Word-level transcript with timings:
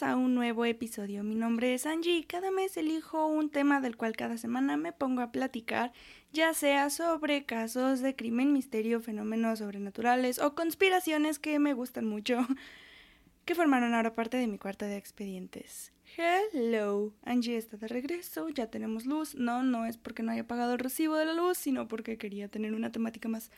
A 0.00 0.14
un 0.14 0.36
nuevo 0.36 0.64
episodio. 0.64 1.24
Mi 1.24 1.34
nombre 1.34 1.74
es 1.74 1.84
Angie 1.84 2.18
y 2.18 2.22
cada 2.22 2.52
mes 2.52 2.76
elijo 2.76 3.26
un 3.26 3.50
tema 3.50 3.80
del 3.80 3.96
cual 3.96 4.14
cada 4.14 4.38
semana 4.38 4.76
me 4.76 4.92
pongo 4.92 5.22
a 5.22 5.32
platicar, 5.32 5.92
ya 6.32 6.54
sea 6.54 6.88
sobre 6.90 7.44
casos 7.44 8.00
de 8.00 8.14
crimen, 8.14 8.52
misterio, 8.52 9.00
fenómenos 9.00 9.58
sobrenaturales 9.58 10.38
o 10.38 10.54
conspiraciones 10.54 11.40
que 11.40 11.58
me 11.58 11.72
gustan 11.72 12.04
mucho, 12.04 12.46
que 13.44 13.56
formaron 13.56 13.92
ahora 13.92 14.14
parte 14.14 14.36
de 14.36 14.46
mi 14.46 14.56
cuarta 14.56 14.86
de 14.86 14.96
expedientes. 14.96 15.90
Hello, 16.16 17.12
Angie 17.24 17.56
está 17.56 17.76
de 17.76 17.88
regreso, 17.88 18.48
ya 18.50 18.70
tenemos 18.70 19.04
luz. 19.04 19.34
No, 19.34 19.64
no 19.64 19.84
es 19.84 19.96
porque 19.96 20.22
no 20.22 20.30
haya 20.30 20.46
pagado 20.46 20.74
el 20.74 20.78
recibo 20.78 21.16
de 21.16 21.24
la 21.24 21.34
luz, 21.34 21.58
sino 21.58 21.88
porque 21.88 22.18
quería 22.18 22.48
tener 22.48 22.74
una 22.74 22.92
temática 22.92 23.28
más 23.28 23.50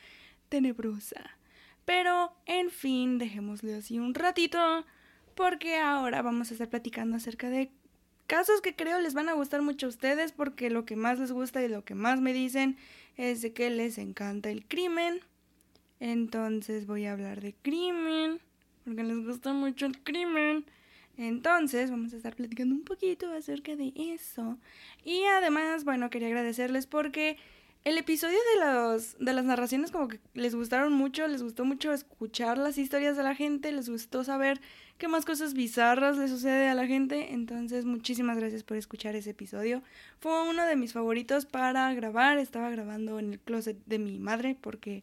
tenebrosa. 0.48 1.38
Pero, 1.84 2.32
en 2.46 2.70
fin, 2.70 3.18
dejémosle 3.18 3.74
así 3.74 3.98
un 3.98 4.14
ratito 4.14 4.86
porque 5.40 5.78
ahora 5.78 6.20
vamos 6.20 6.50
a 6.50 6.52
estar 6.52 6.68
platicando 6.68 7.16
acerca 7.16 7.48
de 7.48 7.70
casos 8.26 8.60
que 8.60 8.76
creo 8.76 9.00
les 9.00 9.14
van 9.14 9.30
a 9.30 9.32
gustar 9.32 9.62
mucho 9.62 9.86
a 9.86 9.88
ustedes 9.88 10.32
porque 10.32 10.68
lo 10.68 10.84
que 10.84 10.96
más 10.96 11.18
les 11.18 11.32
gusta 11.32 11.62
y 11.62 11.68
lo 11.68 11.82
que 11.82 11.94
más 11.94 12.20
me 12.20 12.34
dicen 12.34 12.76
es 13.16 13.40
de 13.40 13.54
que 13.54 13.70
les 13.70 13.96
encanta 13.96 14.50
el 14.50 14.66
crimen. 14.66 15.20
Entonces 15.98 16.86
voy 16.86 17.06
a 17.06 17.12
hablar 17.12 17.40
de 17.40 17.54
crimen 17.54 18.38
porque 18.84 19.02
les 19.02 19.24
gusta 19.24 19.54
mucho 19.54 19.86
el 19.86 19.98
crimen. 20.02 20.66
Entonces 21.16 21.90
vamos 21.90 22.12
a 22.12 22.18
estar 22.18 22.36
platicando 22.36 22.74
un 22.74 22.84
poquito 22.84 23.32
acerca 23.32 23.76
de 23.76 23.94
eso. 23.96 24.58
Y 25.06 25.24
además, 25.24 25.84
bueno, 25.84 26.10
quería 26.10 26.28
agradecerles 26.28 26.86
porque 26.86 27.38
el 27.84 27.96
episodio 27.96 28.38
de, 28.54 28.66
los, 28.66 29.16
de 29.18 29.32
las 29.32 29.44
narraciones 29.44 29.90
como 29.90 30.08
que 30.08 30.20
les 30.34 30.54
gustaron 30.54 30.92
mucho, 30.92 31.26
les 31.26 31.42
gustó 31.42 31.64
mucho 31.64 31.92
escuchar 31.92 32.58
las 32.58 32.76
historias 32.76 33.16
de 33.16 33.22
la 33.22 33.34
gente, 33.34 33.72
les 33.72 33.88
gustó 33.88 34.22
saber 34.22 34.60
qué 34.98 35.08
más 35.08 35.24
cosas 35.24 35.54
bizarras 35.54 36.18
le 36.18 36.28
sucede 36.28 36.68
a 36.68 36.74
la 36.74 36.86
gente. 36.86 37.32
Entonces, 37.32 37.86
muchísimas 37.86 38.36
gracias 38.36 38.64
por 38.64 38.76
escuchar 38.76 39.16
ese 39.16 39.30
episodio. 39.30 39.82
Fue 40.18 40.48
uno 40.48 40.66
de 40.66 40.76
mis 40.76 40.92
favoritos 40.92 41.46
para 41.46 41.92
grabar. 41.94 42.38
Estaba 42.38 42.68
grabando 42.68 43.18
en 43.18 43.32
el 43.32 43.40
closet 43.40 43.78
de 43.86 43.98
mi 43.98 44.18
madre 44.18 44.58
porque 44.60 45.02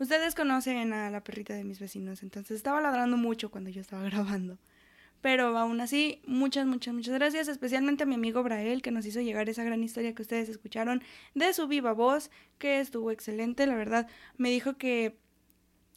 ustedes 0.00 0.34
conocen 0.34 0.92
a 0.92 1.10
la 1.10 1.22
perrita 1.22 1.54
de 1.54 1.62
mis 1.62 1.78
vecinos. 1.78 2.24
Entonces, 2.24 2.56
estaba 2.56 2.80
ladrando 2.80 3.16
mucho 3.16 3.52
cuando 3.52 3.70
yo 3.70 3.80
estaba 3.80 4.02
grabando. 4.10 4.58
Pero 5.20 5.58
aún 5.58 5.80
así, 5.80 6.22
muchas, 6.26 6.66
muchas, 6.66 6.94
muchas 6.94 7.14
gracias, 7.14 7.48
especialmente 7.48 8.04
a 8.04 8.06
mi 8.06 8.14
amigo 8.14 8.42
Brael, 8.42 8.80
que 8.80 8.90
nos 8.90 9.04
hizo 9.04 9.20
llegar 9.20 9.48
esa 9.48 9.64
gran 9.64 9.82
historia 9.82 10.14
que 10.14 10.22
ustedes 10.22 10.48
escucharon 10.48 11.02
de 11.34 11.52
su 11.52 11.68
viva 11.68 11.92
voz, 11.92 12.30
que 12.58 12.80
estuvo 12.80 13.10
excelente, 13.10 13.66
la 13.66 13.74
verdad. 13.74 14.08
Me 14.38 14.50
dijo 14.50 14.78
que, 14.78 15.18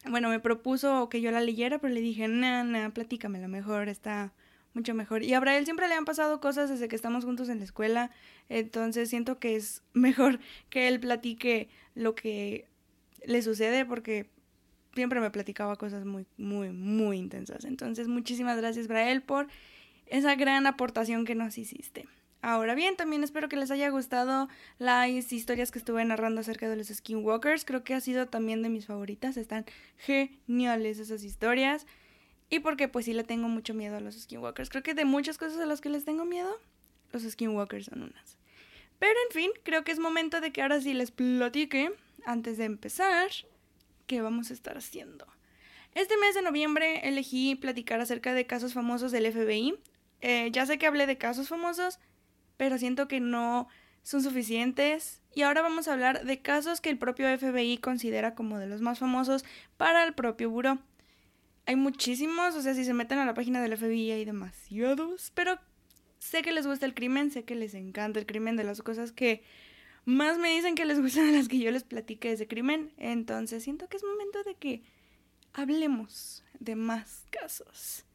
bueno, 0.09 0.29
me 0.29 0.39
propuso 0.39 1.07
que 1.07 1.21
yo 1.21 1.31
la 1.31 1.41
leyera, 1.41 1.79
pero 1.79 1.93
le 1.93 2.01
dije, 2.01 2.27
nana, 2.27 2.93
platícamela 2.93 3.47
mejor, 3.47 3.87
está 3.87 4.33
mucho 4.73 4.93
mejor. 4.93 5.23
Y 5.23 5.33
a 5.33 5.39
Brael 5.39 5.65
siempre 5.65 5.87
le 5.87 5.95
han 5.95 6.05
pasado 6.05 6.41
cosas 6.41 6.69
desde 6.69 6.87
que 6.87 6.95
estamos 6.95 7.23
juntos 7.23 7.49
en 7.49 7.59
la 7.59 7.63
escuela, 7.63 8.11
entonces 8.49 9.09
siento 9.09 9.39
que 9.39 9.55
es 9.55 9.83
mejor 9.93 10.39
que 10.69 10.87
él 10.87 10.99
platique 10.99 11.69
lo 11.95 12.15
que 12.15 12.67
le 13.25 13.41
sucede, 13.41 13.85
porque 13.85 14.29
siempre 14.93 15.19
me 15.19 15.31
platicaba 15.31 15.75
cosas 15.75 16.05
muy, 16.05 16.25
muy, 16.37 16.69
muy 16.69 17.17
intensas. 17.17 17.65
Entonces, 17.65 18.07
muchísimas 18.07 18.57
gracias, 18.57 18.87
Brael, 18.87 19.21
por 19.21 19.47
esa 20.07 20.35
gran 20.35 20.67
aportación 20.67 21.25
que 21.25 21.35
nos 21.35 21.57
hiciste. 21.57 22.07
Ahora 22.41 22.75
bien, 22.75 22.97
también 22.97 23.23
espero 23.23 23.47
que 23.47 23.55
les 23.55 23.71
haya 23.71 23.89
gustado 23.89 24.49
las 24.77 25.31
historias 25.31 25.71
que 25.71 25.79
estuve 25.79 26.03
narrando 26.03 26.41
acerca 26.41 26.69
de 26.69 26.75
los 26.75 26.87
Skinwalkers. 26.87 27.63
Creo 27.63 27.85
que 27.85 27.93
ha 27.93 28.01
sido 28.01 28.27
también 28.27 28.61
de 28.61 28.69
mis 28.69 28.85
favoritas. 28.85 29.37
Están 29.37 29.65
geniales 29.97 30.99
esas 30.99 31.23
historias. 31.23 31.87
Y 32.49 32.59
porque 32.59 32.89
pues 32.89 33.05
sí 33.05 33.13
le 33.13 33.23
tengo 33.23 33.47
mucho 33.47 33.73
miedo 33.73 33.95
a 33.95 34.01
los 34.01 34.15
Skinwalkers. 34.15 34.69
Creo 34.69 34.83
que 34.83 34.93
de 34.93 35.05
muchas 35.05 35.37
cosas 35.37 35.59
a 35.61 35.65
las 35.65 35.79
que 35.79 35.87
les 35.87 36.03
tengo 36.03 36.25
miedo, 36.25 36.53
los 37.13 37.23
Skinwalkers 37.23 37.85
son 37.85 38.03
unas. 38.03 38.37
Pero 38.99 39.15
en 39.29 39.33
fin, 39.33 39.51
creo 39.63 39.85
que 39.85 39.93
es 39.93 39.99
momento 39.99 40.41
de 40.41 40.51
que 40.51 40.61
ahora 40.61 40.81
sí 40.81 40.93
les 40.93 41.11
platique, 41.11 41.93
antes 42.25 42.57
de 42.57 42.65
empezar, 42.65 43.29
qué 44.13 44.21
vamos 44.21 44.51
a 44.51 44.53
estar 44.53 44.77
haciendo. 44.77 45.25
Este 45.95 46.17
mes 46.17 46.35
de 46.35 46.41
noviembre 46.41 47.07
elegí 47.07 47.55
platicar 47.55 47.99
acerca 47.99 48.33
de 48.33 48.45
casos 48.45 48.73
famosos 48.73 49.11
del 49.11 49.31
FBI. 49.31 49.75
Eh, 50.21 50.49
ya 50.51 50.65
sé 50.65 50.77
que 50.77 50.87
hablé 50.87 51.05
de 51.05 51.17
casos 51.17 51.49
famosos, 51.49 51.99
pero 52.57 52.77
siento 52.77 53.07
que 53.07 53.19
no 53.19 53.67
son 54.03 54.21
suficientes. 54.21 55.21
Y 55.33 55.41
ahora 55.41 55.61
vamos 55.61 55.87
a 55.87 55.93
hablar 55.93 56.25
de 56.25 56.41
casos 56.41 56.79
que 56.79 56.89
el 56.89 56.97
propio 56.97 57.27
FBI 57.37 57.77
considera 57.79 58.35
como 58.35 58.59
de 58.59 58.67
los 58.67 58.81
más 58.81 58.99
famosos 58.99 59.45
para 59.77 60.03
el 60.03 60.13
propio 60.13 60.49
buró. 60.49 60.79
Hay 61.65 61.75
muchísimos, 61.75 62.55
o 62.55 62.61
sea, 62.61 62.73
si 62.75 62.85
se 62.85 62.93
meten 62.93 63.19
a 63.19 63.25
la 63.25 63.33
página 63.33 63.61
del 63.61 63.77
FBI 63.77 64.11
hay 64.11 64.25
demasiados, 64.25 65.31
pero 65.33 65.59
sé 66.19 66.41
que 66.41 66.51
les 66.51 66.67
gusta 66.67 66.85
el 66.85 66.93
crimen, 66.93 67.31
sé 67.31 67.45
que 67.45 67.55
les 67.55 67.73
encanta 67.73 68.19
el 68.19 68.25
crimen 68.25 68.57
de 68.57 68.63
las 68.63 68.81
cosas 68.81 69.11
que 69.11 69.43
más 70.05 70.37
me 70.37 70.49
dicen 70.49 70.75
que 70.75 70.85
les 70.85 70.99
gustan 70.99 71.33
las 71.33 71.47
que 71.47 71.59
yo 71.59 71.71
les 71.71 71.83
platique 71.83 72.35
de 72.35 72.47
crimen. 72.47 72.91
Entonces 72.97 73.63
siento 73.63 73.87
que 73.87 73.97
es 73.97 74.03
momento 74.03 74.43
de 74.43 74.55
que 74.55 74.83
hablemos 75.53 76.43
de 76.59 76.75
más 76.75 77.25
casos. 77.29 78.05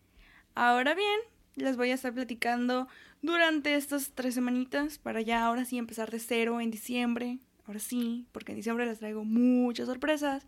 Ahora 0.55 0.95
bien, 0.95 1.21
les 1.55 1.77
voy 1.77 1.91
a 1.91 1.95
estar 1.95 2.13
platicando 2.13 2.89
durante 3.23 3.75
estas 3.75 4.13
tres 4.13 4.35
semanitas 4.35 4.99
para 4.99 5.21
ya 5.21 5.45
ahora 5.45 5.65
sí 5.65 5.79
empezar 5.79 6.11
de 6.11 6.19
cero 6.19 6.61
en 6.61 6.71
diciembre. 6.71 7.39
Ahora 7.67 7.81
sí, 7.81 8.27
porque 8.33 8.53
en 8.53 8.57
diciembre 8.57 8.87
les 8.87 8.99
traigo 8.99 9.25
muchas 9.25 9.87
sorpresas. 9.87 10.47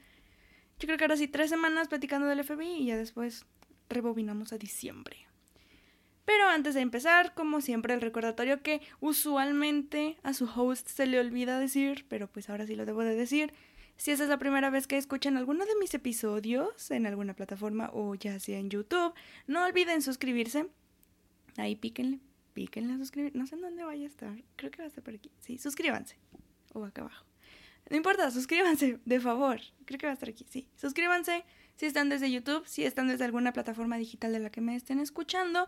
Yo 0.78 0.86
creo 0.86 0.96
que 0.96 1.04
ahora 1.04 1.16
sí 1.16 1.28
tres 1.28 1.50
semanas 1.50 1.88
platicando 1.88 2.26
del 2.26 2.42
FBI 2.42 2.82
y 2.82 2.86
ya 2.86 2.96
después 2.96 3.44
rebobinamos 3.88 4.52
a 4.52 4.58
diciembre. 4.58 5.29
Pero 6.30 6.46
antes 6.46 6.74
de 6.74 6.80
empezar, 6.80 7.34
como 7.34 7.60
siempre, 7.60 7.92
el 7.92 8.00
recordatorio 8.00 8.62
que 8.62 8.80
usualmente 9.00 10.16
a 10.22 10.32
su 10.32 10.44
host 10.44 10.86
se 10.86 11.08
le 11.08 11.18
olvida 11.18 11.58
decir, 11.58 12.06
pero 12.08 12.28
pues 12.28 12.48
ahora 12.48 12.68
sí 12.68 12.76
lo 12.76 12.86
debo 12.86 13.02
de 13.02 13.16
decir. 13.16 13.52
Si 13.96 14.12
esa 14.12 14.22
es 14.22 14.28
la 14.28 14.38
primera 14.38 14.70
vez 14.70 14.86
que 14.86 14.96
escuchan 14.96 15.36
alguno 15.36 15.66
de 15.66 15.74
mis 15.80 15.92
episodios 15.92 16.92
en 16.92 17.06
alguna 17.06 17.34
plataforma 17.34 17.90
o 17.92 18.14
ya 18.14 18.38
sea 18.38 18.60
en 18.60 18.70
YouTube, 18.70 19.12
no 19.48 19.64
olviden 19.64 20.02
suscribirse. 20.02 20.68
Ahí 21.56 21.74
píquenle, 21.74 22.20
píquenle 22.52 22.92
a 22.92 22.98
suscribir. 22.98 23.34
No 23.34 23.48
sé 23.48 23.56
en 23.56 23.62
dónde 23.62 23.82
vaya 23.82 24.04
a 24.04 24.06
estar. 24.06 24.44
Creo 24.54 24.70
que 24.70 24.78
va 24.78 24.84
a 24.84 24.88
estar 24.88 25.02
por 25.02 25.14
aquí. 25.14 25.32
Sí, 25.40 25.58
suscríbanse. 25.58 26.16
O 26.74 26.84
acá 26.84 27.02
abajo. 27.02 27.26
No 27.90 27.96
importa, 27.96 28.30
suscríbanse, 28.30 29.00
de 29.04 29.18
favor. 29.18 29.58
Creo 29.84 29.98
que 29.98 30.06
va 30.06 30.12
a 30.12 30.14
estar 30.14 30.28
aquí. 30.28 30.46
Sí, 30.48 30.68
suscríbanse 30.76 31.44
si 31.74 31.86
están 31.86 32.08
desde 32.08 32.30
YouTube, 32.30 32.64
si 32.68 32.84
están 32.84 33.08
desde 33.08 33.24
alguna 33.24 33.52
plataforma 33.52 33.96
digital 33.96 34.32
de 34.32 34.38
la 34.38 34.50
que 34.50 34.60
me 34.60 34.76
estén 34.76 35.00
escuchando. 35.00 35.66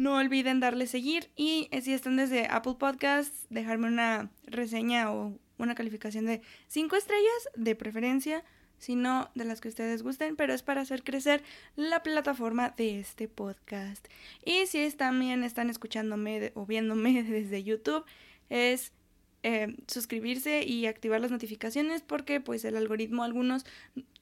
No 0.00 0.16
olviden 0.16 0.60
darle 0.60 0.86
seguir 0.86 1.30
y 1.36 1.68
eh, 1.72 1.82
si 1.82 1.92
están 1.92 2.16
desde 2.16 2.46
Apple 2.46 2.76
Podcasts, 2.78 3.46
dejarme 3.50 3.86
una 3.86 4.30
reseña 4.44 5.12
o 5.12 5.38
una 5.58 5.74
calificación 5.74 6.24
de 6.24 6.40
5 6.68 6.96
estrellas 6.96 7.48
de 7.54 7.76
preferencia, 7.76 8.42
si 8.78 8.96
no 8.96 9.30
de 9.34 9.44
las 9.44 9.60
que 9.60 9.68
ustedes 9.68 10.02
gusten, 10.02 10.36
pero 10.36 10.54
es 10.54 10.62
para 10.62 10.80
hacer 10.80 11.04
crecer 11.04 11.42
la 11.76 12.02
plataforma 12.02 12.70
de 12.78 12.98
este 12.98 13.28
podcast. 13.28 14.08
Y 14.42 14.64
si 14.68 14.90
también 14.92 15.44
están 15.44 15.68
escuchándome 15.68 16.52
o 16.54 16.64
viéndome 16.64 17.22
desde 17.22 17.62
YouTube, 17.62 18.06
es 18.48 18.94
eh, 19.42 19.76
suscribirse 19.86 20.64
y 20.64 20.86
activar 20.86 21.20
las 21.20 21.30
notificaciones 21.30 22.02
porque 22.02 22.40
pues 22.40 22.64
el 22.64 22.76
algoritmo 22.76 23.24
algunos 23.24 23.64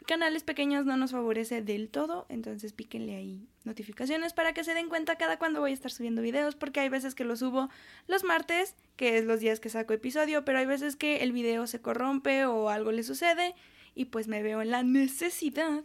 canales 0.07 0.45
pequeños 0.45 0.87
no 0.87 0.97
nos 0.97 1.11
favorece 1.11 1.61
del 1.61 1.89
todo 1.89 2.27
entonces 2.29 2.73
píquenle 2.73 3.17
ahí 3.17 3.47
notificaciones 3.65 4.33
para 4.33 4.55
que 4.55 4.65
se 4.65 4.75
den 4.75 4.89
cuenta 4.89 5.17
cada 5.17 5.39
cuando 5.39 5.61
voy 5.61 5.73
a 5.73 5.75
estar 5.75 5.91
subiendo 5.91 6.23
videos 6.23 6.55
porque 6.55 6.81
hay 6.81 6.89
veces 6.89 7.15
que 7.15 7.25
lo 7.25 7.37
subo 7.37 7.69
los 8.07 8.23
martes 8.23 8.77
que 8.97 9.19
es 9.19 9.25
los 9.25 9.41
días 9.41 9.59
que 9.59 9.69
saco 9.71 9.93
episodio 9.93 10.45
pero 10.45 10.59
hay 10.59 10.67
veces 10.67 10.95
que 10.95 11.19
el 11.19 11.33
video 11.33 11.67
se 11.67 11.81
corrompe 11.81 12.47
o 12.47 12.69
algo 12.69 12.93
le 12.93 13.03
sucede 13.03 13.55
y 13.95 14.05
pues 14.07 14.29
me 14.29 14.43
veo 14.43 14.63
en 14.63 14.71
la 14.71 14.85
necesidad 14.85 15.83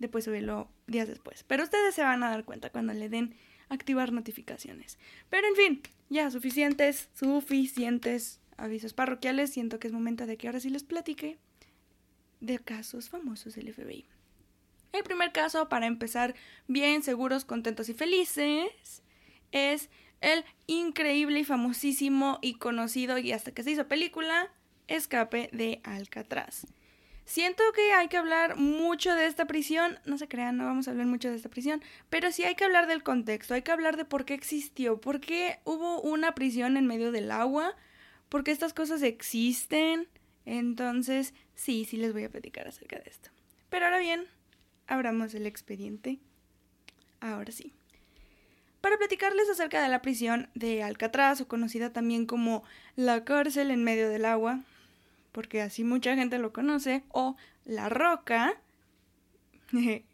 de 0.00 0.08
pues 0.08 0.24
subirlo 0.24 0.68
días 0.86 1.06
después. 1.06 1.44
Pero 1.46 1.62
ustedes 1.62 1.94
se 1.94 2.02
van 2.02 2.22
a 2.22 2.30
dar 2.30 2.44
cuenta 2.44 2.70
cuando 2.70 2.92
le 2.92 3.08
den 3.08 3.36
activar 3.70 4.12
notificaciones. 4.12 4.98
Pero 5.30 5.48
en 5.48 5.56
fin, 5.56 5.82
ya 6.10 6.30
suficientes, 6.30 7.08
suficientes 7.14 8.40
avisos 8.58 8.92
parroquiales. 8.92 9.50
Siento 9.50 9.78
que 9.78 9.86
es 9.86 9.92
momento 9.92 10.26
de 10.26 10.36
que 10.36 10.46
ahora 10.46 10.60
sí 10.60 10.68
les 10.68 10.84
platique 10.84 11.38
de 12.40 12.58
casos 12.58 13.08
famosos 13.08 13.54
del 13.54 13.72
FBI. 13.72 14.04
El 14.92 15.04
primer 15.04 15.32
caso, 15.32 15.68
para 15.68 15.86
empezar 15.86 16.34
bien, 16.66 17.02
seguros, 17.02 17.44
contentos 17.44 17.88
y 17.88 17.94
felices, 17.94 19.02
es 19.52 19.88
el 20.20 20.44
increíble 20.66 21.40
y 21.40 21.44
famosísimo 21.44 22.38
y 22.42 22.54
conocido 22.54 23.18
y 23.18 23.32
hasta 23.32 23.52
que 23.52 23.62
se 23.62 23.70
hizo 23.70 23.88
película, 23.88 24.52
Escape 24.88 25.48
de 25.52 25.80
Alcatraz. 25.84 26.66
Siento 27.24 27.62
que 27.74 27.92
hay 27.92 28.08
que 28.08 28.16
hablar 28.16 28.56
mucho 28.56 29.14
de 29.14 29.26
esta 29.26 29.46
prisión, 29.46 29.98
no 30.04 30.18
se 30.18 30.26
crean, 30.26 30.56
no 30.56 30.64
vamos 30.64 30.88
a 30.88 30.90
hablar 30.90 31.06
mucho 31.06 31.30
de 31.30 31.36
esta 31.36 31.48
prisión, 31.48 31.80
pero 32.08 32.32
sí 32.32 32.42
hay 32.42 32.56
que 32.56 32.64
hablar 32.64 32.88
del 32.88 33.04
contexto, 33.04 33.54
hay 33.54 33.62
que 33.62 33.70
hablar 33.70 33.96
de 33.96 34.04
por 34.04 34.24
qué 34.24 34.34
existió, 34.34 35.00
por 35.00 35.20
qué 35.20 35.60
hubo 35.64 36.00
una 36.00 36.34
prisión 36.34 36.76
en 36.76 36.86
medio 36.86 37.12
del 37.12 37.30
agua, 37.30 37.76
por 38.28 38.42
qué 38.42 38.50
estas 38.50 38.74
cosas 38.74 39.02
existen. 39.02 40.08
Entonces, 40.44 41.34
sí, 41.54 41.84
sí 41.84 41.96
les 41.98 42.12
voy 42.12 42.24
a 42.24 42.30
platicar 42.30 42.66
acerca 42.66 42.98
de 42.98 43.08
esto. 43.10 43.30
Pero 43.68 43.84
ahora 43.84 43.98
bien, 43.98 44.26
abramos 44.88 45.32
el 45.34 45.46
expediente. 45.46 46.18
Ahora 47.20 47.52
sí. 47.52 47.72
para 48.80 48.96
platicarles 48.96 49.48
acerca 49.50 49.82
de 49.82 49.88
la 49.88 50.02
prisión 50.02 50.48
de 50.54 50.82
Alcatraz, 50.82 51.40
o 51.40 51.46
conocida 51.46 51.92
también 51.92 52.24
como 52.26 52.64
la 52.96 53.24
cárcel 53.24 53.70
en 53.70 53.84
medio 53.84 54.08
del 54.08 54.24
agua, 54.24 54.60
porque 55.32 55.62
así 55.62 55.84
mucha 55.84 56.14
gente 56.16 56.38
lo 56.38 56.52
conoce, 56.52 57.04
o 57.08 57.36
la 57.64 57.88
roca. 57.88 58.60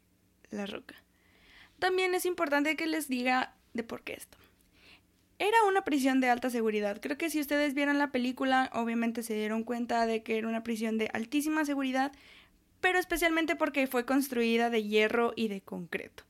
la 0.51 0.67
roca. 0.67 0.95
También 1.79 2.15
es 2.15 2.27
importante 2.27 2.77
que 2.77 2.87
les 2.87 3.09
diga 3.09 3.55
de 3.75 3.83
por 3.83 4.03
qué 4.03 4.15
esto. 4.15 4.39
Era 5.39 5.57
una 5.69 5.85
prisión 5.85 6.21
de 6.21 6.31
alta 6.31 6.49
seguridad. 6.49 6.99
Creo 7.01 7.19
que 7.19 7.29
si 7.29 7.41
ustedes 7.41 7.75
vieron 7.75 7.99
la 7.99 8.11
película, 8.11 8.71
obviamente 8.73 9.23
se 9.23 9.35
dieron 9.35 9.65
cuenta 9.65 10.07
de 10.07 10.23
que 10.23 10.39
era 10.39 10.49
una 10.49 10.63
prisión 10.63 10.97
de 10.97 11.11
altísima 11.13 11.67
seguridad, 11.67 12.13
pero 12.81 12.99
especialmente 12.99 13.57
porque 13.57 13.87
fue 13.87 14.07
construida 14.07 14.71
de 14.71 14.85
hierro 14.85 15.35
y 15.37 15.49
de 15.49 15.61
concreto. 15.61 16.25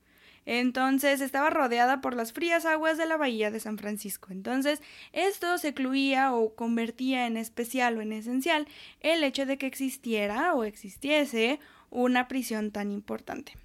Entonces 0.46 1.20
estaba 1.20 1.50
rodeada 1.50 2.00
por 2.00 2.14
las 2.14 2.32
frías 2.32 2.64
aguas 2.64 2.96
de 2.96 3.06
la 3.06 3.16
bahía 3.16 3.50
de 3.50 3.58
San 3.58 3.78
Francisco. 3.78 4.28
Entonces 4.30 4.80
esto 5.12 5.58
se 5.58 5.74
cluía 5.74 6.32
o 6.32 6.54
convertía 6.54 7.26
en 7.26 7.36
especial 7.36 7.98
o 7.98 8.00
en 8.00 8.12
esencial 8.12 8.68
el 9.00 9.24
hecho 9.24 9.44
de 9.44 9.58
que 9.58 9.66
existiera 9.66 10.54
o 10.54 10.62
existiese 10.62 11.58
una 11.90 12.28
prisión 12.28 12.70
tan 12.70 12.92
importante. 12.92 13.56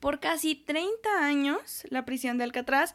Por 0.00 0.18
casi 0.20 0.56
30 0.56 1.24
años, 1.24 1.84
la 1.88 2.04
prisión 2.04 2.38
de 2.38 2.44
Alcatraz 2.44 2.94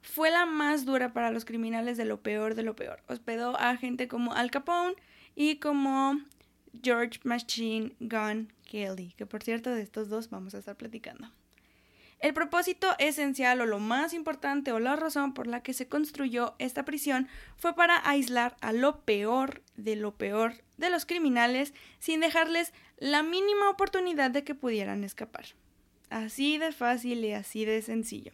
fue 0.00 0.30
la 0.30 0.46
más 0.46 0.84
dura 0.84 1.12
para 1.12 1.30
los 1.30 1.44
criminales 1.44 1.96
de 1.96 2.06
lo 2.06 2.22
peor 2.22 2.54
de 2.54 2.62
lo 2.62 2.74
peor. 2.74 3.02
Hospedó 3.06 3.56
a 3.58 3.76
gente 3.76 4.08
como 4.08 4.32
Al 4.32 4.50
Capone 4.50 4.94
y 5.36 5.56
como 5.56 6.20
George 6.82 7.20
Machine 7.22 7.94
Gun 8.00 8.52
Kelly, 8.64 9.12
que 9.16 9.26
por 9.26 9.42
cierto 9.42 9.70
de 9.70 9.82
estos 9.82 10.08
dos 10.08 10.30
vamos 10.30 10.54
a 10.54 10.58
estar 10.58 10.76
platicando. 10.76 11.30
El 12.24 12.32
propósito 12.32 12.94
esencial 12.98 13.60
o 13.60 13.66
lo 13.66 13.80
más 13.80 14.14
importante 14.14 14.72
o 14.72 14.80
la 14.80 14.96
razón 14.96 15.34
por 15.34 15.46
la 15.46 15.62
que 15.62 15.74
se 15.74 15.88
construyó 15.88 16.54
esta 16.58 16.86
prisión 16.86 17.28
fue 17.58 17.74
para 17.74 18.00
aislar 18.08 18.56
a 18.62 18.72
lo 18.72 19.02
peor 19.02 19.60
de 19.76 19.94
lo 19.94 20.16
peor 20.16 20.54
de 20.78 20.88
los 20.88 21.04
criminales 21.04 21.74
sin 21.98 22.20
dejarles 22.20 22.72
la 22.96 23.22
mínima 23.22 23.68
oportunidad 23.68 24.30
de 24.30 24.42
que 24.42 24.54
pudieran 24.54 25.04
escapar. 25.04 25.44
Así 26.08 26.56
de 26.56 26.72
fácil 26.72 27.22
y 27.26 27.34
así 27.34 27.66
de 27.66 27.82
sencillo. 27.82 28.32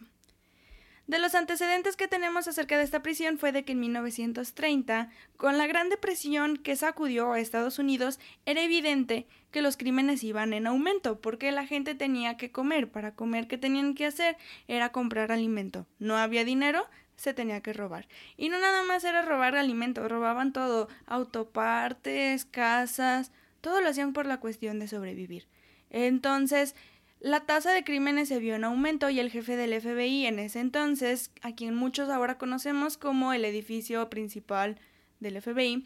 De 1.07 1.19
los 1.19 1.35
antecedentes 1.35 1.97
que 1.97 2.07
tenemos 2.07 2.47
acerca 2.47 2.77
de 2.77 2.83
esta 2.83 3.01
prisión 3.01 3.37
fue 3.37 3.51
de 3.51 3.65
que 3.65 3.73
en 3.73 3.79
1930, 3.81 5.09
con 5.35 5.57
la 5.57 5.67
Gran 5.67 5.89
Depresión 5.89 6.57
que 6.57 6.75
sacudió 6.75 7.33
a 7.33 7.39
Estados 7.39 7.79
Unidos, 7.79 8.19
era 8.45 8.61
evidente 8.61 9.27
que 9.51 9.61
los 9.61 9.77
crímenes 9.77 10.23
iban 10.23 10.53
en 10.53 10.67
aumento, 10.67 11.19
porque 11.19 11.51
la 11.51 11.65
gente 11.65 11.95
tenía 11.95 12.37
que 12.37 12.51
comer. 12.51 12.89
Para 12.89 13.13
comer, 13.13 13.47
¿qué 13.47 13.57
tenían 13.57 13.93
que 13.93 14.05
hacer? 14.05 14.37
Era 14.67 14.91
comprar 14.91 15.31
alimento. 15.31 15.85
No 15.99 16.17
había 16.17 16.45
dinero, 16.45 16.87
se 17.17 17.33
tenía 17.33 17.61
que 17.61 17.73
robar. 17.73 18.07
Y 18.37 18.49
no 18.49 18.59
nada 18.59 18.83
más 18.83 19.03
era 19.03 19.21
robar 19.21 19.55
alimento, 19.55 20.07
robaban 20.07 20.53
todo, 20.53 20.87
autopartes, 21.05 22.45
casas, 22.45 23.31
todo 23.61 23.81
lo 23.81 23.89
hacían 23.89 24.13
por 24.13 24.25
la 24.25 24.39
cuestión 24.39 24.79
de 24.79 24.87
sobrevivir. 24.87 25.47
Entonces, 25.89 26.75
la 27.21 27.41
tasa 27.41 27.71
de 27.71 27.83
crímenes 27.83 28.29
se 28.29 28.39
vio 28.39 28.55
en 28.55 28.63
aumento 28.63 29.11
y 29.11 29.19
el 29.19 29.29
jefe 29.29 29.55
del 29.55 29.79
FBI 29.79 30.25
en 30.25 30.39
ese 30.39 30.59
entonces, 30.59 31.31
a 31.43 31.53
quien 31.53 31.75
muchos 31.75 32.09
ahora 32.09 32.39
conocemos 32.39 32.97
como 32.97 33.31
el 33.31 33.45
edificio 33.45 34.09
principal 34.09 34.79
del 35.19 35.39
FBI, 35.39 35.85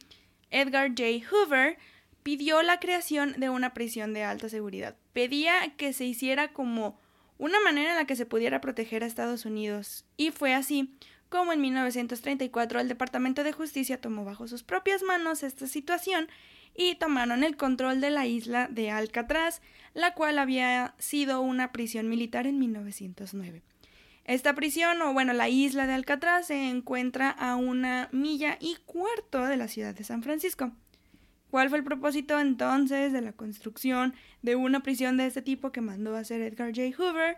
Edgar 0.49 0.89
J. 0.89 1.03
Hoover, 1.29 1.77
pidió 2.23 2.63
la 2.63 2.79
creación 2.79 3.33
de 3.37 3.49
una 3.49 3.73
prisión 3.73 4.13
de 4.13 4.23
alta 4.23 4.47
seguridad. 4.47 4.95
Pedía 5.11 5.73
que 5.75 5.91
se 5.91 6.05
hiciera 6.05 6.53
como 6.53 6.97
una 7.37 7.59
manera 7.59 7.91
en 7.91 7.97
la 7.97 8.05
que 8.05 8.15
se 8.15 8.25
pudiera 8.25 8.61
proteger 8.61 9.03
a 9.03 9.05
Estados 9.05 9.43
Unidos. 9.43 10.05
Y 10.15 10.31
fue 10.31 10.53
así 10.53 10.95
como 11.27 11.51
en 11.51 11.59
1934 11.59 12.79
el 12.79 12.87
Departamento 12.87 13.43
de 13.43 13.51
Justicia 13.51 13.99
tomó 13.99 14.23
bajo 14.23 14.47
sus 14.47 14.63
propias 14.63 15.03
manos 15.03 15.43
esta 15.43 15.67
situación 15.67 16.29
y 16.75 16.95
tomaron 16.95 17.43
el 17.43 17.57
control 17.57 18.01
de 18.01 18.09
la 18.11 18.25
isla 18.25 18.67
de 18.69 18.91
Alcatraz, 18.91 19.61
la 19.93 20.13
cual 20.13 20.39
había 20.39 20.93
sido 20.97 21.41
una 21.41 21.71
prisión 21.71 22.09
militar 22.09 22.47
en 22.47 22.59
1909. 22.59 23.63
Esta 24.25 24.55
prisión, 24.55 25.01
o 25.03 25.13
bueno, 25.13 25.33
la 25.33 25.49
isla 25.49 25.85
de 25.85 25.93
Alcatraz, 25.93 26.47
se 26.47 26.69
encuentra 26.69 27.29
a 27.29 27.55
una 27.55 28.09
milla 28.11 28.57
y 28.59 28.75
cuarto 28.85 29.45
de 29.45 29.55
la 29.55 29.67
ciudad 29.67 29.93
de 29.93 30.03
San 30.03 30.23
Francisco. 30.23 30.71
¿Cuál 31.51 31.69
fue 31.69 31.77
el 31.77 31.83
propósito 31.83 32.39
entonces 32.39 33.13
de 33.13 33.21
la 33.21 33.31
construcción 33.31 34.15
de 34.41 34.55
una 34.55 34.81
prisión 34.81 35.15
de 35.15 35.27
este 35.27 35.41
tipo 35.41 35.71
que 35.71 35.79
mandó 35.79 36.15
a 36.15 36.19
hacer 36.19 36.41
Edgar 36.41 36.73
J. 36.75 36.97
Hoover? 36.97 37.37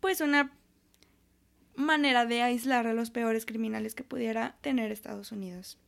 Pues 0.00 0.20
una 0.20 0.52
manera 1.76 2.26
de 2.26 2.42
aislar 2.42 2.86
a 2.86 2.92
los 2.92 3.10
peores 3.10 3.46
criminales 3.46 3.94
que 3.94 4.04
pudiera 4.04 4.56
tener 4.60 4.90
Estados 4.90 5.30
Unidos. 5.30 5.78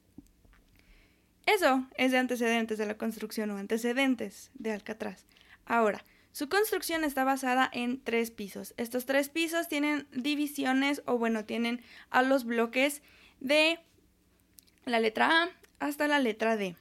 Eso 1.49 1.87
es 1.97 2.13
de 2.13 2.19
antecedentes 2.19 2.77
de 2.77 2.85
la 2.85 2.99
construcción 2.99 3.51
o 3.51 3.57
antecedentes 3.57 4.51
de 4.53 4.71
Alcatraz. 4.71 5.25
Ahora, 5.65 6.05
su 6.33 6.51
construcción 6.51 7.05
está 7.05 7.25
basada 7.25 7.71
en 7.73 8.05
tres 8.05 8.31
pisos. 8.31 8.75
Estos 8.77 9.07
tres 9.07 9.31
pisos 9.31 9.67
tienen 9.67 10.07
divisiones 10.13 11.01
o 11.07 11.17
bueno, 11.17 11.47
tienen 11.47 11.81
a 12.11 12.21
los 12.21 12.45
bloques 12.45 13.01
de 13.41 13.81
la 14.85 15.01
letra 15.01 15.45
A 15.45 15.49
hasta 15.79 16.07
la 16.07 16.19
letra 16.19 16.59
D. 16.59 16.77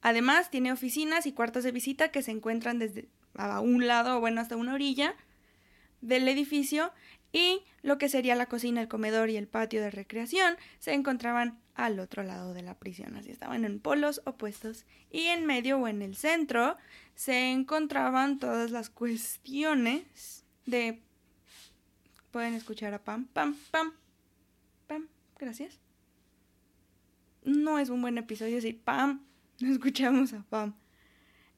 Además, 0.00 0.50
tiene 0.50 0.72
oficinas 0.72 1.26
y 1.26 1.32
cuartos 1.32 1.62
de 1.62 1.72
visita 1.72 2.10
que 2.10 2.22
se 2.22 2.30
encuentran 2.30 2.78
desde 2.78 3.10
a 3.34 3.60
un 3.60 3.86
lado 3.86 4.16
o 4.16 4.20
bueno, 4.20 4.40
hasta 4.40 4.56
una 4.56 4.72
orilla 4.72 5.14
del 6.00 6.26
edificio 6.26 6.90
y 7.32 7.64
lo 7.82 7.98
que 7.98 8.08
sería 8.08 8.34
la 8.34 8.46
cocina, 8.46 8.80
el 8.80 8.88
comedor 8.88 9.28
y 9.28 9.36
el 9.36 9.46
patio 9.46 9.82
de 9.82 9.90
recreación 9.90 10.56
se 10.78 10.94
encontraban 10.94 11.58
al 11.76 12.00
otro 12.00 12.22
lado 12.22 12.54
de 12.54 12.62
la 12.62 12.78
prisión, 12.78 13.16
así 13.16 13.30
estaban 13.30 13.64
en 13.64 13.80
polos 13.80 14.22
opuestos 14.24 14.86
y 15.10 15.24
en 15.26 15.44
medio 15.44 15.78
o 15.78 15.88
en 15.88 16.00
el 16.00 16.16
centro 16.16 16.76
se 17.14 17.52
encontraban 17.52 18.38
todas 18.38 18.70
las 18.70 18.88
cuestiones 18.88 20.44
de 20.64 21.02
pueden 22.30 22.54
escuchar 22.54 22.94
a 22.94 23.04
Pam, 23.04 23.26
Pam, 23.26 23.56
Pam, 23.70 23.92
Pam, 24.86 25.08
gracias. 25.38 25.78
No 27.44 27.78
es 27.78 27.90
un 27.90 28.02
buen 28.02 28.18
episodio 28.18 28.60
si 28.60 28.72
Pam, 28.72 29.24
no 29.60 29.70
escuchamos 29.70 30.32
a 30.32 30.42
Pam. 30.42 30.74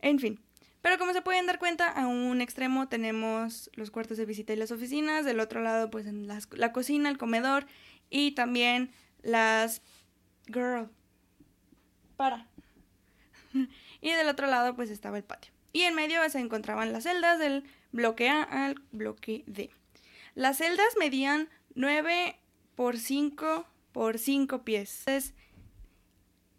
En 0.00 0.18
fin, 0.18 0.40
pero 0.82 0.98
como 0.98 1.12
se 1.12 1.22
pueden 1.22 1.46
dar 1.46 1.58
cuenta, 1.58 1.88
a 1.88 2.06
un 2.06 2.40
extremo 2.40 2.88
tenemos 2.88 3.70
los 3.74 3.90
cuartos 3.90 4.16
de 4.16 4.26
visita 4.26 4.52
y 4.52 4.56
las 4.56 4.70
oficinas, 4.72 5.24
del 5.24 5.40
otro 5.40 5.60
lado 5.60 5.90
pues 5.90 6.06
en 6.06 6.26
la 6.26 6.72
cocina, 6.72 7.08
el 7.08 7.18
comedor 7.18 7.66
y 8.10 8.32
también 8.32 8.90
las... 9.22 9.82
Girl. 10.48 10.88
Para. 12.16 12.46
y 14.00 14.10
del 14.10 14.28
otro 14.28 14.46
lado 14.46 14.74
pues 14.74 14.90
estaba 14.90 15.16
el 15.16 15.24
patio. 15.24 15.52
Y 15.72 15.82
en 15.82 15.94
medio 15.94 16.28
se 16.30 16.40
encontraban 16.40 16.92
las 16.92 17.04
celdas 17.04 17.38
del 17.38 17.64
bloque 17.92 18.28
A 18.28 18.42
al 18.42 18.82
bloque 18.90 19.44
D. 19.46 19.70
Las 20.34 20.58
celdas 20.58 20.88
medían 20.98 21.48
9 21.74 22.36
por 22.74 22.96
5 22.96 23.66
por 23.92 24.18
5 24.18 24.64
pies. 24.64 25.04
Entonces, 25.06 25.34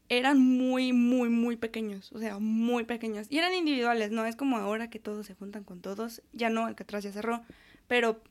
eran 0.09 0.39
muy, 0.39 0.91
muy, 0.91 1.29
muy 1.29 1.55
pequeños, 1.55 2.11
o 2.11 2.19
sea, 2.19 2.39
muy 2.39 2.83
pequeños. 2.83 3.27
Y 3.29 3.37
eran 3.37 3.53
individuales, 3.53 4.11
no 4.11 4.25
es 4.25 4.35
como 4.35 4.57
ahora 4.57 4.89
que 4.89 4.99
todos 4.99 5.27
se 5.27 5.35
juntan 5.35 5.63
con 5.63 5.81
todos. 5.81 6.23
Ya 6.33 6.49
no, 6.49 6.65
Alcatraz 6.65 7.03
ya 7.03 7.11
cerró. 7.11 7.43
Pero 7.87 8.21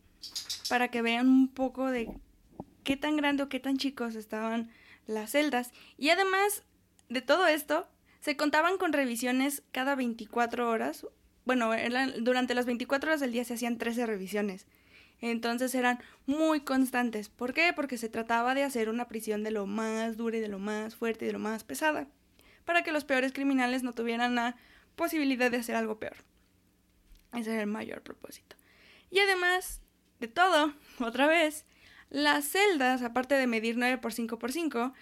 para 0.68 0.88
que 0.88 1.02
vean 1.02 1.28
un 1.28 1.48
poco 1.48 1.90
de 1.90 2.08
qué 2.82 2.96
tan 2.96 3.16
grande 3.16 3.44
o 3.44 3.48
qué 3.48 3.60
tan 3.60 3.76
chicos 3.76 4.16
estaban 4.16 4.70
las 5.08 5.32
celdas. 5.32 5.72
Y 5.96 6.10
además 6.10 6.62
de 7.08 7.22
todo 7.22 7.48
esto, 7.48 7.88
se 8.20 8.36
contaban 8.36 8.78
con 8.78 8.92
revisiones 8.92 9.64
cada 9.72 9.96
24 9.96 10.70
horas. 10.70 11.04
Bueno, 11.44 11.70
durante 12.20 12.54
las 12.54 12.66
24 12.66 13.10
horas 13.10 13.20
del 13.20 13.32
día 13.32 13.44
se 13.44 13.54
hacían 13.54 13.78
13 13.78 14.06
revisiones. 14.06 14.66
Entonces 15.20 15.74
eran 15.74 15.98
muy 16.26 16.60
constantes. 16.60 17.28
¿Por 17.28 17.52
qué? 17.52 17.72
Porque 17.74 17.98
se 17.98 18.08
trataba 18.08 18.54
de 18.54 18.62
hacer 18.62 18.88
una 18.88 19.08
prisión 19.08 19.42
de 19.42 19.50
lo 19.50 19.66
más 19.66 20.16
dura 20.16 20.36
y 20.36 20.40
de 20.40 20.48
lo 20.48 20.60
más 20.60 20.94
fuerte 20.94 21.24
y 21.24 21.28
de 21.28 21.32
lo 21.32 21.38
más 21.40 21.64
pesada, 21.64 22.06
para 22.64 22.82
que 22.82 22.92
los 22.92 23.04
peores 23.04 23.32
criminales 23.32 23.82
no 23.82 23.94
tuvieran 23.94 24.36
la 24.36 24.56
posibilidad 24.94 25.50
de 25.50 25.56
hacer 25.56 25.74
algo 25.74 25.98
peor. 25.98 26.16
Ese 27.32 27.52
era 27.52 27.62
el 27.62 27.66
mayor 27.66 28.02
propósito. 28.02 28.56
Y 29.10 29.18
además 29.18 29.80
de 30.20 30.28
todo, 30.28 30.72
otra 31.00 31.26
vez, 31.26 31.64
las 32.10 32.46
celdas, 32.46 33.02
aparte 33.02 33.34
de 33.34 33.46
medir 33.46 33.76
9 33.76 33.98
por 33.98 34.12
5 34.12 34.38
por 34.38 34.52
5, 34.52 34.92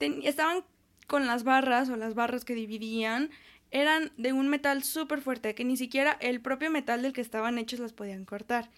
estaban 0.00 0.64
con 1.06 1.26
las 1.26 1.44
barras 1.44 1.88
o 1.88 1.96
las 1.96 2.14
barras 2.14 2.44
que 2.44 2.54
dividían, 2.54 3.30
eran 3.70 4.12
de 4.16 4.32
un 4.32 4.48
metal 4.48 4.82
súper 4.82 5.20
fuerte, 5.20 5.54
que 5.54 5.64
ni 5.64 5.76
siquiera 5.76 6.16
el 6.20 6.40
propio 6.40 6.70
metal 6.70 7.02
del 7.02 7.12
que 7.12 7.20
estaban 7.20 7.58
hechos 7.58 7.80
las 7.80 7.92
podían 7.92 8.24
cortar. 8.24 8.70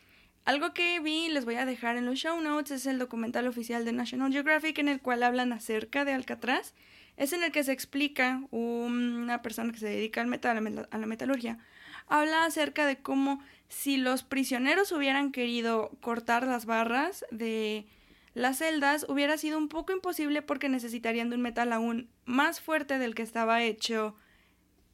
Algo 0.45 0.75
que 0.75 1.01
vi, 1.01 1.29
les 1.29 1.45
voy 1.45 1.57
a 1.57 1.65
dejar 1.65 1.97
en 1.97 2.07
los 2.07 2.19
show 2.19 2.41
notes, 2.41 2.71
es 2.71 2.87
el 2.87 2.99
documental 2.99 3.47
oficial 3.47 3.85
de 3.85 3.93
National 3.93 4.33
Geographic 4.33 4.79
en 4.79 4.89
el 4.89 5.01
cual 5.01 5.23
hablan 5.23 5.53
acerca 5.53 6.05
de 6.05 6.13
Alcatraz. 6.13 6.75
Es 7.17 7.33
en 7.33 7.45
el 7.45 7.53
que 7.53 7.65
se 7.65 7.73
explica 7.73 8.43
una 8.51 9.43
persona 9.43 9.73
que 9.73 9.79
se 9.79 9.89
dedica 9.89 10.21
al 10.21 10.27
metal, 10.27 10.89
a 10.91 10.99
la 10.99 11.07
metalurgia, 11.07 11.59
habla 12.07 12.45
acerca 12.45 12.87
de 12.87 12.97
cómo 12.97 13.41
si 13.69 13.97
los 13.97 14.23
prisioneros 14.23 14.93
hubieran 14.93 15.33
querido 15.33 15.91
cortar 16.01 16.47
las 16.47 16.67
barras 16.67 17.25
de 17.31 17.87
las 18.35 18.59
celdas, 18.59 19.07
hubiera 19.09 19.39
sido 19.39 19.59
un 19.59 19.69
poco 19.69 19.93
imposible 19.93 20.43
porque 20.43 20.69
necesitarían 20.69 21.31
de 21.31 21.37
un 21.37 21.43
metal 21.43 21.73
aún 21.73 22.09
más 22.25 22.61
fuerte 22.61 22.99
del 22.99 23.15
que 23.15 23.23
estaba 23.23 23.63
hecho 23.63 24.17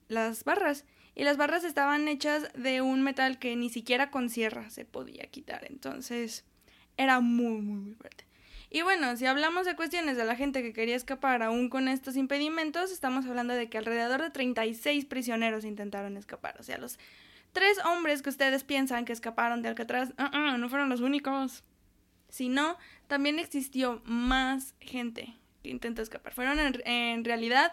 las 0.08 0.44
barras. 0.44 0.84
Y 1.14 1.24
las 1.24 1.36
barras 1.36 1.64
estaban 1.64 2.06
hechas 2.06 2.50
de 2.54 2.82
un 2.82 3.02
metal 3.02 3.38
que 3.38 3.56
ni 3.56 3.70
siquiera 3.70 4.10
con 4.10 4.30
sierra 4.30 4.70
se 4.70 4.84
podía 4.84 5.24
quitar. 5.24 5.66
Entonces 5.68 6.44
era 6.96 7.20
muy, 7.20 7.60
muy, 7.60 7.76
muy 7.76 7.94
fuerte. 7.94 8.29
Y 8.72 8.82
bueno, 8.82 9.16
si 9.16 9.26
hablamos 9.26 9.66
de 9.66 9.74
cuestiones 9.74 10.16
de 10.16 10.24
la 10.24 10.36
gente 10.36 10.62
que 10.62 10.72
quería 10.72 10.94
escapar 10.94 11.42
aún 11.42 11.68
con 11.68 11.88
estos 11.88 12.16
impedimentos, 12.16 12.92
estamos 12.92 13.26
hablando 13.26 13.52
de 13.54 13.68
que 13.68 13.78
alrededor 13.78 14.22
de 14.22 14.30
36 14.30 15.06
prisioneros 15.06 15.64
intentaron 15.64 16.16
escapar. 16.16 16.56
O 16.60 16.62
sea, 16.62 16.78
los 16.78 16.96
tres 17.52 17.78
hombres 17.84 18.22
que 18.22 18.30
ustedes 18.30 18.62
piensan 18.62 19.04
que 19.04 19.12
escaparon 19.12 19.60
de 19.60 19.70
Alcatraz, 19.70 20.10
uh 20.10 20.56
no 20.56 20.68
fueron 20.68 20.88
los 20.88 21.00
únicos. 21.00 21.64
Sino, 22.28 22.78
también 23.08 23.40
existió 23.40 24.02
más 24.04 24.76
gente 24.78 25.34
que 25.64 25.70
intentó 25.70 26.00
escapar. 26.00 26.32
Fueron 26.32 26.60
en, 26.60 26.80
en 26.86 27.24
realidad 27.24 27.72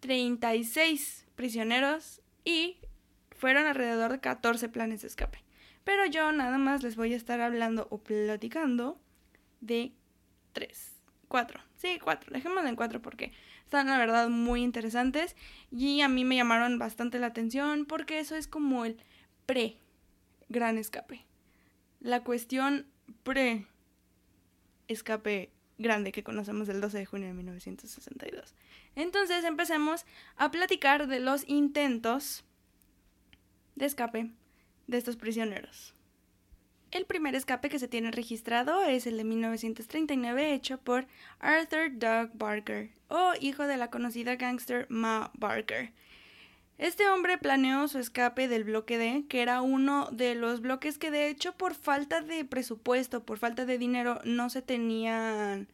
36 0.00 1.26
prisioneros 1.36 2.22
y 2.46 2.78
fueron 3.32 3.66
alrededor 3.66 4.12
de 4.12 4.20
14 4.20 4.70
planes 4.70 5.02
de 5.02 5.08
escape. 5.08 5.44
Pero 5.84 6.06
yo 6.06 6.32
nada 6.32 6.56
más 6.56 6.82
les 6.82 6.96
voy 6.96 7.12
a 7.12 7.18
estar 7.18 7.42
hablando 7.42 7.86
o 7.90 7.98
platicando 7.98 8.98
de 9.60 9.92
tres, 10.58 10.96
cuatro, 11.28 11.60
sí, 11.76 12.00
cuatro, 12.02 12.32
dejémoslo 12.32 12.68
en 12.68 12.74
cuatro 12.74 13.00
porque 13.00 13.32
están 13.62 13.86
la 13.86 13.96
verdad 13.96 14.28
muy 14.28 14.62
interesantes 14.64 15.36
y 15.70 16.00
a 16.00 16.08
mí 16.08 16.24
me 16.24 16.34
llamaron 16.34 16.80
bastante 16.80 17.20
la 17.20 17.28
atención 17.28 17.86
porque 17.86 18.18
eso 18.18 18.34
es 18.34 18.48
como 18.48 18.84
el 18.84 18.98
pre 19.46 19.78
gran 20.48 20.76
escape. 20.78 21.24
La 22.00 22.24
cuestión 22.24 22.88
pre 23.22 23.66
escape 24.88 25.52
grande 25.78 26.10
que 26.10 26.24
conocemos 26.24 26.66
del 26.66 26.80
12 26.80 26.98
de 26.98 27.06
junio 27.06 27.28
de 27.28 27.34
1962. 27.34 28.56
Entonces 28.96 29.44
empecemos 29.44 30.06
a 30.34 30.50
platicar 30.50 31.06
de 31.06 31.20
los 31.20 31.48
intentos 31.48 32.44
de 33.76 33.86
escape 33.86 34.32
de 34.88 34.98
estos 34.98 35.14
prisioneros. 35.14 35.94
El 36.90 37.04
primer 37.04 37.34
escape 37.34 37.68
que 37.68 37.78
se 37.78 37.86
tiene 37.86 38.10
registrado 38.10 38.82
es 38.82 39.06
el 39.06 39.18
de 39.18 39.24
1939 39.24 40.54
hecho 40.54 40.78
por 40.78 41.06
Arthur 41.38 41.90
Doug 41.92 42.30
Barker, 42.32 42.90
o 43.08 43.32
hijo 43.40 43.66
de 43.66 43.76
la 43.76 43.90
conocida 43.90 44.36
gangster 44.36 44.86
Ma 44.88 45.30
Barker. 45.34 45.92
Este 46.78 47.06
hombre 47.08 47.36
planeó 47.36 47.88
su 47.88 47.98
escape 47.98 48.48
del 48.48 48.64
bloque 48.64 48.96
D, 48.96 49.24
que 49.28 49.42
era 49.42 49.60
uno 49.60 50.08
de 50.12 50.34
los 50.34 50.62
bloques 50.62 50.96
que 50.96 51.10
de 51.10 51.28
hecho 51.28 51.52
por 51.52 51.74
falta 51.74 52.22
de 52.22 52.46
presupuesto, 52.46 53.22
por 53.22 53.38
falta 53.38 53.66
de 53.66 53.76
dinero, 53.76 54.20
no 54.24 54.48
se 54.48 54.62
tenían 54.62 55.68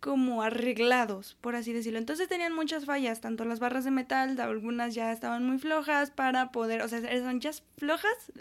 como 0.00 0.42
arreglados, 0.42 1.36
por 1.40 1.56
así 1.56 1.72
decirlo. 1.72 1.98
Entonces 1.98 2.28
tenían 2.28 2.54
muchas 2.54 2.84
fallas, 2.84 3.20
tanto 3.20 3.44
las 3.44 3.60
barras 3.60 3.84
de 3.84 3.90
metal, 3.90 4.38
algunas 4.40 4.94
ya 4.94 5.12
estaban 5.12 5.44
muy 5.46 5.58
flojas 5.58 6.10
para 6.10 6.52
poder, 6.52 6.82
o 6.82 6.88
sea, 6.88 7.00
son 7.20 7.40
ya 7.40 7.50
flojas, 7.76 8.32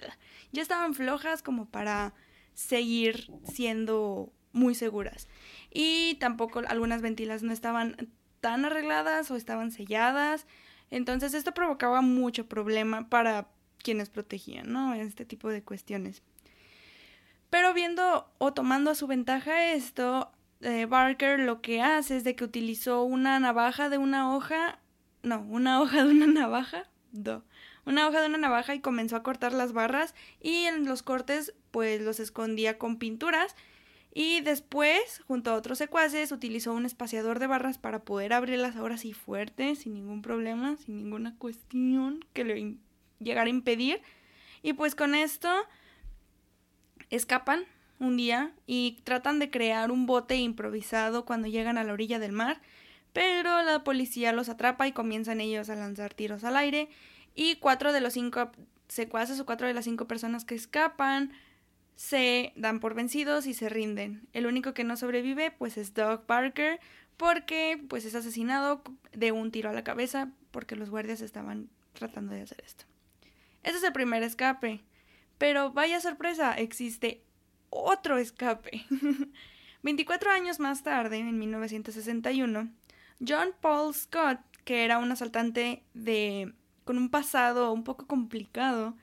ya 0.51 0.61
estaban 0.61 0.93
flojas 0.93 1.41
como 1.41 1.65
para 1.65 2.13
seguir 2.53 3.31
siendo 3.43 4.31
muy 4.51 4.75
seguras. 4.75 5.27
Y 5.71 6.15
tampoco 6.15 6.61
algunas 6.67 7.01
ventilas 7.01 7.43
no 7.43 7.51
estaban 7.51 8.09
tan 8.39 8.65
arregladas 8.65 9.29
o 9.31 9.35
estaban 9.35 9.71
selladas. 9.71 10.47
Entonces 10.91 11.33
esto 11.33 11.53
provocaba 11.53 12.01
mucho 12.01 12.47
problema 12.47 13.09
para 13.09 13.47
quienes 13.83 14.09
protegían, 14.09 14.71
¿no? 14.71 14.93
Este 14.93 15.25
tipo 15.25 15.49
de 15.49 15.63
cuestiones. 15.63 16.23
Pero 17.49 17.73
viendo 17.73 18.29
o 18.37 18.53
tomando 18.53 18.91
a 18.91 18.95
su 18.95 19.07
ventaja 19.07 19.71
esto, 19.71 20.31
eh, 20.65 20.85
Barker 20.85 21.39
lo 21.39 21.61
que 21.61 21.81
hace 21.81 22.17
es 22.17 22.23
de 22.23 22.35
que 22.35 22.43
utilizó 22.43 23.03
una 23.03 23.39
navaja 23.39 23.89
de 23.89 23.97
una 23.97 24.35
hoja, 24.35 24.79
no, 25.23 25.41
una 25.41 25.81
hoja 25.81 26.03
de 26.03 26.11
una 26.11 26.27
navaja, 26.27 26.89
do, 27.11 27.43
una 27.85 28.07
hoja 28.07 28.21
de 28.21 28.27
una 28.27 28.37
navaja 28.37 28.73
y 28.73 28.79
comenzó 28.79 29.15
a 29.15 29.23
cortar 29.23 29.53
las 29.53 29.73
barras 29.73 30.15
y 30.41 30.65
en 30.65 30.85
los 30.85 31.03
cortes 31.03 31.53
pues 31.71 32.01
los 32.01 32.19
escondía 32.19 32.77
con 32.77 32.97
pinturas 32.97 33.55
y 34.17 34.39
después, 34.39 35.21
junto 35.27 35.51
a 35.51 35.55
otros 35.55 35.77
secuaces, 35.77 36.31
utilizó 36.31 36.73
un 36.73 36.85
espaciador 36.85 37.37
de 37.37 37.47
barras 37.47 37.77
para 37.77 37.99
poder 37.99 38.31
abrirlas 38.31 38.77
ahora 38.77 38.97
sí 38.97 39.11
fuerte, 39.11 39.75
sin 39.75 39.93
ningún 39.93 40.21
problema, 40.21 40.77
sin 40.77 40.95
ninguna 40.95 41.35
cuestión 41.37 42.23
que 42.31 42.45
le 42.45 42.77
llegara 43.19 43.47
a 43.47 43.49
impedir. 43.49 44.01
Y 44.63 44.71
pues 44.71 44.95
con 44.95 45.15
esto 45.15 45.49
escapan 47.09 47.65
un 48.05 48.17
día 48.17 48.53
y 48.67 48.99
tratan 49.03 49.39
de 49.39 49.49
crear 49.49 49.91
un 49.91 50.05
bote 50.05 50.35
improvisado 50.37 51.25
cuando 51.25 51.47
llegan 51.47 51.77
a 51.77 51.83
la 51.83 51.93
orilla 51.93 52.19
del 52.19 52.31
mar, 52.31 52.61
pero 53.13 53.63
la 53.63 53.83
policía 53.83 54.31
los 54.31 54.49
atrapa 54.49 54.87
y 54.87 54.91
comienzan 54.91 55.41
ellos 55.41 55.69
a 55.69 55.75
lanzar 55.75 56.13
tiros 56.13 56.43
al 56.43 56.57
aire 56.57 56.89
y 57.33 57.57
cuatro 57.57 57.93
de 57.93 58.01
los 58.01 58.13
cinco 58.13 58.51
secuaces 58.87 59.39
o 59.39 59.45
cuatro 59.45 59.67
de 59.67 59.73
las 59.73 59.85
cinco 59.85 60.07
personas 60.07 60.45
que 60.45 60.55
escapan 60.55 61.31
se 61.95 62.53
dan 62.55 62.79
por 62.79 62.93
vencidos 62.93 63.47
y 63.47 63.53
se 63.53 63.69
rinden. 63.69 64.27
El 64.33 64.47
único 64.47 64.73
que 64.73 64.83
no 64.83 64.97
sobrevive 64.97 65.51
pues 65.51 65.77
es 65.77 65.93
Doug 65.93 66.25
Parker 66.25 66.79
porque 67.17 67.81
pues 67.87 68.05
es 68.05 68.15
asesinado 68.15 68.81
de 69.13 69.31
un 69.31 69.51
tiro 69.51 69.69
a 69.69 69.73
la 69.73 69.83
cabeza 69.83 70.29
porque 70.51 70.75
los 70.75 70.89
guardias 70.89 71.21
estaban 71.21 71.69
tratando 71.93 72.33
de 72.33 72.41
hacer 72.41 72.61
esto. 72.65 72.85
Ese 73.63 73.77
es 73.77 73.83
el 73.83 73.93
primer 73.93 74.23
escape. 74.23 74.81
Pero 75.37 75.71
vaya 75.71 75.99
sorpresa, 75.99 76.53
existe 76.53 77.21
otro 77.69 78.17
escape. 78.17 78.85
24 79.83 80.31
años 80.31 80.59
más 80.59 80.83
tarde, 80.83 81.17
en 81.17 81.37
1961, 81.37 82.69
John 83.25 83.49
Paul 83.61 83.93
Scott, 83.93 84.39
que 84.63 84.83
era 84.83 84.97
un 84.97 85.11
asaltante 85.11 85.83
de 85.93 86.53
con 86.85 86.97
un 86.97 87.09
pasado 87.09 87.71
un 87.71 87.83
poco 87.83 88.07
complicado, 88.07 88.95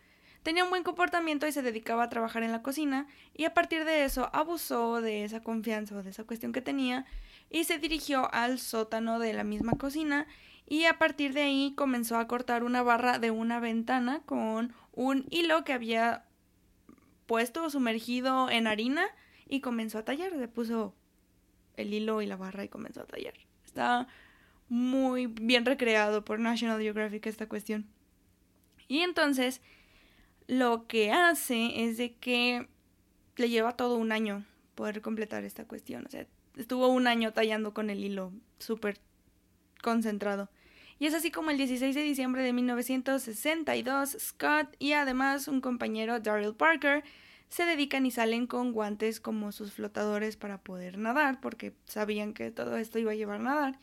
tenía 0.43 0.65
un 0.65 0.71
buen 0.71 0.83
comportamiento 0.83 1.47
y 1.47 1.53
se 1.53 1.63
dedicaba 1.63 2.05
a 2.05 2.09
trabajar 2.09 2.43
en 2.43 2.53
la 2.53 2.63
cocina, 2.63 3.07
y 3.35 3.45
a 3.45 3.55
partir 3.55 3.85
de 3.85 4.05
eso 4.05 4.31
abusó 4.33 5.01
de 5.01 5.25
esa 5.25 5.41
confianza 5.41 5.97
o 5.97 6.03
de 6.03 6.11
esa 6.11 6.25
cuestión 6.25 6.53
que 6.53 6.63
tenía 6.63 7.07
y 7.51 7.65
se 7.65 7.79
dirigió 7.79 8.33
al 8.33 8.59
sótano 8.59 9.19
de 9.19 9.33
la 9.33 9.45
misma 9.45 9.73
cocina 9.73 10.27
y 10.67 10.87
a 10.87 10.99
partir 10.99 11.33
de 11.33 11.43
ahí 11.43 11.75
comenzó 11.77 12.19
a 12.19 12.27
cortar 12.27 12.65
una 12.65 12.83
barra 12.83 13.19
de 13.19 13.31
una 13.31 13.61
ventana 13.61 14.23
con 14.25 14.73
un 14.93 15.27
hilo 15.31 15.65
que 15.65 15.73
había 15.73 16.25
puesto 17.33 17.71
sumergido 17.71 18.51
en 18.51 18.67
harina 18.67 19.07
y 19.49 19.61
comenzó 19.61 19.97
a 19.97 20.05
tallar. 20.05 20.37
Se 20.37 20.49
puso 20.49 20.95
el 21.79 21.95
hilo 21.95 22.21
y 22.21 22.27
la 22.27 22.37
barra 22.37 22.63
y 22.63 22.69
comenzó 22.69 23.01
a 23.01 23.07
tallar. 23.07 23.33
Está 23.65 24.07
muy 24.69 25.29
bien 25.29 25.65
recreado 25.65 26.27
por 26.27 26.39
National 26.41 26.83
Geographic 26.83 27.25
esta 27.27 27.49
cuestión. 27.49 27.87
Y 28.87 28.99
entonces 28.99 29.63
lo 30.47 30.87
que 30.87 31.11
hace 31.11 31.85
es 31.85 31.97
de 31.97 32.13
que 32.17 32.69
le 33.37 33.49
lleva 33.49 33.79
todo 33.79 33.97
un 33.97 34.13
año 34.13 34.45
poder 34.75 35.01
completar 35.01 35.43
esta 35.45 35.65
cuestión. 35.65 36.05
O 36.05 36.11
sea, 36.11 36.27
estuvo 36.59 36.89
un 36.89 37.07
año 37.07 37.33
tallando 37.33 37.73
con 37.73 37.89
el 37.89 38.05
hilo 38.05 38.31
súper 38.59 39.01
concentrado. 39.83 40.51
Y 40.99 41.07
es 41.07 41.15
así 41.15 41.31
como 41.31 41.51
el 41.51 41.57
16 41.57 41.95
de 41.95 42.03
diciembre 42.03 42.43
de 42.43 42.53
1962, 42.53 44.19
Scott 44.21 44.77
y 44.79 44.93
además 44.93 45.49
un 45.49 45.63
compañero, 45.63 46.21
Daryl 46.21 46.55
Parker, 46.55 47.03
se 47.53 47.67
dedican 47.67 48.07
y 48.07 48.11
salen 48.11 48.47
con 48.47 48.73
guantes 48.73 49.21
como 49.21 49.53
sus 49.53 49.75
flotadores 49.75 50.39
para 50.39 50.57
poder 50.57 50.97
nadar, 50.97 51.39
porque 51.43 51.75
sabían 51.85 52.33
que 52.33 52.51
todo 52.51 52.79
esto 52.79 52.99
iba 52.99 53.13
a 53.13 53.15
llevar 53.15 53.41
a 53.41 53.45
nadar. 53.45 53.79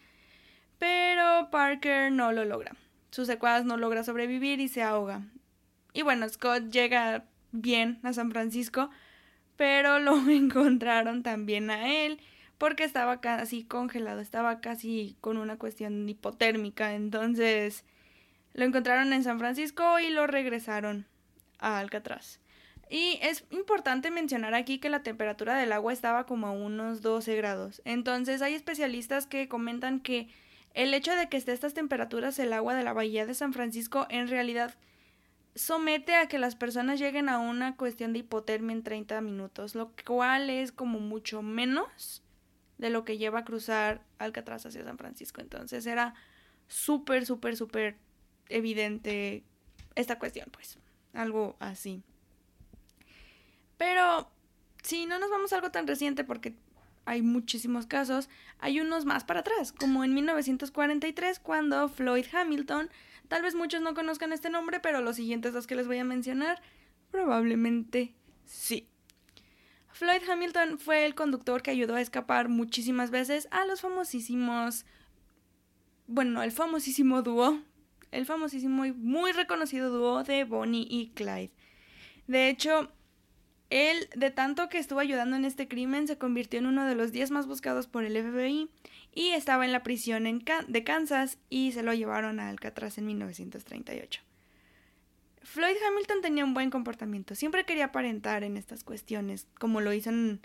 Pero 0.79 1.51
Parker 1.51 2.11
no 2.11 2.31
lo 2.31 2.45
logra. 2.45 2.75
Su 3.11 3.27
secuaz 3.27 3.65
no 3.65 3.77
logra 3.77 4.03
sobrevivir 4.03 4.59
y 4.59 4.69
se 4.69 4.81
ahoga. 4.81 5.21
Y 5.93 6.01
bueno, 6.01 6.27
Scott 6.27 6.71
llega 6.71 7.25
bien 7.51 7.99
a 8.01 8.11
San 8.11 8.31
Francisco, 8.31 8.89
pero 9.55 9.99
lo 9.99 10.17
encontraron 10.31 11.21
también 11.21 11.69
a 11.69 11.93
él 12.05 12.19
porque 12.57 12.83
estaba 12.83 13.21
casi 13.21 13.65
congelado, 13.65 14.19
estaba 14.19 14.61
casi 14.61 15.15
con 15.21 15.37
una 15.37 15.59
cuestión 15.59 16.09
hipotérmica, 16.09 16.95
entonces 16.95 17.85
lo 18.53 18.65
encontraron 18.65 19.13
en 19.13 19.23
San 19.23 19.37
Francisco 19.37 19.99
y 19.99 20.09
lo 20.09 20.25
regresaron 20.25 21.05
a 21.59 21.77
Alcatraz. 21.77 22.39
Y 22.89 23.19
es 23.21 23.45
importante 23.51 24.09
mencionar 24.09 24.55
aquí 24.55 24.79
que 24.79 24.89
la 24.89 25.03
temperatura 25.03 25.55
del 25.55 25.71
agua 25.71 25.93
estaba 25.93 26.25
como 26.25 26.47
a 26.47 26.51
unos 26.51 27.01
12 27.01 27.35
grados. 27.35 27.81
Entonces 27.85 28.41
hay 28.41 28.55
especialistas 28.55 29.27
que 29.27 29.47
comentan 29.47 29.99
que 29.99 30.27
el 30.73 30.93
hecho 30.93 31.15
de 31.15 31.29
que 31.29 31.37
esté 31.37 31.51
a 31.51 31.53
estas 31.53 31.75
temperaturas 31.75 32.39
el 32.39 32.51
agua 32.51 32.73
de 32.73 32.83
la 32.83 32.93
bahía 32.93 33.25
de 33.25 33.35
San 33.35 33.53
Francisco 33.53 34.07
en 34.09 34.27
realidad 34.27 34.75
somete 35.55 36.15
a 36.15 36.27
que 36.27 36.39
las 36.39 36.55
personas 36.55 36.99
lleguen 36.99 37.29
a 37.29 37.37
una 37.37 37.75
cuestión 37.75 38.13
de 38.13 38.19
hipotermia 38.19 38.75
en 38.75 38.83
30 38.83 39.21
minutos, 39.21 39.75
lo 39.75 39.91
cual 40.05 40.49
es 40.49 40.71
como 40.71 40.99
mucho 40.99 41.41
menos 41.41 42.23
de 42.77 42.89
lo 42.89 43.03
que 43.03 43.17
lleva 43.17 43.39
a 43.39 43.45
cruzar 43.45 44.01
Alcatraz 44.19 44.65
hacia 44.65 44.83
San 44.83 44.97
Francisco. 44.97 45.41
Entonces 45.41 45.85
era 45.85 46.15
súper, 46.67 47.25
súper, 47.25 47.57
súper 47.57 47.97
evidente 48.47 49.43
esta 49.95 50.17
cuestión, 50.17 50.47
pues, 50.51 50.79
algo 51.13 51.57
así. 51.59 52.03
Pero 53.79 54.29
si 54.83 55.05
no 55.05 55.19
nos 55.19 55.31
vamos 55.31 55.53
a 55.53 55.55
algo 55.55 55.71
tan 55.71 55.87
reciente 55.87 56.25
porque 56.25 56.53
hay 57.05 57.21
muchísimos 57.21 57.87
casos, 57.87 58.29
hay 58.59 58.81
unos 58.81 59.05
más 59.05 59.23
para 59.23 59.39
atrás, 59.39 59.71
como 59.71 60.03
en 60.03 60.13
1943 60.13 61.39
cuando 61.39 61.87
Floyd 61.87 62.25
Hamilton, 62.31 62.89
tal 63.29 63.41
vez 63.41 63.55
muchos 63.55 63.81
no 63.81 63.93
conozcan 63.93 64.33
este 64.33 64.49
nombre, 64.49 64.81
pero 64.81 64.99
los 64.99 65.15
siguientes 65.15 65.53
dos 65.53 65.65
que 65.65 65.75
les 65.75 65.87
voy 65.87 65.97
a 65.97 66.03
mencionar, 66.03 66.61
probablemente 67.09 68.13
sí. 68.43 68.89
Floyd 69.93 70.29
Hamilton 70.29 70.77
fue 70.77 71.05
el 71.05 71.15
conductor 71.15 71.61
que 71.61 71.71
ayudó 71.71 71.95
a 71.95 72.01
escapar 72.01 72.49
muchísimas 72.49 73.11
veces 73.11 73.47
a 73.49 73.65
los 73.65 73.79
famosísimos, 73.79 74.85
bueno, 76.05 76.43
el 76.43 76.51
famosísimo 76.51 77.21
dúo, 77.21 77.61
el 78.11 78.25
famosísimo 78.25 78.85
y 78.85 78.91
muy 78.91 79.31
reconocido 79.31 79.89
dúo 79.89 80.25
de 80.25 80.43
Bonnie 80.43 80.85
y 80.89 81.11
Clyde. 81.15 81.53
De 82.27 82.49
hecho, 82.49 82.91
él, 83.69 84.09
de 84.15 84.31
tanto 84.31 84.67
que 84.69 84.79
estuvo 84.79 84.99
ayudando 84.99 85.35
en 85.35 85.45
este 85.45 85.67
crimen, 85.67 86.07
se 86.07 86.17
convirtió 86.17 86.59
en 86.59 86.65
uno 86.65 86.85
de 86.85 86.95
los 86.95 87.11
10 87.11 87.31
más 87.31 87.45
buscados 87.45 87.87
por 87.87 88.03
el 88.03 88.13
FBI 88.13 88.69
y 89.13 89.29
estaba 89.29 89.65
en 89.65 89.71
la 89.71 89.83
prisión 89.83 90.23
de 90.67 90.83
Kansas 90.83 91.37
y 91.49 91.71
se 91.71 91.83
lo 91.83 91.93
llevaron 91.93 92.39
a 92.39 92.49
Alcatraz 92.49 92.97
en 92.97 93.05
1938. 93.05 94.21
Floyd 95.43 95.75
Hamilton 95.87 96.21
tenía 96.21 96.45
un 96.45 96.53
buen 96.53 96.69
comportamiento, 96.69 97.35
siempre 97.35 97.65
quería 97.65 97.85
aparentar 97.85 98.43
en 98.43 98.57
estas 98.57 98.83
cuestiones, 98.83 99.47
como 99.59 99.81
lo 99.81 99.93
hizo 99.93 100.09
en, 100.09 100.41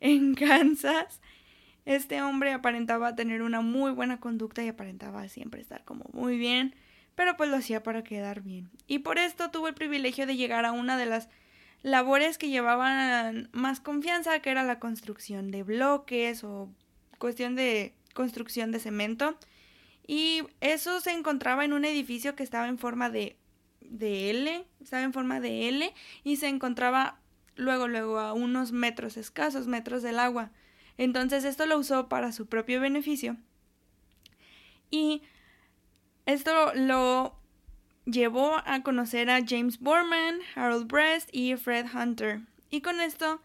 en 0.00 0.34
Kansas. 0.36 1.20
Este 1.84 2.20
hombre 2.20 2.52
aparentaba 2.52 3.14
tener 3.14 3.42
una 3.42 3.60
muy 3.60 3.92
buena 3.92 4.18
conducta 4.18 4.62
y 4.62 4.68
aparentaba 4.68 5.28
siempre 5.28 5.60
estar 5.60 5.84
como 5.84 6.04
muy 6.12 6.36
bien, 6.36 6.74
pero 7.14 7.36
pues 7.36 7.48
lo 7.48 7.56
hacía 7.56 7.82
para 7.82 8.02
quedar 8.02 8.42
bien. 8.42 8.70
Y 8.86 9.00
por 9.00 9.18
esto 9.18 9.50
tuvo 9.50 9.68
el 9.68 9.74
privilegio 9.74 10.26
de 10.26 10.36
llegar 10.36 10.64
a 10.64 10.72
una 10.72 10.98
de 10.98 11.06
las 11.06 11.28
labores 11.86 12.36
que 12.36 12.48
llevaban 12.48 13.48
más 13.52 13.78
confianza, 13.78 14.40
que 14.40 14.50
era 14.50 14.64
la 14.64 14.80
construcción 14.80 15.52
de 15.52 15.62
bloques 15.62 16.42
o 16.42 16.68
cuestión 17.18 17.54
de 17.54 17.94
construcción 18.12 18.72
de 18.72 18.80
cemento. 18.80 19.38
Y 20.04 20.42
eso 20.60 21.00
se 21.00 21.12
encontraba 21.12 21.64
en 21.64 21.72
un 21.72 21.84
edificio 21.84 22.34
que 22.34 22.42
estaba 22.42 22.66
en 22.66 22.78
forma 22.78 23.08
de, 23.08 23.36
de 23.82 24.30
L, 24.30 24.66
estaba 24.80 25.04
en 25.04 25.12
forma 25.12 25.38
de 25.38 25.68
L 25.68 25.94
y 26.24 26.38
se 26.38 26.48
encontraba 26.48 27.20
luego, 27.54 27.86
luego 27.86 28.18
a 28.18 28.32
unos 28.32 28.72
metros 28.72 29.16
escasos, 29.16 29.68
metros 29.68 30.02
del 30.02 30.18
agua. 30.18 30.50
Entonces 30.98 31.44
esto 31.44 31.66
lo 31.66 31.78
usó 31.78 32.08
para 32.08 32.32
su 32.32 32.46
propio 32.46 32.80
beneficio. 32.80 33.36
Y 34.90 35.22
esto 36.24 36.74
lo 36.74 37.38
llevó 38.06 38.62
a 38.64 38.82
conocer 38.82 39.28
a 39.28 39.40
James 39.46 39.80
Borman, 39.80 40.38
Harold 40.54 40.86
Brest 40.86 41.28
y 41.32 41.54
Fred 41.56 41.86
Hunter. 41.92 42.40
Y 42.70 42.80
con 42.80 43.00
esto, 43.00 43.42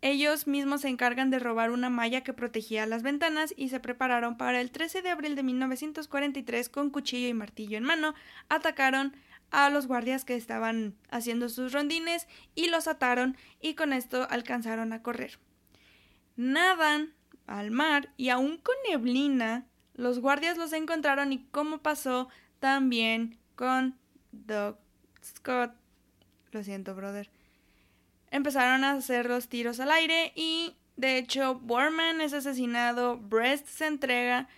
ellos 0.00 0.46
mismos 0.46 0.82
se 0.82 0.88
encargan 0.88 1.30
de 1.30 1.40
robar 1.40 1.70
una 1.70 1.90
malla 1.90 2.22
que 2.22 2.32
protegía 2.32 2.86
las 2.86 3.02
ventanas 3.02 3.52
y 3.56 3.68
se 3.68 3.80
prepararon 3.80 4.36
para 4.36 4.60
el 4.60 4.70
13 4.70 5.02
de 5.02 5.10
abril 5.10 5.34
de 5.34 5.42
1943 5.42 6.68
con 6.68 6.90
cuchillo 6.90 7.28
y 7.28 7.34
martillo 7.34 7.76
en 7.76 7.84
mano. 7.84 8.14
Atacaron 8.48 9.14
a 9.50 9.70
los 9.70 9.86
guardias 9.86 10.24
que 10.24 10.36
estaban 10.36 10.94
haciendo 11.10 11.48
sus 11.48 11.72
rondines 11.72 12.28
y 12.54 12.68
los 12.68 12.86
ataron 12.86 13.36
y 13.60 13.74
con 13.74 13.92
esto 13.92 14.26
alcanzaron 14.30 14.92
a 14.92 15.02
correr. 15.02 15.38
Nadan 16.36 17.14
al 17.46 17.72
mar 17.72 18.12
y 18.16 18.28
aún 18.28 18.58
con 18.58 18.74
neblina, 18.88 19.66
los 19.94 20.20
guardias 20.20 20.58
los 20.58 20.72
encontraron 20.72 21.32
y 21.32 21.44
como 21.46 21.78
pasó 21.78 22.28
también 22.60 23.38
con 23.58 23.98
Doug 24.30 24.76
Scott. 25.22 25.72
Lo 26.52 26.62
siento, 26.62 26.94
brother. 26.94 27.28
Empezaron 28.30 28.84
a 28.84 28.92
hacer 28.92 29.26
los 29.26 29.48
tiros 29.48 29.80
al 29.80 29.90
aire 29.90 30.32
y, 30.36 30.76
de 30.96 31.18
hecho, 31.18 31.56
Borman 31.56 32.20
es 32.20 32.32
asesinado, 32.32 33.18
Brest 33.18 33.66
se 33.66 33.86
entrega, 33.86 34.48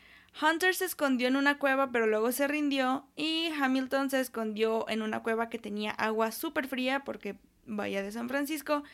Hunter 0.41 0.75
se 0.75 0.85
escondió 0.85 1.29
en 1.29 1.37
una 1.37 1.59
cueva 1.59 1.91
pero 1.91 2.07
luego 2.07 2.31
se 2.31 2.47
rindió 2.47 3.07
y 3.17 3.49
Hamilton 3.59 4.11
se 4.11 4.21
escondió 4.21 4.89
en 4.89 5.01
una 5.03 5.23
cueva 5.23 5.49
que 5.49 5.59
tenía 5.59 5.93
agua 5.93 6.31
súper 6.31 6.69
fría 6.69 7.03
porque 7.03 7.37
vaya 7.67 8.03
de 8.03 8.13
San 8.13 8.29
Francisco 8.29 8.85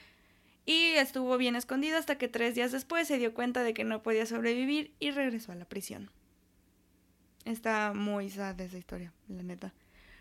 y 0.65 0.93
estuvo 0.97 1.37
bien 1.37 1.57
escondido 1.57 1.99
hasta 1.99 2.17
que 2.17 2.29
tres 2.29 2.55
días 2.55 2.73
después 2.73 3.09
se 3.09 3.19
dio 3.19 3.35
cuenta 3.35 3.65
de 3.65 3.75
que 3.75 3.85
no 3.85 4.03
podía 4.03 4.25
sobrevivir 4.25 4.95
y 5.01 5.11
regresó 5.11 5.53
a 5.53 5.57
la 5.57 5.65
prisión. 5.65 6.11
Está 7.45 7.93
muy 7.95 8.31
sad 8.31 8.61
esa 8.61 8.79
historia, 8.79 9.13
la 9.29 9.43
neta. 9.43 9.73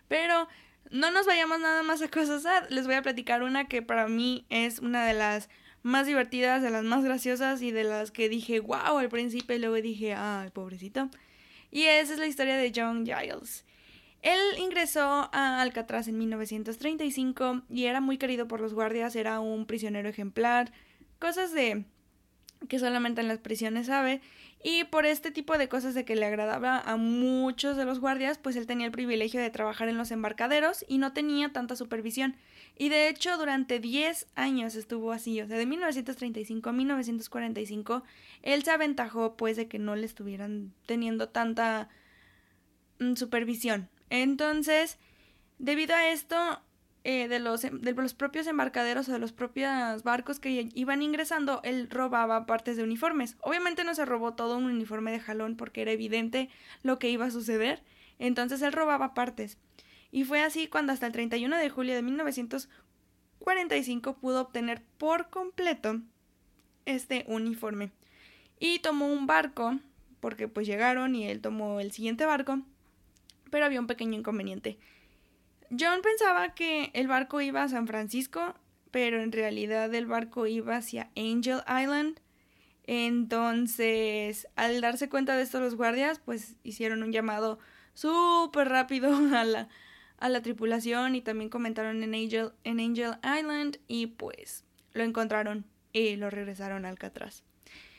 Pero 0.07 0.47
no 0.91 1.11
nos 1.11 1.25
vayamos 1.25 1.59
nada 1.59 1.83
más 1.83 2.01
a 2.01 2.09
cosas 2.09 2.43
sad. 2.43 2.69
Les 2.69 2.85
voy 2.85 2.95
a 2.95 3.01
platicar 3.01 3.43
una 3.43 3.67
que 3.67 3.81
para 3.81 4.07
mí 4.07 4.45
es 4.49 4.79
una 4.79 5.05
de 5.05 5.13
las 5.13 5.49
más 5.83 6.07
divertidas, 6.07 6.61
de 6.61 6.71
las 6.71 6.83
más 6.83 7.03
graciosas 7.03 7.61
y 7.61 7.71
de 7.71 7.83
las 7.83 8.11
que 8.11 8.29
dije, 8.29 8.59
wow, 8.59 8.97
al 8.97 9.09
principio 9.09 9.55
y 9.55 9.59
luego 9.59 9.75
dije, 9.75 10.13
ay, 10.13 10.49
pobrecito. 10.49 11.09
Y 11.71 11.83
esa 11.83 12.13
es 12.13 12.19
la 12.19 12.27
historia 12.27 12.57
de 12.57 12.71
John 12.75 13.05
Giles. 13.05 13.65
Él 14.21 14.39
ingresó 14.57 15.29
a 15.31 15.61
Alcatraz 15.61 16.07
en 16.07 16.17
1935 16.17 17.61
y 17.69 17.85
era 17.85 18.01
muy 18.01 18.17
querido 18.17 18.47
por 18.47 18.59
los 18.59 18.73
guardias, 18.73 19.15
era 19.15 19.39
un 19.39 19.67
prisionero 19.67 20.09
ejemplar, 20.09 20.71
cosas 21.19 21.51
de 21.51 21.85
que 22.67 22.79
solamente 22.79 23.21
en 23.21 23.27
las 23.27 23.39
prisiones 23.39 23.87
sabe, 23.87 24.21
y 24.67 24.83
por 24.85 25.05
este 25.05 25.29
tipo 25.29 25.59
de 25.59 25.69
cosas 25.69 25.93
de 25.93 26.05
que 26.05 26.15
le 26.15 26.25
agradaba 26.25 26.79
a 26.79 26.97
muchos 26.97 27.77
de 27.77 27.85
los 27.85 27.99
guardias, 27.99 28.39
pues 28.39 28.55
él 28.55 28.65
tenía 28.65 28.87
el 28.87 28.91
privilegio 28.91 29.39
de 29.39 29.51
trabajar 29.51 29.89
en 29.89 29.97
los 29.97 30.09
embarcaderos 30.09 30.83
y 30.87 30.97
no 30.97 31.13
tenía 31.13 31.53
tanta 31.53 31.75
supervisión. 31.75 32.35
Y 32.75 32.89
de 32.89 33.07
hecho 33.07 33.37
durante 33.37 33.79
10 33.79 34.25
años 34.33 34.73
estuvo 34.73 35.11
así, 35.11 35.39
o 35.39 35.47
sea, 35.47 35.57
de 35.57 35.67
1935 35.67 36.67
a 36.67 36.73
1945, 36.73 38.03
él 38.41 38.63
se 38.63 38.71
aventajó 38.71 39.37
pues 39.37 39.55
de 39.55 39.67
que 39.67 39.77
no 39.77 39.95
le 39.95 40.07
estuvieran 40.07 40.73
teniendo 40.87 41.29
tanta 41.29 41.89
mm, 42.97 43.13
supervisión. 43.13 43.87
Entonces, 44.09 44.97
debido 45.59 45.95
a 45.95 46.09
esto, 46.09 46.59
eh, 47.07 47.27
de, 47.27 47.37
los, 47.37 47.61
de 47.61 47.93
los 47.93 48.15
propios 48.15 48.47
embarcaderos 48.47 49.07
o 49.07 49.11
de 49.11 49.19
los 49.19 49.31
propios 49.31 50.01
barcos 50.01 50.39
que 50.39 50.71
iban 50.73 51.03
ingresando, 51.03 51.61
él 51.63 51.87
robaba 51.91 52.47
partes 52.47 52.77
de 52.77 52.83
uniformes. 52.83 53.37
Obviamente 53.41 53.83
no 53.83 53.93
se 53.93 54.05
robó 54.05 54.33
todo 54.33 54.57
un 54.57 54.63
uniforme 54.63 55.11
de 55.11 55.19
jalón 55.19 55.55
porque 55.55 55.83
era 55.83 55.91
evidente 55.91 56.49
lo 56.81 56.97
que 56.97 57.11
iba 57.11 57.27
a 57.27 57.29
suceder. 57.29 57.83
Entonces 58.17 58.63
él 58.63 58.73
robaba 58.73 59.13
partes. 59.13 59.59
Y 60.11 60.23
fue 60.23 60.41
así 60.41 60.65
cuando 60.65 60.93
hasta 60.93 61.05
el 61.05 61.11
31 61.11 61.57
de 61.57 61.69
julio 61.69 61.93
de 61.93 62.01
1945 62.01 64.17
pudo 64.17 64.41
obtener 64.41 64.81
por 64.97 65.29
completo 65.29 66.01
este 66.87 67.23
uniforme. 67.27 67.91
Y 68.59 68.79
tomó 68.79 69.13
un 69.13 69.27
barco, 69.27 69.77
porque 70.21 70.47
pues 70.47 70.65
llegaron 70.65 71.13
y 71.13 71.29
él 71.29 71.39
tomó 71.39 71.79
el 71.79 71.91
siguiente 71.91 72.25
barco, 72.25 72.63
pero 73.51 73.63
había 73.63 73.79
un 73.79 73.85
pequeño 73.85 74.17
inconveniente. 74.17 74.79
John 75.71 76.01
pensaba 76.01 76.53
que 76.53 76.91
el 76.93 77.07
barco 77.07 77.41
iba 77.41 77.63
a 77.63 77.69
San 77.69 77.87
Francisco, 77.87 78.55
pero 78.91 79.21
en 79.21 79.31
realidad 79.31 79.93
el 79.93 80.05
barco 80.05 80.47
iba 80.47 80.77
hacia 80.77 81.09
Angel 81.15 81.61
Island. 81.67 82.19
Entonces, 82.87 84.47
al 84.55 84.79
darse 84.81 85.09
cuenta 85.09 85.35
de 85.35 85.43
esto 85.43 85.59
los 85.59 85.75
guardias, 85.75 86.19
pues 86.19 86.55
hicieron 86.63 87.03
un 87.03 87.11
llamado 87.11 87.59
súper 87.93 88.69
rápido 88.69 89.15
a 89.35 89.43
la, 89.43 89.69
a 90.17 90.29
la 90.29 90.41
tripulación 90.41 91.15
y 91.15 91.21
también 91.21 91.49
comentaron 91.49 92.03
en 92.03 92.13
Angel, 92.13 92.51
en 92.63 92.79
Angel 92.79 93.17
Island 93.23 93.77
y 93.87 94.07
pues 94.07 94.65
lo 94.93 95.03
encontraron 95.03 95.65
y 95.91 96.15
lo 96.15 96.29
regresaron 96.29 96.85
a 96.85 96.89
Alcatraz. 96.89 97.43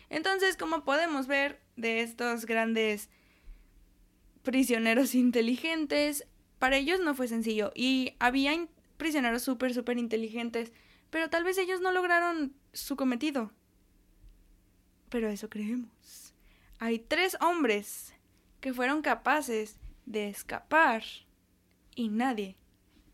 Entonces, 0.08 0.56
como 0.56 0.84
podemos 0.84 1.26
ver 1.26 1.60
de 1.76 2.00
estos 2.00 2.46
grandes 2.46 3.10
prisioneros 4.42 5.14
inteligentes, 5.16 6.26
para 6.58 6.76
ellos 6.76 7.00
no 7.00 7.14
fue 7.14 7.28
sencillo 7.28 7.72
y 7.74 8.14
había 8.18 8.52
prisioneros 8.96 9.42
súper, 9.42 9.74
súper 9.74 9.98
inteligentes, 9.98 10.72
pero 11.10 11.30
tal 11.30 11.44
vez 11.44 11.58
ellos 11.58 11.80
no 11.80 11.92
lograron 11.92 12.54
su 12.72 12.96
cometido. 12.96 13.52
Pero 15.10 15.28
eso 15.28 15.48
creemos. 15.48 16.34
Hay 16.78 16.98
tres 16.98 17.36
hombres 17.40 18.14
que 18.60 18.74
fueron 18.74 19.02
capaces 19.02 19.78
de 20.04 20.28
escapar 20.28 21.04
y 21.94 22.08
nadie 22.08 22.56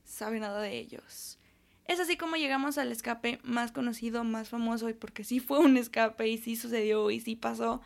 sabe 0.05 0.41
nada 0.41 0.61
de 0.61 0.79
ellos. 0.79 1.39
Es 1.85 2.01
así 2.01 2.17
como 2.17 2.37
llegamos 2.37 2.79
al 2.79 2.93
escape 2.93 3.41
más 3.43 3.73
conocido, 3.73 4.25
más 4.25 4.49
famoso, 4.49 4.89
y 4.89 4.95
porque 4.95 5.25
sí 5.25 5.41
fue 5.41 5.59
un 5.59 5.77
escape 5.77 6.29
y 6.29 6.39
sí 6.39 6.57
sucedió 6.57 7.11
y 7.11 7.21
sí 7.21 7.37
pasó 7.37 7.83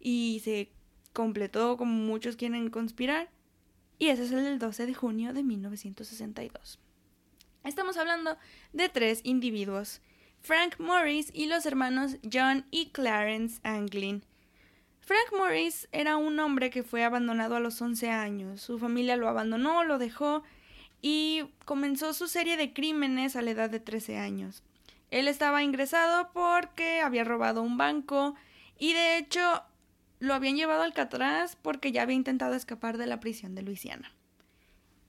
y 0.00 0.40
se 0.44 0.70
completó 1.12 1.76
como 1.76 1.92
muchos 1.92 2.36
quieren 2.36 2.70
conspirar 2.70 3.30
y 3.98 4.08
ese 4.08 4.24
es 4.24 4.32
el 4.32 4.44
del 4.44 4.58
12 4.58 4.86
de 4.86 4.94
junio 4.94 5.32
de 5.32 5.42
1962. 5.42 6.78
Estamos 7.64 7.96
hablando 7.96 8.36
de 8.72 8.88
tres 8.88 9.20
individuos, 9.24 10.00
Frank 10.40 10.78
Morris 10.78 11.30
y 11.32 11.46
los 11.46 11.64
hermanos 11.64 12.16
John 12.30 12.66
y 12.70 12.90
Clarence 12.90 13.60
Anglin. 13.62 14.24
Frank 15.00 15.32
Morris 15.36 15.88
era 15.92 16.16
un 16.16 16.38
hombre 16.38 16.70
que 16.70 16.82
fue 16.82 17.04
abandonado 17.04 17.56
a 17.56 17.60
los 17.60 17.80
11 17.80 18.10
años. 18.10 18.60
Su 18.60 18.78
familia 18.78 19.16
lo 19.16 19.28
abandonó, 19.28 19.84
lo 19.84 19.98
dejó 19.98 20.42
y 21.00 21.44
comenzó 21.66 22.14
su 22.14 22.28
serie 22.28 22.56
de 22.56 22.72
crímenes 22.72 23.36
a 23.36 23.42
la 23.42 23.50
edad 23.50 23.70
de 23.70 23.80
13 23.80 24.18
años. 24.18 24.62
Él 25.10 25.28
estaba 25.28 25.62
ingresado 25.62 26.30
porque 26.32 27.00
había 27.00 27.24
robado 27.24 27.62
un 27.62 27.76
banco 27.76 28.34
y 28.78 28.94
de 28.94 29.18
hecho 29.18 29.62
lo 30.20 30.34
habían 30.34 30.56
llevado 30.56 30.82
al 30.82 30.88
Alcatraz 30.88 31.56
porque 31.56 31.92
ya 31.92 32.02
había 32.02 32.16
intentado 32.16 32.54
escapar 32.54 32.98
de 32.98 33.06
la 33.06 33.20
prisión 33.20 33.54
de 33.54 33.62
Luisiana. 33.62 34.12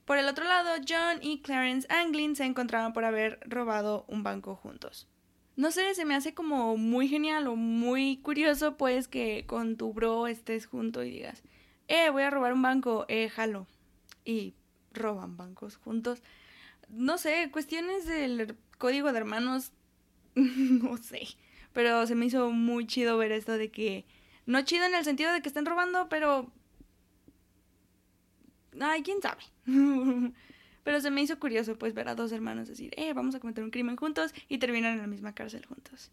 Por 0.05 0.17
el 0.17 0.27
otro 0.27 0.45
lado, 0.45 0.69
John 0.87 1.19
y 1.21 1.41
Clarence 1.41 1.87
Anglin 1.89 2.35
se 2.35 2.45
encontraban 2.45 2.93
por 2.93 3.05
haber 3.05 3.39
robado 3.45 4.05
un 4.07 4.21
banco 4.23 4.55
juntos. 4.55 5.07
No 5.55 5.71
sé, 5.71 5.95
se 5.95 6.05
me 6.05 6.15
hace 6.15 6.33
como 6.33 6.77
muy 6.77 7.07
genial 7.07 7.47
o 7.47 7.55
muy 7.55 8.17
curioso 8.17 8.77
pues 8.77 9.07
que 9.07 9.45
con 9.47 9.77
tu 9.77 9.93
bro 9.93 10.27
estés 10.27 10.65
junto 10.65 11.03
y 11.03 11.09
digas, 11.09 11.43
eh, 11.87 12.09
voy 12.09 12.23
a 12.23 12.29
robar 12.29 12.53
un 12.53 12.61
banco, 12.61 13.05
eh, 13.07 13.29
jalo. 13.29 13.67
Y 14.25 14.53
roban 14.91 15.37
bancos 15.37 15.77
juntos. 15.77 16.21
No 16.89 17.17
sé, 17.17 17.49
cuestiones 17.51 18.05
del 18.05 18.55
código 18.77 19.11
de 19.11 19.17
hermanos, 19.17 19.71
no 20.35 20.97
sé. 20.97 21.27
Pero 21.73 22.05
se 22.07 22.15
me 22.15 22.25
hizo 22.25 22.51
muy 22.51 22.85
chido 22.87 23.17
ver 23.17 23.31
esto 23.31 23.57
de 23.57 23.69
que, 23.69 24.05
no 24.45 24.62
chido 24.63 24.86
en 24.86 24.95
el 24.95 25.03
sentido 25.03 25.34
de 25.34 25.41
que 25.41 25.49
estén 25.49 25.65
robando, 25.65 26.10
pero 26.10 26.51
Ay, 28.79 29.03
quién 29.03 29.21
sabe. 29.21 29.41
Pero 30.84 31.01
se 31.01 31.10
me 31.10 31.21
hizo 31.21 31.39
curioso 31.39 31.77
pues 31.79 31.95
ver 31.95 32.08
a 32.08 32.15
dos 32.15 32.31
hermanos 32.31 32.67
decir, 32.67 32.93
eh, 32.95 33.13
vamos 33.13 33.34
a 33.34 33.39
cometer 33.39 33.63
un 33.63 33.71
crimen 33.71 33.95
juntos 33.95 34.34
y 34.47 34.60
terminan 34.60 34.93
en 34.93 34.99
la 34.99 35.08
misma 35.08 35.34
cárcel 35.34 35.65
juntos. 35.65 36.12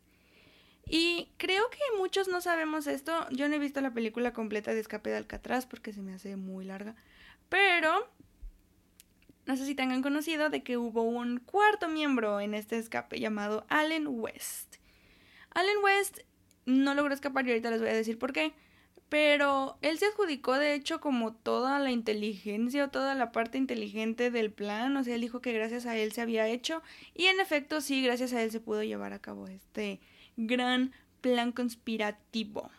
Y 0.87 1.29
creo 1.37 1.68
que 1.68 1.99
muchos 1.99 2.29
no 2.29 2.40
sabemos 2.40 2.87
esto. 2.87 3.29
Yo 3.31 3.49
no 3.49 3.55
he 3.55 3.59
visto 3.59 3.83
la 3.83 3.92
película 3.92 4.33
completa 4.33 4.73
de 4.73 4.81
Escape 4.81 5.11
de 5.11 5.16
Alcatraz 5.16 5.66
porque 5.66 5.92
se 5.92 6.01
me 6.01 6.14
hace 6.14 6.37
muy 6.37 6.64
larga. 6.64 6.97
Pero 7.51 8.11
no 9.45 9.57
sé 9.59 9.66
si 9.66 9.75
tengan 9.75 10.01
conocido 10.01 10.49
de 10.49 10.62
que 10.62 10.79
hubo 10.79 11.03
un 11.03 11.38
cuarto 11.38 11.88
miembro 11.88 12.40
en 12.40 12.55
este 12.55 12.79
escape 12.79 13.21
llamado 13.21 13.66
Allen 13.68 14.07
West. 14.09 14.77
Allen 15.51 15.79
West 15.83 16.21
no 16.66 16.94
logró 16.94 17.14
escapar 17.14 17.46
y 17.46 17.51
ahorita 17.51 17.70
les 17.70 17.81
voy 17.81 17.90
a 17.90 17.94
decir 17.94 18.18
por 18.18 18.33
qué. 18.33 18.53
Pero 19.09 19.77
él 19.83 19.98
se 19.98 20.07
adjudicó 20.07 20.55
de 20.55 20.75
hecho 20.75 21.01
como 21.01 21.35
toda 21.35 21.79
la 21.79 21.90
inteligencia 21.90 22.87
o 22.87 22.90
toda 22.90 23.14
la 23.14 23.31
parte 23.31 23.59
inteligente 23.59 24.31
del 24.31 24.51
plan, 24.51 24.96
o 24.96 25.05
sea, 25.05 25.14
él 25.14 25.20
dijo 25.20 25.40
que 25.42 25.53
gracias 25.53 25.85
a 25.85 25.96
él 25.96 26.12
se 26.12 26.22
había 26.22 26.48
hecho 26.48 26.83
y 27.14 27.27
en 27.27 27.38
efecto 27.38 27.83
sí, 27.83 28.03
gracias 28.03 28.33
a 28.33 28.42
él 28.42 28.51
se 28.51 28.61
pudo 28.61 28.83
llevar 28.83 29.12
a 29.12 29.18
cabo 29.18 29.48
este 29.48 30.01
gran 30.38 30.92
plan 31.20 31.53
conspirativo. 31.53 32.70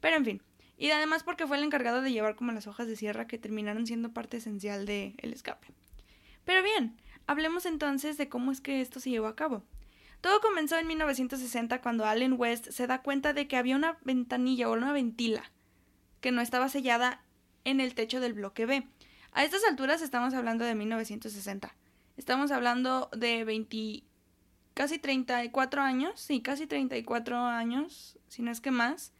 Pero 0.00 0.16
en 0.16 0.24
fin, 0.26 0.42
y 0.76 0.90
además 0.90 1.22
porque 1.22 1.46
fue 1.46 1.56
el 1.56 1.64
encargado 1.64 2.02
de 2.02 2.12
llevar 2.12 2.34
como 2.34 2.52
las 2.52 2.66
hojas 2.66 2.86
de 2.86 2.96
sierra 2.96 3.26
que 3.26 3.38
terminaron 3.38 3.86
siendo 3.86 4.12
parte 4.12 4.38
esencial 4.38 4.84
del 4.84 5.14
el 5.18 5.32
escape. 5.32 5.68
Pero 6.44 6.62
bien, 6.62 6.96
hablemos 7.26 7.66
entonces 7.66 8.18
de 8.18 8.28
cómo 8.28 8.52
es 8.52 8.60
que 8.60 8.80
esto 8.80 9.00
se 9.00 9.10
llevó 9.10 9.28
a 9.28 9.36
cabo. 9.36 9.62
Todo 10.22 10.40
comenzó 10.40 10.78
en 10.78 10.86
1960 10.86 11.82
cuando 11.82 12.06
Allen 12.06 12.36
West 12.38 12.70
se 12.70 12.86
da 12.86 13.02
cuenta 13.02 13.32
de 13.32 13.48
que 13.48 13.56
había 13.56 13.74
una 13.74 13.98
ventanilla 14.02 14.70
o 14.70 14.72
una 14.72 14.92
ventila 14.92 15.42
que 16.20 16.30
no 16.30 16.40
estaba 16.40 16.68
sellada 16.68 17.24
en 17.64 17.80
el 17.80 17.96
techo 17.96 18.20
del 18.20 18.32
bloque 18.32 18.64
B. 18.64 18.86
A 19.32 19.44
estas 19.44 19.64
alturas 19.64 20.00
estamos 20.00 20.32
hablando 20.32 20.64
de 20.64 20.76
1960. 20.76 21.74
Estamos 22.16 22.52
hablando 22.52 23.10
de 23.16 23.42
20, 23.42 24.04
casi 24.74 25.00
34 25.00 25.82
años, 25.82 26.20
sí, 26.20 26.40
casi 26.40 26.68
34 26.68 27.36
años, 27.38 28.16
si 28.28 28.42
no 28.42 28.52
es 28.52 28.60
que 28.60 28.70
más, 28.70 29.12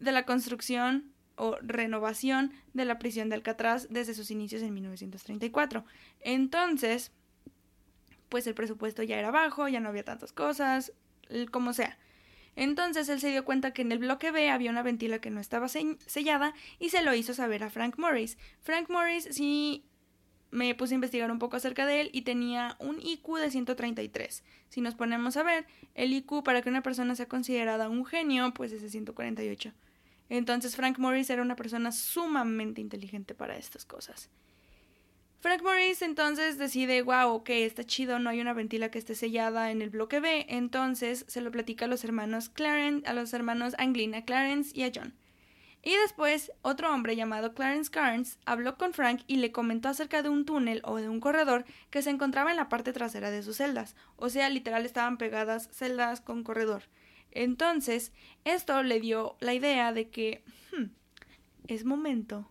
de 0.00 0.10
la 0.10 0.26
construcción 0.26 1.12
o 1.36 1.56
renovación 1.62 2.52
de 2.72 2.84
la 2.84 2.98
prisión 2.98 3.28
de 3.28 3.36
Alcatraz 3.36 3.86
desde 3.90 4.14
sus 4.14 4.32
inicios 4.32 4.62
en 4.62 4.74
1934. 4.74 5.84
Entonces, 6.18 7.12
pues 8.28 8.46
el 8.46 8.54
presupuesto 8.54 9.02
ya 9.02 9.18
era 9.18 9.30
bajo, 9.30 9.68
ya 9.68 9.80
no 9.80 9.88
había 9.88 10.04
tantas 10.04 10.32
cosas, 10.32 10.92
como 11.50 11.72
sea. 11.72 11.98
Entonces 12.56 13.08
él 13.10 13.20
se 13.20 13.28
dio 13.28 13.44
cuenta 13.44 13.72
que 13.72 13.82
en 13.82 13.92
el 13.92 13.98
bloque 13.98 14.30
B 14.30 14.48
había 14.48 14.70
una 14.70 14.82
ventila 14.82 15.18
que 15.18 15.30
no 15.30 15.40
estaba 15.40 15.68
sellada 15.68 16.54
y 16.78 16.88
se 16.88 17.02
lo 17.02 17.14
hizo 17.14 17.34
saber 17.34 17.62
a 17.62 17.70
Frank 17.70 17.98
Morris. 17.98 18.38
Frank 18.62 18.88
Morris 18.88 19.28
sí 19.30 19.84
me 20.50 20.74
puse 20.74 20.94
a 20.94 20.96
investigar 20.96 21.30
un 21.30 21.38
poco 21.38 21.56
acerca 21.56 21.84
de 21.84 22.00
él 22.00 22.10
y 22.12 22.22
tenía 22.22 22.76
un 22.78 22.98
IQ 23.00 23.36
de 23.36 23.50
133. 23.50 24.42
Si 24.70 24.80
nos 24.80 24.94
ponemos 24.94 25.36
a 25.36 25.42
ver, 25.42 25.66
el 25.94 26.14
IQ 26.14 26.42
para 26.44 26.62
que 26.62 26.70
una 26.70 26.82
persona 26.82 27.14
sea 27.14 27.28
considerada 27.28 27.90
un 27.90 28.06
genio, 28.06 28.54
pues 28.54 28.72
es 28.72 28.80
de 28.80 28.88
148. 28.88 29.72
Entonces 30.30 30.76
Frank 30.76 30.98
Morris 30.98 31.28
era 31.28 31.42
una 31.42 31.56
persona 31.56 31.92
sumamente 31.92 32.80
inteligente 32.80 33.34
para 33.34 33.56
estas 33.58 33.84
cosas. 33.84 34.30
Frank 35.46 35.62
Morris 35.62 36.02
entonces 36.02 36.58
decide, 36.58 37.02
wow, 37.02 37.28
ok, 37.34 37.50
está 37.50 37.84
chido, 37.84 38.18
no 38.18 38.30
hay 38.30 38.40
una 38.40 38.52
ventila 38.52 38.90
que 38.90 38.98
esté 38.98 39.14
sellada 39.14 39.70
en 39.70 39.80
el 39.80 39.90
bloque 39.90 40.18
B, 40.18 40.44
entonces 40.48 41.24
se 41.28 41.40
lo 41.40 41.52
platica 41.52 41.84
a 41.84 41.88
los 41.88 42.02
hermanos 42.02 42.48
Clarence, 42.48 43.08
a 43.08 43.12
los 43.12 43.32
hermanos 43.32 43.76
Anglina 43.78 44.24
Clarence 44.24 44.72
y 44.74 44.82
a 44.82 44.90
John. 44.92 45.14
Y 45.84 45.94
después, 45.98 46.50
otro 46.62 46.92
hombre 46.92 47.14
llamado 47.14 47.54
Clarence 47.54 47.92
Carnes 47.92 48.40
habló 48.44 48.76
con 48.76 48.92
Frank 48.92 49.22
y 49.28 49.36
le 49.36 49.52
comentó 49.52 49.88
acerca 49.88 50.20
de 50.20 50.30
un 50.30 50.46
túnel 50.46 50.80
o 50.82 50.96
de 50.96 51.08
un 51.08 51.20
corredor 51.20 51.64
que 51.90 52.02
se 52.02 52.10
encontraba 52.10 52.50
en 52.50 52.56
la 52.56 52.68
parte 52.68 52.92
trasera 52.92 53.30
de 53.30 53.44
sus 53.44 53.58
celdas, 53.58 53.94
o 54.16 54.28
sea, 54.30 54.48
literal 54.48 54.84
estaban 54.84 55.16
pegadas 55.16 55.68
celdas 55.70 56.20
con 56.20 56.42
corredor. 56.42 56.82
Entonces, 57.30 58.10
esto 58.44 58.82
le 58.82 58.98
dio 58.98 59.36
la 59.38 59.54
idea 59.54 59.92
de 59.92 60.08
que 60.08 60.42
hmm, 60.76 60.86
es 61.68 61.84
momento 61.84 62.50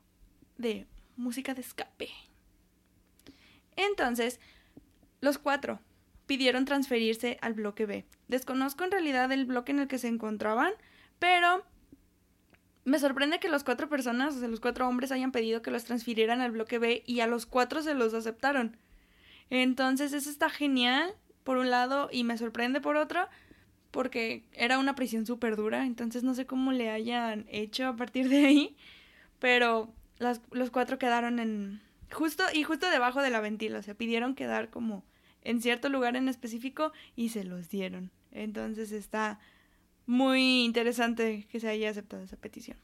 de 0.57 0.87
música 1.17 1.53
de 1.53 1.59
escape. 1.59 2.07
Entonces, 3.75 4.39
los 5.21 5.37
cuatro 5.37 5.79
pidieron 6.25 6.65
transferirse 6.65 7.37
al 7.41 7.53
bloque 7.53 7.85
B. 7.85 8.05
Desconozco 8.27 8.83
en 8.83 8.91
realidad 8.91 9.31
el 9.31 9.45
bloque 9.45 9.71
en 9.71 9.79
el 9.79 9.87
que 9.87 9.97
se 9.97 10.07
encontraban, 10.07 10.73
pero 11.19 11.65
me 12.83 12.99
sorprende 12.99 13.39
que 13.39 13.49
los 13.49 13.63
cuatro 13.63 13.89
personas, 13.89 14.35
o 14.35 14.39
sea, 14.39 14.47
los 14.47 14.59
cuatro 14.59 14.87
hombres 14.87 15.11
hayan 15.11 15.31
pedido 15.31 15.61
que 15.61 15.71
los 15.71 15.85
transfirieran 15.85 16.41
al 16.41 16.51
bloque 16.51 16.79
B 16.79 17.03
y 17.05 17.19
a 17.19 17.27
los 17.27 17.45
cuatro 17.45 17.81
se 17.81 17.93
los 17.93 18.13
aceptaron. 18.13 18.77
Entonces, 19.49 20.13
eso 20.13 20.29
está 20.29 20.49
genial, 20.49 21.13
por 21.43 21.57
un 21.57 21.69
lado, 21.69 22.09
y 22.11 22.23
me 22.23 22.37
sorprende 22.37 22.81
por 22.81 22.95
otro, 22.95 23.27
porque 23.91 24.43
era 24.53 24.79
una 24.79 24.95
prisión 24.95 25.25
súper 25.25 25.55
dura, 25.55 25.85
entonces 25.85 26.23
no 26.23 26.33
sé 26.33 26.45
cómo 26.45 26.71
le 26.71 26.89
hayan 26.89 27.45
hecho 27.49 27.87
a 27.87 27.95
partir 27.95 28.29
de 28.29 28.45
ahí, 28.45 28.75
pero 29.39 29.93
los 30.51 30.69
cuatro 30.71 30.97
quedaron 30.97 31.39
en, 31.39 31.81
Justo, 32.15 32.45
y 32.53 32.63
justo 32.63 32.89
debajo 32.89 33.21
de 33.21 33.29
la 33.29 33.41
ventila, 33.41 33.79
o 33.79 33.83
sea, 33.83 33.93
pidieron 33.93 34.35
quedar 34.35 34.69
como 34.69 35.03
en 35.41 35.61
cierto 35.61 35.89
lugar 35.89 36.15
en 36.15 36.29
específico 36.29 36.93
y 37.17 37.29
se 37.29 37.43
los 37.43 37.69
dieron. 37.69 38.09
Entonces 38.31 38.93
está 38.93 39.37
muy 40.05 40.63
interesante 40.63 41.45
que 41.51 41.59
se 41.59 41.67
haya 41.67 41.89
aceptado 41.89 42.23
esa 42.23 42.37
petición. 42.37 42.77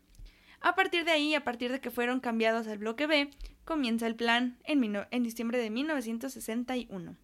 A 0.60 0.76
partir 0.76 1.06
de 1.06 1.12
ahí, 1.12 1.34
a 1.34 1.46
partir 1.46 1.72
de 1.72 1.80
que 1.80 1.91
fueron 1.91 2.20
cambiados 2.20 2.67
al 2.67 2.80
bloque 2.80 3.08
B, 3.08 3.30
comienza 3.63 4.06
el 4.06 4.15
plan 4.15 4.58
en, 4.65 5.24
diciembre 5.24 5.60
de 5.60 5.70
1961. 5.70 7.15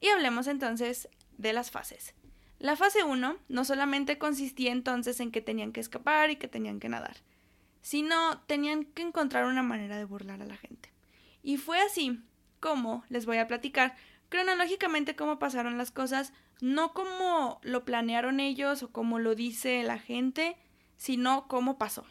Y 0.00 0.08
hablemos 0.08 0.48
entonces 0.48 1.08
de 1.36 1.52
las 1.52 1.70
fases. 1.70 2.14
La 2.58 2.74
fase 2.74 3.04
1 3.04 3.38
no 3.48 3.64
solamente 3.64 4.18
consistía 4.18 4.72
entonces 4.72 5.20
en 5.20 5.30
que 5.30 5.40
tenían 5.40 5.72
que 5.72 5.80
escapar 5.80 6.30
y 6.30 6.36
que 6.36 6.48
tenían 6.48 6.80
que 6.80 6.88
nadar, 6.88 7.18
sino 7.80 8.40
tenían 8.48 8.86
que 8.86 9.02
encontrar 9.02 9.44
una 9.44 9.62
manera 9.62 9.96
de 9.96 10.04
burlar 10.04 10.42
a 10.42 10.46
la 10.46 10.56
gente. 10.56 10.90
Y 11.48 11.56
fue 11.56 11.80
así 11.80 12.20
como 12.60 13.04
les 13.08 13.24
voy 13.24 13.38
a 13.38 13.46
platicar 13.46 13.96
cronológicamente 14.28 15.16
cómo 15.16 15.38
pasaron 15.38 15.78
las 15.78 15.90
cosas, 15.90 16.34
no 16.60 16.92
como 16.92 17.58
lo 17.62 17.86
planearon 17.86 18.38
ellos 18.38 18.82
o 18.82 18.92
como 18.92 19.18
lo 19.18 19.34
dice 19.34 19.82
la 19.82 19.98
gente, 19.98 20.58
sino 20.98 21.48
cómo 21.48 21.78
pasó. 21.78 22.04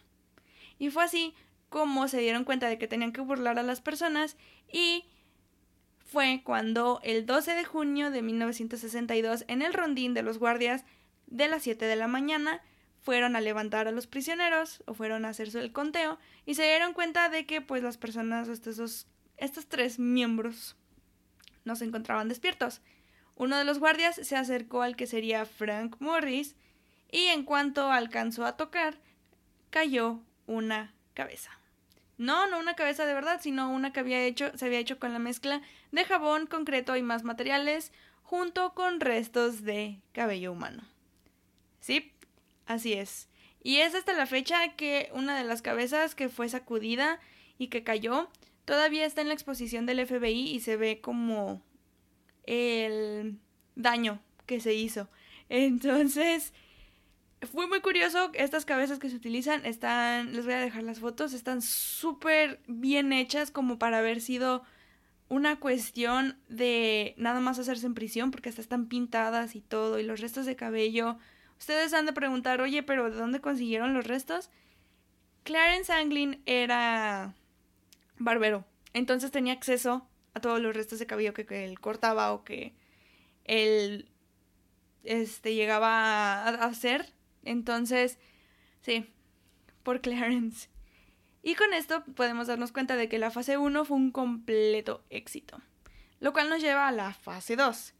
Y 0.79 0.89
fue 0.89 1.03
así 1.03 1.35
como 1.69 2.07
se 2.07 2.17
dieron 2.17 2.45
cuenta 2.45 2.67
de 2.67 2.79
que 2.79 2.87
tenían 2.87 3.11
que 3.11 3.21
burlar 3.21 3.59
a 3.59 3.61
las 3.61 3.79
personas 3.79 4.37
y 4.73 5.05
fue 5.99 6.41
cuando 6.43 6.99
el 7.03 7.27
12 7.27 7.53
de 7.53 7.63
junio 7.63 8.09
de 8.09 8.23
1962 8.23 9.45
en 9.47 9.61
el 9.61 9.75
rondín 9.75 10.15
de 10.15 10.23
los 10.23 10.39
guardias 10.39 10.83
de 11.27 11.47
las 11.47 11.61
7 11.61 11.85
de 11.85 11.95
la 11.95 12.07
mañana 12.07 12.63
fueron 13.03 13.35
a 13.35 13.41
levantar 13.41 13.87
a 13.87 13.91
los 13.91 14.07
prisioneros 14.07 14.81
o 14.87 14.95
fueron 14.95 15.25
a 15.25 15.29
hacer 15.29 15.55
el 15.55 15.71
conteo 15.71 16.17
y 16.47 16.55
se 16.55 16.63
dieron 16.63 16.93
cuenta 16.93 17.29
de 17.29 17.45
que 17.45 17.61
pues 17.61 17.83
las 17.83 17.99
personas, 17.99 18.49
estos 18.49 18.77
dos 18.77 19.05
estos 19.37 19.67
tres 19.67 19.99
miembros 19.99 20.75
no 21.63 21.75
se 21.75 21.85
encontraban 21.85 22.27
despiertos. 22.27 22.81
Uno 23.35 23.57
de 23.57 23.65
los 23.65 23.79
guardias 23.79 24.15
se 24.15 24.35
acercó 24.35 24.81
al 24.81 24.95
que 24.95 25.07
sería 25.07 25.45
Frank 25.45 25.97
Morris 25.99 26.55
y 27.11 27.25
en 27.27 27.43
cuanto 27.43 27.91
alcanzó 27.91 28.45
a 28.45 28.57
tocar, 28.57 28.97
cayó 29.69 30.21
una 30.47 30.93
cabeza. 31.13 31.51
No, 32.17 32.47
no 32.47 32.57
una 32.57 32.75
cabeza 32.75 33.05
de 33.05 33.13
verdad, 33.13 33.39
sino 33.41 33.71
una 33.71 33.93
que 33.93 33.99
había 33.99 34.23
hecho, 34.23 34.57
se 34.57 34.65
había 34.65 34.79
hecho 34.79 34.97
con 34.97 35.13
la 35.13 35.19
mezcla 35.19 35.61
de 35.91 36.03
jabón, 36.03 36.47
concreto 36.47 36.95
y 36.95 37.03
más 37.03 37.23
materiales, 37.23 37.91
junto 38.23 38.73
con 38.73 38.99
restos 38.99 39.63
de 39.63 40.01
cabello 40.13 40.51
humano. 40.51 40.83
Sí, 41.79 42.11
así 42.65 42.93
es. 42.93 43.29
Y 43.61 43.77
es 43.77 43.93
hasta 43.93 44.13
la 44.13 44.25
fecha 44.25 44.75
que 44.75 45.09
una 45.13 45.37
de 45.37 45.43
las 45.43 45.61
cabezas 45.61 46.15
que 46.15 46.27
fue 46.27 46.49
sacudida 46.49 47.19
y 47.59 47.67
que 47.67 47.83
cayó 47.83 48.29
todavía 48.67 49.05
está 49.05 49.21
en 49.21 49.29
la 49.29 49.33
exposición 49.33 49.85
del 49.85 50.05
FBI 50.05 50.49
y 50.49 50.59
se 50.59 50.75
ve 50.75 50.99
como 50.99 51.61
el 52.43 53.39
daño 53.75 54.21
que 54.45 54.59
se 54.59 54.73
hizo. 54.73 55.07
Entonces, 55.47 56.53
fue 57.49 57.65
muy 57.67 57.79
curioso, 57.79 58.29
estas 58.33 58.65
cabezas 58.65 58.99
que 58.99 59.09
se 59.09 59.15
utilizan 59.15 59.65
están, 59.65 60.33
les 60.33 60.43
voy 60.43 60.55
a 60.55 60.59
dejar 60.59 60.83
las 60.83 60.99
fotos, 60.99 61.31
están 61.31 61.61
súper 61.61 62.59
bien 62.67 63.13
hechas 63.13 63.51
como 63.51 63.79
para 63.79 63.99
haber 63.99 64.19
sido 64.19 64.63
una 65.29 65.61
cuestión 65.61 66.37
de 66.49 67.15
nada 67.15 67.39
más 67.39 67.59
hacerse 67.59 67.85
en 67.85 67.93
prisión 67.93 68.31
porque 68.31 68.49
hasta 68.49 68.59
están 68.59 68.87
pintadas 68.87 69.55
y 69.55 69.61
todo 69.61 69.97
y 69.97 70.03
los 70.03 70.19
restos 70.19 70.45
de 70.45 70.57
cabello. 70.57 71.17
Ustedes 71.57 71.93
han 71.93 72.05
de 72.05 72.11
preguntar, 72.11 72.59
oye, 72.59 72.83
pero 72.83 73.09
¿de 73.09 73.15
dónde 73.15 73.39
consiguieron 73.39 73.93
los 73.93 74.05
restos? 74.05 74.49
Clarence 75.43 75.93
Anglin 75.93 76.41
era 76.45 77.33
barbero, 78.19 78.65
entonces 78.93 79.31
tenía 79.31 79.53
acceso 79.53 80.07
a 80.33 80.39
todos 80.39 80.59
los 80.61 80.75
restos 80.75 80.99
de 80.99 81.07
cabello 81.07 81.33
que, 81.33 81.65
él 81.65 81.79
cortaba 81.79 82.33
o 82.33 82.43
que 82.43 82.73
él 83.43 84.09
este, 85.03 85.55
llegaba 85.55 86.43
a 86.43 86.65
hacer. 86.65 87.13
Entonces, 87.43 88.19
sí, 88.81 89.09
por 89.83 90.01
Clarence. 90.01 90.69
Y 91.41 91.55
con 91.55 91.73
esto 91.73 92.03
podemos 92.15 92.47
darnos 92.47 92.71
cuenta 92.71 92.95
de 92.95 93.07
que 93.07 93.19
la 93.19 93.31
fase 93.31 93.57
1 93.57 93.85
fue 93.85 93.97
un 93.97 94.11
completo 94.11 95.05
éxito, 95.09 95.61
lo 96.19 96.33
cual 96.33 96.49
nos 96.49 96.61
lleva 96.61 96.87
a 96.87 96.91
la 96.91 97.13
fase 97.13 97.55
2. 97.55 97.93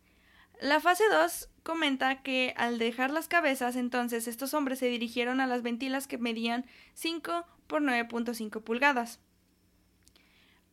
La 0.60 0.80
fase 0.80 1.03
2 1.10 1.49
comenta 1.63 2.23
que 2.23 2.53
al 2.58 2.77
dejar 2.77 3.12
las 3.12 3.27
cabezas, 3.27 3.75
entonces 3.75 4.27
estos 4.27 4.53
hombres 4.53 4.80
se 4.80 4.88
dirigieron 4.88 5.39
a 5.39 5.47
las 5.47 5.62
ventilas 5.62 6.08
que 6.08 6.17
medían 6.17 6.65
5 6.93 7.45
por 7.67 7.82
9.5 7.82 8.63
pulgadas. 8.63 9.21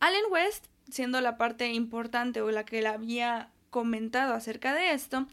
Allen 0.05 0.25
West, 0.29 0.67
siendo 0.87 1.19
la 1.19 1.35
parte 1.35 1.73
importante 1.73 2.39
o 2.41 2.51
la 2.51 2.63
que 2.63 2.79
le 2.83 2.89
había 2.89 3.49
comentado 3.71 4.35
acerca 4.35 4.75
de 4.75 4.93
esto, 4.93 5.25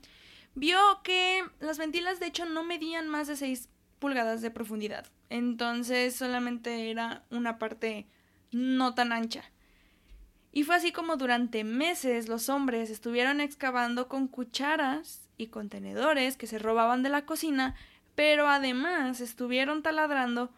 vio 0.55 0.79
que 1.05 1.45
las 1.61 1.77
ventilas 1.77 2.21
de 2.21 2.29
hecho 2.29 2.47
no 2.47 2.65
medían 2.65 3.07
más 3.07 3.29
de 3.29 3.37
6 3.37 3.69
pulgadas 3.99 4.41
de 4.41 4.51
profundidad. 4.51 5.07
Entonces 5.29 6.17
solamente 6.17 6.91
era 6.91 7.23
una 7.29 7.59
parte 7.59 8.07
no 8.51 8.95
tan 8.95 9.13
ancha. 9.13 9.45
Y 10.53 10.63
fue 10.63 10.77
así 10.77 10.91
como 10.91 11.19
durante 11.19 11.65
meses 11.65 12.31
los 12.31 12.49
hombres 12.49 12.89
estuvieron 12.89 13.43
excavando 13.43 14.09
con 14.09 14.27
cucharas 14.27 15.29
y 15.37 15.49
contenedores 15.49 16.39
que 16.39 16.47
se 16.47 16.59
robaban 16.59 17.03
de 17.03 17.11
la 17.11 17.27
cocina, 17.27 17.75
pero 18.15 18.49
además 18.49 19.21
estuvieron 19.21 19.83
taladrando 19.83 20.51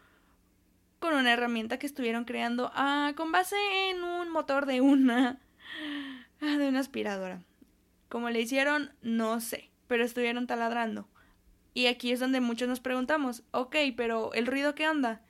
con 1.05 1.15
una 1.15 1.33
herramienta 1.33 1.79
que 1.79 1.87
estuvieron 1.87 2.25
creando 2.25 2.71
ah, 2.75 3.13
con 3.15 3.31
base 3.31 3.55
en 3.89 4.03
un 4.03 4.29
motor 4.29 4.65
de 4.65 4.81
una 4.81 5.39
ah, 6.41 6.57
de 6.57 6.67
una 6.67 6.79
aspiradora. 6.79 7.41
Como 8.09 8.29
le 8.29 8.41
hicieron, 8.41 8.91
no 9.01 9.39
sé 9.39 9.71
pero 9.87 10.03
estuvieron 10.03 10.47
taladrando. 10.47 11.07
Y 11.73 11.87
aquí 11.87 12.11
es 12.11 12.19
donde 12.19 12.39
muchos 12.39 12.67
nos 12.67 12.79
preguntamos, 12.79 13.43
ok, 13.51 13.75
pero 13.97 14.33
¿el 14.33 14.47
ruido 14.47 14.75
qué 14.75 14.87
onda? 14.87 15.21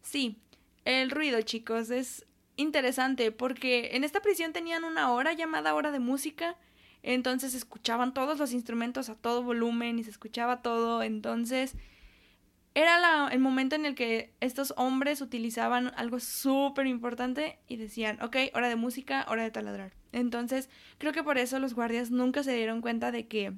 Sí, 0.00 0.38
el 0.84 1.10
ruido, 1.10 1.42
chicos, 1.42 1.90
es 1.90 2.26
interesante 2.56 3.30
porque 3.30 3.90
en 3.92 4.04
esta 4.04 4.20
prisión 4.20 4.52
tenían 4.52 4.84
una 4.84 5.12
hora 5.12 5.32
llamada 5.32 5.74
hora 5.74 5.92
de 5.92 5.98
música, 5.98 6.56
entonces 7.02 7.54
escuchaban 7.54 8.14
todos 8.14 8.38
los 8.38 8.52
instrumentos 8.52 9.08
a 9.08 9.16
todo 9.16 9.42
volumen 9.42 9.98
y 9.98 10.04
se 10.04 10.10
escuchaba 10.10 10.62
todo, 10.62 11.02
entonces 11.02 11.74
era 12.74 13.28
el 13.30 13.38
momento 13.38 13.76
en 13.76 13.84
el 13.84 13.94
que 13.94 14.32
estos 14.40 14.72
hombres 14.76 15.20
utilizaban 15.20 15.92
algo 15.96 16.20
súper 16.20 16.86
importante 16.86 17.58
y 17.68 17.76
decían, 17.76 18.20
ok, 18.22 18.36
hora 18.54 18.68
de 18.68 18.76
música, 18.76 19.26
hora 19.28 19.42
de 19.42 19.50
taladrar. 19.50 19.92
Entonces 20.12 20.70
creo 20.98 21.12
que 21.12 21.22
por 21.22 21.36
eso 21.36 21.58
los 21.58 21.74
guardias 21.74 22.10
nunca 22.10 22.42
se 22.42 22.54
dieron 22.54 22.80
cuenta 22.80 23.12
de 23.12 23.26
que 23.26 23.52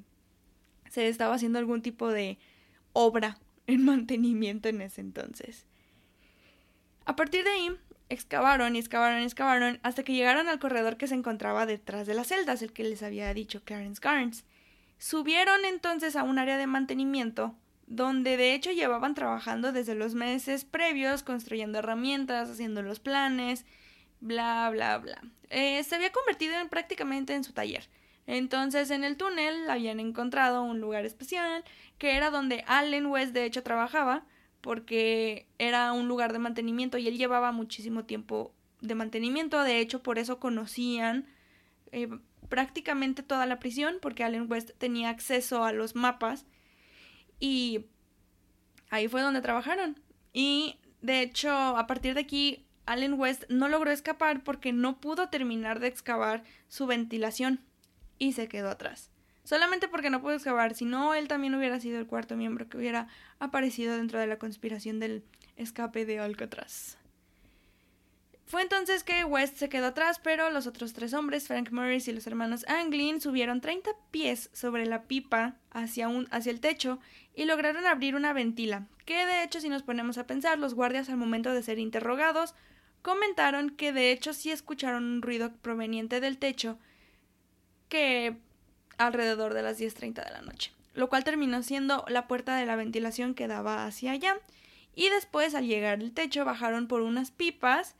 se 0.89 1.07
estaba 1.07 1.35
haciendo 1.35 1.59
algún 1.59 1.81
tipo 1.81 2.09
de 2.09 2.37
obra 2.93 3.37
en 3.67 3.85
mantenimiento 3.85 4.67
en 4.69 4.81
ese 4.81 5.01
entonces. 5.01 5.65
A 7.05 7.15
partir 7.15 7.43
de 7.43 7.51
ahí, 7.51 7.71
excavaron 8.09 8.75
y 8.75 8.79
excavaron 8.79 9.21
y 9.21 9.25
excavaron 9.25 9.79
hasta 9.83 10.03
que 10.03 10.13
llegaron 10.13 10.49
al 10.49 10.59
corredor 10.59 10.97
que 10.97 11.07
se 11.07 11.15
encontraba 11.15 11.65
detrás 11.65 12.07
de 12.07 12.15
las 12.15 12.27
celdas, 12.27 12.61
el 12.61 12.73
que 12.73 12.83
les 12.83 13.03
había 13.03 13.33
dicho 13.33 13.63
Clarence 13.63 14.01
Carnes. 14.01 14.43
Subieron 14.97 15.65
entonces 15.65 16.15
a 16.15 16.23
un 16.23 16.39
área 16.39 16.57
de 16.57 16.67
mantenimiento 16.67 17.55
donde 17.87 18.37
de 18.37 18.53
hecho 18.53 18.71
llevaban 18.71 19.13
trabajando 19.13 19.71
desde 19.71 19.95
los 19.95 20.15
meses 20.15 20.65
previos, 20.65 21.23
construyendo 21.23 21.79
herramientas, 21.79 22.49
haciendo 22.49 22.81
los 22.81 22.99
planes, 22.99 23.65
bla, 24.21 24.69
bla, 24.71 24.97
bla. 24.97 25.21
Eh, 25.49 25.83
se 25.83 25.95
había 25.95 26.11
convertido 26.11 26.55
en, 26.59 26.69
prácticamente 26.69 27.33
en 27.33 27.43
su 27.43 27.53
taller. 27.53 27.87
Entonces 28.27 28.89
en 28.89 29.03
el 29.03 29.17
túnel 29.17 29.69
habían 29.69 29.99
encontrado 29.99 30.63
un 30.63 30.81
lugar 30.81 31.05
especial 31.05 31.63
que 31.99 32.15
era 32.15 32.31
donde 32.31 32.63
Allen 32.67 33.05
West 33.05 33.33
de 33.33 33.45
hecho 33.45 33.61
trabajaba 33.61 34.25
porque 34.61 35.45
era 35.59 35.93
un 35.93 36.07
lugar 36.07 36.33
de 36.33 36.39
mantenimiento 36.39 36.97
y 36.97 37.07
él 37.07 37.17
llevaba 37.17 37.51
muchísimo 37.51 38.05
tiempo 38.05 38.51
de 38.81 38.95
mantenimiento, 38.95 39.61
de 39.61 39.79
hecho 39.79 40.01
por 40.01 40.17
eso 40.17 40.39
conocían 40.39 41.27
eh, 41.91 42.09
prácticamente 42.49 43.21
toda 43.21 43.45
la 43.45 43.59
prisión 43.59 43.97
porque 44.01 44.23
Allen 44.23 44.51
West 44.51 44.71
tenía 44.79 45.09
acceso 45.09 45.63
a 45.63 45.71
los 45.71 45.95
mapas 45.95 46.47
y 47.39 47.85
ahí 48.89 49.07
fue 49.07 49.21
donde 49.21 49.41
trabajaron 49.41 49.99
y 50.33 50.79
de 51.01 51.21
hecho 51.21 51.51
a 51.51 51.87
partir 51.87 52.13
de 52.13 52.21
aquí 52.21 52.65
Allen 52.85 53.13
West 53.19 53.45
no 53.49 53.67
logró 53.69 53.91
escapar 53.91 54.43
porque 54.43 54.73
no 54.73 54.99
pudo 54.99 55.29
terminar 55.29 55.79
de 55.79 55.87
excavar 55.87 56.43
su 56.67 56.85
ventilación 56.85 57.61
y 58.17 58.33
se 58.33 58.47
quedó 58.47 58.69
atrás. 58.69 59.11
Solamente 59.43 59.87
porque 59.87 60.09
no 60.09 60.21
pudo 60.21 60.33
excavar, 60.33 60.73
si 60.73 60.85
no, 60.85 61.13
él 61.13 61.27
también 61.27 61.53
hubiera 61.53 61.79
sido 61.79 61.99
el 61.99 62.07
cuarto 62.07 62.35
miembro 62.35 62.67
que 62.67 62.77
hubiera 62.77 63.07
aparecido 63.39 63.95
dentro 63.95 64.19
de 64.19 64.27
la 64.27 64.39
conspiración 64.39 64.99
del 64.99 65.23
escape 65.55 66.05
de 66.05 66.19
Alcatraz. 66.19 66.97
Fue 68.45 68.61
entonces 68.61 69.03
que 69.03 69.23
West 69.23 69.57
se 69.57 69.69
quedó 69.69 69.87
atrás, 69.87 70.19
pero 70.23 70.51
los 70.51 70.67
otros 70.67 70.93
tres 70.93 71.15
hombres, 71.15 71.47
Frank 71.47 71.71
Morris 71.71 72.07
y 72.07 72.13
los 72.13 72.27
hermanos 72.27 72.63
Anglin, 72.67 73.19
subieron 73.19 73.59
30 73.59 73.89
pies 74.11 74.51
sobre 74.53 74.85
la 74.85 75.03
pipa 75.03 75.55
hacia, 75.71 76.07
un, 76.07 76.27
hacia 76.29 76.51
el 76.51 76.59
techo 76.59 76.99
y 77.33 77.45
lograron 77.45 77.87
abrir 77.87 78.15
una 78.15 78.33
ventila, 78.33 78.87
que 79.05 79.25
de 79.25 79.43
hecho 79.43 79.59
si 79.59 79.69
nos 79.69 79.81
ponemos 79.81 80.19
a 80.19 80.27
pensar, 80.27 80.59
los 80.59 80.75
guardias 80.75 81.09
al 81.09 81.17
momento 81.17 81.53
de 81.53 81.63
ser 81.63 81.79
interrogados 81.79 82.53
comentaron 83.01 83.71
que 83.71 83.91
de 83.91 84.11
hecho 84.11 84.31
sí 84.33 84.51
escucharon 84.51 85.03
un 85.03 85.21
ruido 85.23 85.51
proveniente 85.57 86.19
del 86.19 86.37
techo 86.37 86.77
que 87.89 88.37
alrededor 88.97 89.55
de 89.55 89.63
las 89.63 89.79
10.30 89.79 90.23
de 90.23 90.31
la 90.31 90.41
noche, 90.41 90.71
lo 90.93 91.09
cual 91.09 91.23
terminó 91.23 91.63
siendo 91.63 92.05
la 92.07 92.27
puerta 92.27 92.55
de 92.57 92.65
la 92.65 92.75
ventilación 92.75 93.33
que 93.33 93.47
daba 93.47 93.85
hacia 93.85 94.11
allá. 94.11 94.37
Y 94.95 95.09
después, 95.09 95.55
al 95.55 95.67
llegar 95.67 95.99
al 95.99 96.13
techo, 96.13 96.45
bajaron 96.45 96.87
por 96.87 97.01
unas 97.01 97.29
pipas 97.29 97.95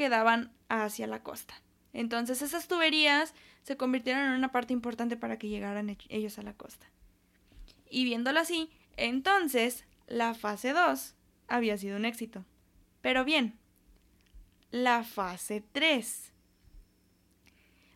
que 0.00 0.08
daban 0.08 0.50
hacia 0.70 1.06
la 1.06 1.22
costa. 1.22 1.60
Entonces 1.92 2.40
esas 2.40 2.68
tuberías 2.68 3.34
se 3.64 3.76
convirtieron 3.76 4.24
en 4.24 4.30
una 4.30 4.50
parte 4.50 4.72
importante 4.72 5.18
para 5.18 5.38
que 5.38 5.50
llegaran 5.50 5.94
ellos 6.08 6.38
a 6.38 6.42
la 6.42 6.54
costa. 6.54 6.86
Y 7.90 8.04
viéndolo 8.04 8.40
así, 8.40 8.70
entonces 8.96 9.84
la 10.06 10.32
fase 10.32 10.72
2 10.72 11.16
había 11.48 11.76
sido 11.76 11.98
un 11.98 12.06
éxito. 12.06 12.46
Pero 13.02 13.26
bien, 13.26 13.58
la 14.70 15.04
fase 15.04 15.62
3. 15.70 16.32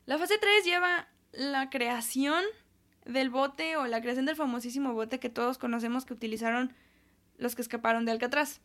La 0.04 0.18
fase 0.18 0.36
3 0.36 0.62
lleva 0.62 1.08
la 1.32 1.70
creación 1.70 2.44
del 3.06 3.30
bote 3.30 3.78
o 3.78 3.86
la 3.86 4.02
creación 4.02 4.26
del 4.26 4.36
famosísimo 4.36 4.92
bote 4.92 5.20
que 5.20 5.30
todos 5.30 5.56
conocemos 5.56 6.04
que 6.04 6.12
utilizaron 6.12 6.74
los 7.38 7.54
que 7.54 7.62
escaparon 7.62 8.04
de 8.04 8.12
Alcatraz. 8.12 8.60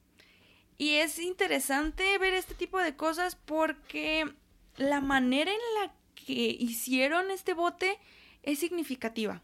Y 0.79 0.95
es 0.95 1.19
interesante 1.19 2.17
ver 2.19 2.33
este 2.33 2.55
tipo 2.55 2.79
de 2.79 2.95
cosas 2.95 3.35
porque 3.35 4.33
la 4.77 5.01
manera 5.01 5.51
en 5.51 5.57
la 5.81 5.93
que 6.15 6.55
hicieron 6.57 7.31
este 7.31 7.53
bote 7.53 7.99
es 8.43 8.59
significativa. 8.59 9.41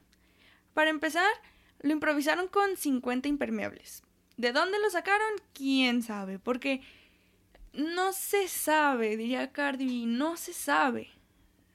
Para 0.74 0.90
empezar, 0.90 1.30
lo 1.82 1.92
improvisaron 1.92 2.48
con 2.48 2.78
50 2.78 3.28
impermeables. 3.28 4.02
¿De 4.38 4.54
dónde 4.54 4.80
lo 4.80 4.90
sacaron? 4.90 5.28
¿Quién 5.54 6.04
sabe? 6.04 6.40
Porque 6.40 6.82
no 7.74 8.14
se 8.14 8.48
sabe, 8.48 9.18
diría 9.18 9.52
Cardi 9.52 10.06
no 10.06 10.38
se 10.38 10.54
sabe. 10.54 11.10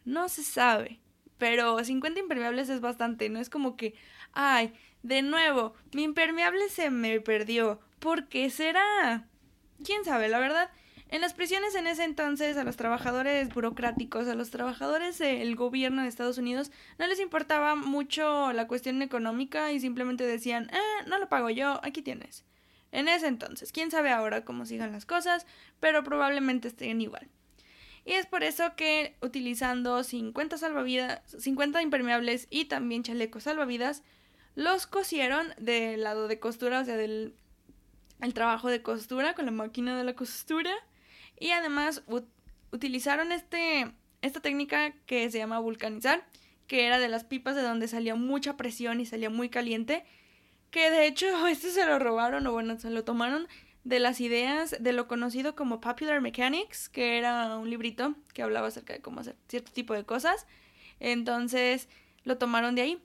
No 0.07 0.31
se 0.31 0.43
sabe. 0.43 1.01
Pero 1.37 1.85
50 1.85 2.19
impermeables 2.19 2.71
es 2.71 2.81
bastante, 2.81 3.29
no 3.29 3.39
es 3.39 3.51
como 3.51 3.77
que, 3.77 3.95
ay, 4.33 4.73
de 5.03 5.21
nuevo, 5.21 5.75
mi 5.93 6.05
impermeable 6.05 6.71
se 6.71 6.89
me 6.89 7.21
perdió. 7.21 7.79
¿Por 7.99 8.27
qué 8.29 8.49
será? 8.49 9.27
¿Quién 9.85 10.05
sabe? 10.05 10.29
La 10.29 10.39
verdad, 10.39 10.71
en 11.09 11.21
las 11.21 11.35
prisiones 11.35 11.75
en 11.75 11.87
ese 11.87 12.05
entonces 12.05 12.57
a 12.57 12.65
los 12.65 12.77
trabajadores 12.77 13.49
burocráticos, 13.49 14.29
a 14.29 14.35
los 14.35 14.51
trabajadores 14.51 15.19
del 15.19 15.57
gobierno 15.57 16.03
de 16.03 16.09
Estados 16.09 16.39
Unidos, 16.39 16.71
no 16.99 17.07
les 17.07 17.19
importaba 17.19 17.75
mucho 17.75 18.53
la 18.53 18.67
cuestión 18.67 19.03
económica 19.03 19.73
y 19.73 19.81
simplemente 19.81 20.25
decían, 20.25 20.71
eh, 20.73 21.05
no 21.07 21.19
lo 21.19 21.29
pago 21.29 21.51
yo, 21.51 21.81
aquí 21.83 22.03
tienes. 22.03 22.45
En 22.93 23.09
ese 23.09 23.27
entonces, 23.27 23.73
quién 23.73 23.91
sabe 23.91 24.11
ahora 24.11 24.45
cómo 24.45 24.67
sigan 24.67 24.93
las 24.93 25.07
cosas, 25.07 25.47
pero 25.79 26.05
probablemente 26.05 26.69
estén 26.69 27.01
igual. 27.01 27.29
Y 28.05 28.13
es 28.13 28.27
por 28.27 28.43
eso 28.43 28.75
que 28.77 29.17
utilizando 29.21 30.03
50 30.05 30.59
salvavidas, 30.59 31.23
50 31.39 31.83
impermeables 31.83 32.47
y 32.51 32.67
también 32.67 33.03
chalecos 33.03 33.45
salvavidas, 33.45 34.03
los 34.55 34.87
cosieron 34.87 35.49
del 35.59 36.03
lado 36.03 36.29
de 36.29 36.39
costura, 36.41 36.81
o 36.81 36.85
sea, 36.85 36.97
del 36.97 37.35
el 38.21 38.35
trabajo 38.35 38.69
de 38.69 38.83
costura 38.83 39.35
con 39.35 39.47
la 39.47 39.53
máquina 39.53 39.97
de 39.97 40.05
la 40.05 40.15
costura. 40.15 40.73
Y 41.39 41.51
además 41.51 42.03
utilizaron 42.71 43.33
este, 43.33 43.93
esta 44.23 44.41
técnica 44.41 44.93
que 45.07 45.31
se 45.31 45.39
llama 45.39 45.59
vulcanizar, 45.59 46.27
que 46.67 46.87
era 46.87 46.99
de 46.99 47.09
las 47.09 47.25
pipas 47.25 47.57
de 47.57 47.63
donde 47.63 47.89
salía 47.89 48.15
mucha 48.15 48.57
presión 48.57 49.01
y 49.01 49.07
salía 49.07 49.31
muy 49.31 49.49
caliente. 49.49 50.05
Que 50.71 50.91
de 50.91 51.07
hecho, 51.07 51.47
este 51.47 51.71
se 51.71 51.87
lo 51.87 51.99
robaron, 51.99 52.47
o 52.47 52.53
bueno, 52.53 52.79
se 52.79 52.91
lo 52.91 53.05
tomaron 53.05 53.49
de 53.85 53.99
las 53.99 54.21
ideas 54.21 54.77
de 54.79 54.93
lo 54.93 55.09
conocido 55.09 55.57
como 55.57 55.81
Popular 55.81 56.21
Mechanics, 56.21 56.89
que 56.89 57.17
era 57.19 57.57
un 57.57 57.71
librito 57.71 58.15
que 58.35 58.43
hablaba 58.43 58.69
acerca 58.69 58.93
de 58.93 59.01
cómo 59.01 59.21
hacer 59.21 59.37
cierto 59.49 59.73
tipo 59.73 59.95
de 59.95 60.05
cosas. 60.05 60.47
Entonces, 61.01 61.89
lo 62.25 62.37
tomaron 62.37 62.75
de 62.75 62.83
ahí. 62.83 63.03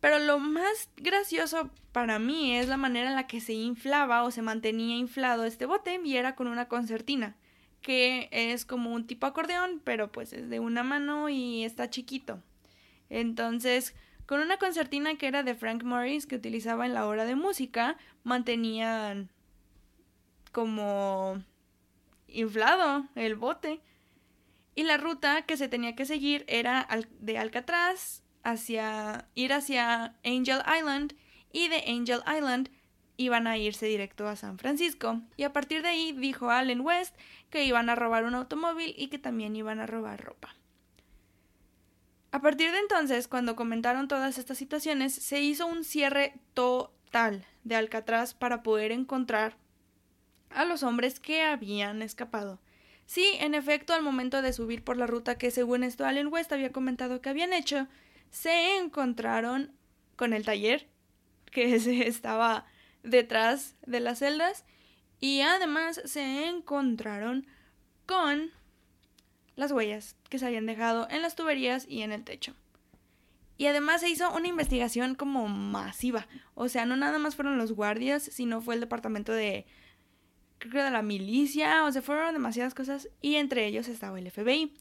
Pero 0.00 0.18
lo 0.18 0.38
más 0.38 0.88
gracioso 0.96 1.70
para 1.92 2.18
mí 2.18 2.56
es 2.56 2.68
la 2.68 2.78
manera 2.78 3.10
en 3.10 3.16
la 3.16 3.26
que 3.26 3.40
se 3.40 3.52
inflaba 3.52 4.24
o 4.24 4.30
se 4.30 4.42
mantenía 4.42 4.96
inflado 4.96 5.44
este 5.44 5.66
bote 5.66 6.00
y 6.02 6.16
era 6.16 6.34
con 6.34 6.46
una 6.46 6.68
concertina, 6.68 7.36
que 7.82 8.28
es 8.32 8.64
como 8.64 8.92
un 8.94 9.06
tipo 9.06 9.26
acordeón, 9.26 9.80
pero 9.84 10.10
pues 10.10 10.32
es 10.32 10.48
de 10.48 10.58
una 10.58 10.82
mano 10.82 11.28
y 11.28 11.64
está 11.64 11.90
chiquito. 11.90 12.42
Entonces, 13.10 13.94
con 14.24 14.40
una 14.40 14.58
concertina 14.58 15.16
que 15.16 15.26
era 15.26 15.42
de 15.42 15.54
Frank 15.54 15.82
Morris 15.82 16.26
que 16.26 16.36
utilizaba 16.36 16.86
en 16.86 16.94
la 16.94 17.06
hora 17.06 17.26
de 17.26 17.34
música, 17.34 17.98
mantenían 18.24 19.28
como 20.52 21.42
inflado 22.28 23.06
el 23.16 23.34
bote. 23.34 23.80
Y 24.74 24.84
la 24.84 24.96
ruta 24.96 25.42
que 25.42 25.56
se 25.56 25.68
tenía 25.68 25.96
que 25.96 26.06
seguir 26.06 26.44
era 26.46 26.88
de 27.18 27.38
Alcatraz 27.38 28.22
hacia 28.42 29.26
ir 29.34 29.52
hacia 29.52 30.16
Angel 30.24 30.62
Island 30.78 31.14
y 31.52 31.68
de 31.68 31.84
Angel 31.88 32.22
Island 32.26 32.70
iban 33.16 33.46
a 33.46 33.58
irse 33.58 33.86
directo 33.86 34.26
a 34.28 34.36
San 34.36 34.58
Francisco. 34.58 35.20
Y 35.36 35.42
a 35.42 35.52
partir 35.52 35.82
de 35.82 35.88
ahí 35.88 36.12
dijo 36.12 36.50
Allen 36.50 36.80
West 36.80 37.14
que 37.50 37.64
iban 37.64 37.90
a 37.90 37.94
robar 37.94 38.24
un 38.24 38.34
automóvil 38.34 38.94
y 38.96 39.08
que 39.08 39.18
también 39.18 39.54
iban 39.56 39.78
a 39.80 39.86
robar 39.86 40.24
ropa. 40.24 40.54
A 42.32 42.40
partir 42.40 42.70
de 42.70 42.78
entonces, 42.78 43.26
cuando 43.26 43.56
comentaron 43.56 44.06
todas 44.08 44.38
estas 44.38 44.56
situaciones, 44.56 45.12
se 45.12 45.40
hizo 45.40 45.66
un 45.66 45.84
cierre 45.84 46.34
total 46.54 47.44
de 47.64 47.74
Alcatraz 47.74 48.34
para 48.34 48.62
poder 48.62 48.92
encontrar 48.92 49.56
a 50.50 50.64
los 50.64 50.82
hombres 50.82 51.18
que 51.18 51.42
habían 51.42 52.02
escapado. 52.02 52.60
Sí, 53.06 53.32
en 53.40 53.54
efecto, 53.54 53.92
al 53.92 54.02
momento 54.02 54.42
de 54.42 54.52
subir 54.52 54.84
por 54.84 54.96
la 54.96 55.08
ruta 55.08 55.36
que 55.36 55.50
según 55.50 55.82
esto 55.82 56.06
Allen 56.06 56.28
West 56.28 56.52
había 56.52 56.70
comentado 56.70 57.20
que 57.20 57.28
habían 57.28 57.52
hecho, 57.52 57.88
se 58.30 58.78
encontraron 58.78 59.72
con 60.16 60.32
el 60.32 60.44
taller 60.44 60.88
que 61.50 61.74
estaba 62.06 62.66
detrás 63.02 63.76
de 63.86 64.00
las 64.00 64.18
celdas 64.18 64.64
y 65.20 65.40
además 65.42 66.00
se 66.04 66.48
encontraron 66.48 67.46
con 68.06 68.50
las 69.56 69.72
huellas 69.72 70.16
que 70.28 70.38
se 70.38 70.46
habían 70.46 70.66
dejado 70.66 71.06
en 71.10 71.22
las 71.22 71.36
tuberías 71.36 71.86
y 71.88 72.02
en 72.02 72.12
el 72.12 72.24
techo. 72.24 72.54
Y 73.58 73.66
además 73.66 74.00
se 74.00 74.08
hizo 74.08 74.32
una 74.34 74.48
investigación 74.48 75.14
como 75.14 75.46
masiva. 75.46 76.26
O 76.54 76.70
sea, 76.70 76.86
no 76.86 76.96
nada 76.96 77.18
más 77.18 77.36
fueron 77.36 77.58
los 77.58 77.72
guardias, 77.72 78.22
sino 78.22 78.62
fue 78.62 78.74
el 78.74 78.80
departamento 78.80 79.32
de 79.32 79.66
creo 80.58 80.72
que 80.72 80.82
de 80.82 80.90
la 80.90 81.02
milicia, 81.02 81.84
o 81.84 81.92
sea, 81.92 82.00
fueron 82.00 82.32
demasiadas 82.32 82.74
cosas 82.74 83.08
y 83.20 83.34
entre 83.34 83.66
ellos 83.66 83.88
estaba 83.88 84.18
el 84.18 84.30
FBI. 84.30 84.74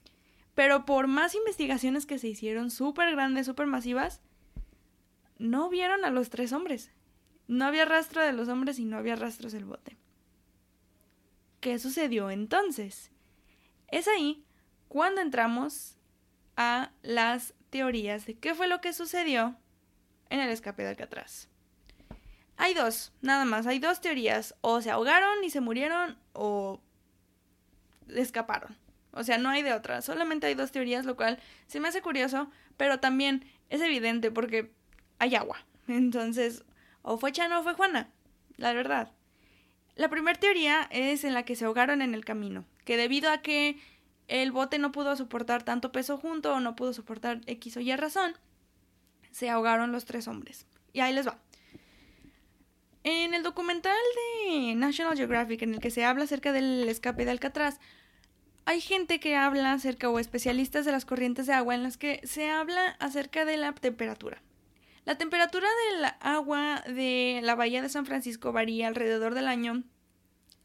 Pero 0.60 0.86
por 0.86 1.08
más 1.08 1.36
investigaciones 1.36 2.06
que 2.06 2.20
se 2.20 2.28
hicieron 2.28 2.70
súper 2.70 3.12
grandes, 3.12 3.46
súper 3.46 3.66
masivas, 3.66 4.20
no 5.38 5.70
vieron 5.70 6.04
a 6.04 6.10
los 6.10 6.30
tres 6.30 6.52
hombres. 6.52 6.92
No 7.48 7.64
había 7.64 7.86
rastro 7.86 8.22
de 8.22 8.34
los 8.34 8.50
hombres 8.50 8.78
y 8.78 8.84
no 8.84 8.98
había 8.98 9.16
rastros 9.16 9.54
del 9.54 9.64
bote. 9.64 9.96
¿Qué 11.62 11.80
sucedió 11.80 12.30
entonces? 12.30 13.10
Es 13.88 14.10
ahí 14.10 14.44
cuando 14.90 15.22
entramos 15.22 15.96
a 16.58 16.92
las 17.04 17.54
teorías 17.70 18.26
de 18.26 18.38
qué 18.38 18.54
fue 18.54 18.68
lo 18.68 18.82
que 18.82 18.92
sucedió 18.92 19.56
en 20.30 20.42
el 20.42 20.50
escape 20.50 20.84
de 20.84 20.90
Alcatraz. 20.90 21.48
Hay 22.58 22.74
dos, 22.74 23.14
nada 23.22 23.46
más, 23.46 23.66
hay 23.66 23.80
dos 23.80 24.02
teorías. 24.02 24.56
O 24.60 24.82
se 24.82 24.92
ahogaron 24.92 25.42
y 25.42 25.52
se 25.52 25.62
murieron 25.62 26.18
o 26.34 26.82
escaparon. 28.10 28.76
O 29.12 29.24
sea, 29.24 29.38
no 29.38 29.50
hay 29.50 29.62
de 29.62 29.74
otra. 29.74 30.02
Solamente 30.02 30.48
hay 30.48 30.54
dos 30.54 30.72
teorías, 30.72 31.06
lo 31.06 31.16
cual 31.16 31.40
se 31.68 31.80
me 31.80 31.88
hace 31.88 32.02
curioso, 32.02 32.50
pero 32.78 33.00
también 33.00 33.46
es 33.70 33.82
evidente 33.82 34.32
porque 34.32 34.72
hay 35.18 35.36
agua. 35.36 35.66
Entonces, 35.88 36.64
o 37.02 37.18
fue 37.18 37.32
Chano 37.32 37.60
o 37.60 37.64
fue 37.64 37.74
Juana, 37.74 38.10
la 38.58 38.74
verdad. 38.74 39.12
La 39.96 40.10
primera 40.10 40.40
teoría 40.40 40.88
es 40.92 41.24
en 41.24 41.34
la 41.34 41.44
que 41.44 41.56
se 41.56 41.66
ahogaron 41.66 42.02
en 42.02 42.14
el 42.14 42.24
camino, 42.24 42.66
que 42.86 42.96
debido 42.96 43.30
a 43.32 43.42
que 43.42 43.80
el 44.28 44.52
bote 44.52 44.78
no 44.78 44.92
pudo 44.92 45.16
soportar 45.16 45.64
tanto 45.64 45.92
peso 45.92 46.18
junto 46.18 46.54
o 46.54 46.60
no 46.60 46.76
pudo 46.76 46.94
soportar 46.94 47.42
X 47.48 47.78
o 47.78 47.80
Y 47.82 47.94
razón, 47.96 48.34
se 49.32 49.50
ahogaron 49.50 49.92
los 49.92 50.06
tres 50.06 50.28
hombres. 50.28 50.66
Y 50.94 51.02
ahí 51.02 51.14
les 51.14 51.28
va. 51.28 51.40
En 53.04 53.34
el 53.34 53.44
documental 53.44 53.98
de 54.46 54.76
National 54.76 55.18
Geographic 55.18 55.62
en 55.64 55.74
el 55.74 55.80
que 55.80 55.90
se 55.90 56.06
habla 56.06 56.26
acerca 56.26 56.52
del 56.52 56.88
escape 56.88 57.26
de 57.26 57.32
Alcatraz, 57.32 57.80
hay 58.70 58.82
gente 58.82 59.20
que 59.20 59.36
habla 59.36 59.74
acerca 59.74 60.12
o 60.12 60.20
especialistas 60.20 60.86
de 60.86 60.92
las 60.92 61.04
corrientes 61.04 61.48
de 61.48 61.54
agua 61.54 61.74
en 61.74 61.82
las 61.82 61.98
que 61.98 62.22
se 62.24 62.52
habla 62.52 62.90
acerca 63.00 63.44
de 63.44 63.58
la 63.58 63.74
temperatura. 63.74 64.44
La 65.06 65.18
temperatura 65.18 65.68
del 65.68 66.06
agua 66.20 66.84
de 66.86 67.40
la 67.42 67.56
bahía 67.56 67.82
de 67.82 67.90
San 67.90 68.06
Francisco 68.06 68.52
varía 68.52 68.88
alrededor 68.88 69.34
del 69.34 69.48
año 69.48 69.82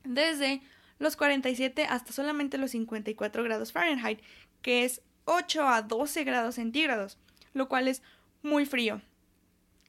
desde 0.03 0.61
los 0.99 1.17
47 1.17 1.87
hasta 1.89 2.13
solamente 2.13 2.59
los 2.59 2.73
54 2.73 3.43
grados 3.43 3.73
Fahrenheit, 3.73 4.21
que 4.61 4.85
es 4.85 5.01
8 5.25 5.67
a 5.67 5.81
12 5.81 6.25
grados 6.25 6.57
centígrados, 6.57 7.17
lo 7.55 7.71
cual 7.71 7.89
es 7.89 8.03
muy 8.43 8.67
frío. 8.67 9.01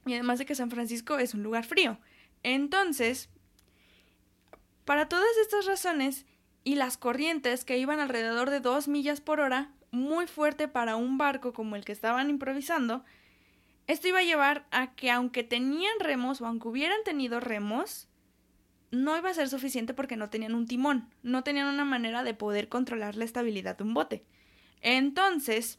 Y 0.06 0.14
además 0.14 0.40
de 0.40 0.46
que 0.46 0.56
San 0.56 0.72
Francisco 0.72 1.18
es 1.18 1.34
un 1.34 1.44
lugar 1.44 1.66
frío. 1.66 2.00
Entonces, 2.44 3.28
para 4.86 5.10
todas 5.10 5.36
estas 5.42 5.66
razones, 5.66 6.26
y 6.66 6.76
las 6.76 6.98
corrientes 6.98 7.64
que 7.64 7.78
iban 7.78 8.02
alrededor 8.02 8.50
de 8.50 8.60
dos 8.60 8.90
millas 8.90 9.22
por 9.22 9.40
hora, 9.40 9.72
muy 9.92 10.26
fuerte 10.28 10.68
para 10.68 10.98
un 10.98 11.18
barco 11.18 11.54
como 11.54 11.78
el 11.78 11.86
que 11.86 11.92
estaban 11.92 12.30
improvisando, 12.30 13.06
esto 13.88 14.08
iba 14.08 14.20
a 14.20 14.24
llevar 14.24 14.66
a 14.72 14.96
que 14.96 15.12
aunque 15.12 15.44
tenían 15.44 15.94
remos 16.00 16.42
o 16.42 16.48
aunque 16.48 16.68
hubieran 16.68 17.04
tenido 17.06 17.40
remos, 17.40 18.10
no 18.90 19.16
iba 19.16 19.30
a 19.30 19.34
ser 19.36 19.48
suficiente 19.48 19.94
porque 19.94 20.18
no 20.18 20.32
tenían 20.32 20.56
un 20.56 20.66
timón, 20.66 21.08
no 21.22 21.44
tenían 21.44 21.68
una 21.68 21.86
manera 21.86 22.24
de 22.24 22.34
poder 22.34 22.68
controlar 22.68 23.16
la 23.16 23.26
estabilidad 23.26 23.78
de 23.78 23.84
un 23.84 23.94
bote. 23.94 24.26
Entonces, 24.82 25.78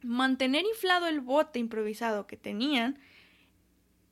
mantener 0.00 0.64
inflado 0.64 1.08
el 1.08 1.20
bote 1.20 1.58
improvisado 1.58 2.28
que 2.28 2.36
tenían 2.36 3.00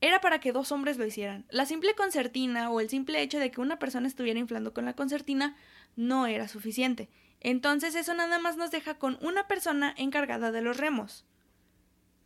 era 0.04 0.20
para 0.20 0.38
que 0.38 0.52
dos 0.52 0.70
hombres 0.70 0.98
lo 0.98 1.06
hicieran. 1.06 1.46
La 1.48 1.64
simple 1.64 1.94
concertina 1.94 2.70
o 2.70 2.78
el 2.80 2.90
simple 2.90 3.22
hecho 3.22 3.38
de 3.38 3.50
que 3.50 3.62
una 3.62 3.78
persona 3.78 4.06
estuviera 4.06 4.38
inflando 4.38 4.74
con 4.74 4.84
la 4.84 4.92
concertina 4.92 5.56
no 5.96 6.26
era 6.26 6.46
suficiente. 6.46 7.08
Entonces 7.40 7.94
eso 7.94 8.12
nada 8.12 8.38
más 8.38 8.58
nos 8.58 8.70
deja 8.70 8.98
con 8.98 9.16
una 9.22 9.48
persona 9.48 9.94
encargada 9.96 10.52
de 10.52 10.60
los 10.60 10.76
remos. 10.76 11.24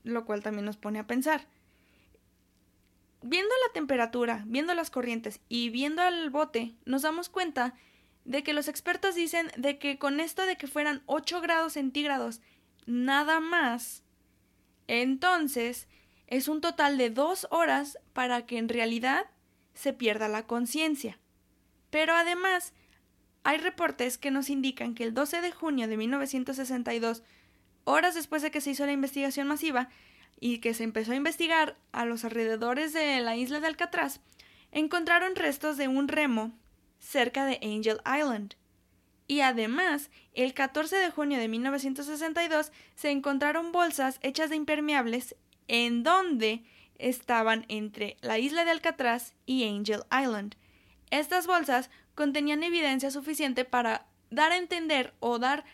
Lo 0.02 0.24
cual 0.24 0.42
también 0.42 0.64
nos 0.64 0.76
pone 0.76 0.98
a 0.98 1.06
pensar. 1.06 1.46
Viendo 3.22 3.54
la 3.68 3.72
temperatura, 3.72 4.42
viendo 4.48 4.74
las 4.74 4.90
corrientes 4.90 5.40
y 5.48 5.70
viendo 5.70 6.02
al 6.02 6.30
bote, 6.30 6.74
nos 6.84 7.02
damos 7.02 7.28
cuenta 7.28 7.74
de 8.24 8.42
que 8.42 8.54
los 8.54 8.66
expertos 8.66 9.14
dicen 9.14 9.52
de 9.56 9.78
que 9.78 10.00
con 10.00 10.18
esto 10.18 10.46
de 10.46 10.56
que 10.56 10.66
fueran 10.66 11.04
8 11.06 11.40
grados 11.40 11.74
centígrados 11.74 12.40
nada 12.86 13.38
más, 13.38 14.02
entonces 14.88 15.86
es 16.28 16.46
un 16.46 16.60
total 16.60 16.98
de 16.98 17.10
dos 17.10 17.48
horas 17.50 17.98
para 18.12 18.46
que 18.46 18.58
en 18.58 18.68
realidad 18.68 19.26
se 19.74 19.92
pierda 19.92 20.28
la 20.28 20.46
conciencia. 20.46 21.18
Pero 21.90 22.14
además, 22.14 22.74
hay 23.44 23.56
reportes 23.56 24.18
que 24.18 24.30
nos 24.30 24.50
indican 24.50 24.94
que 24.94 25.04
el 25.04 25.14
12 25.14 25.40
de 25.40 25.52
junio 25.52 25.88
de 25.88 25.96
1962, 25.96 27.22
horas 27.84 28.14
después 28.14 28.42
de 28.42 28.50
que 28.50 28.60
se 28.60 28.70
hizo 28.70 28.84
la 28.84 28.92
investigación 28.92 29.48
masiva 29.48 29.88
y 30.38 30.58
que 30.58 30.74
se 30.74 30.84
empezó 30.84 31.12
a 31.12 31.16
investigar 31.16 31.78
a 31.92 32.04
los 32.04 32.24
alrededores 32.24 32.92
de 32.92 33.20
la 33.20 33.34
isla 33.34 33.60
de 33.60 33.68
Alcatraz, 33.68 34.20
encontraron 34.70 35.34
restos 35.34 35.78
de 35.78 35.88
un 35.88 36.08
remo 36.08 36.52
cerca 36.98 37.46
de 37.46 37.58
Angel 37.62 38.00
Island. 38.04 38.54
Y 39.26 39.40
además, 39.40 40.10
el 40.34 40.52
14 40.52 40.96
de 40.96 41.10
junio 41.10 41.38
de 41.38 41.48
1962 41.48 42.70
se 42.96 43.10
encontraron 43.10 43.72
bolsas 43.72 44.18
hechas 44.22 44.50
de 44.50 44.56
impermeables 44.56 45.36
en 45.68 46.02
donde 46.02 46.64
estaban 46.98 47.64
entre 47.68 48.16
la 48.20 48.38
isla 48.38 48.64
de 48.64 48.72
Alcatraz 48.72 49.34
y 49.46 49.68
Angel 49.68 50.02
Island. 50.10 50.56
Estas 51.10 51.46
bolsas 51.46 51.90
contenían 52.14 52.62
evidencia 52.62 53.10
suficiente 53.10 53.64
para 53.64 54.06
dar 54.30 54.52
a 54.52 54.56
entender 54.56 55.14
o 55.20 55.38
dar 55.38 55.64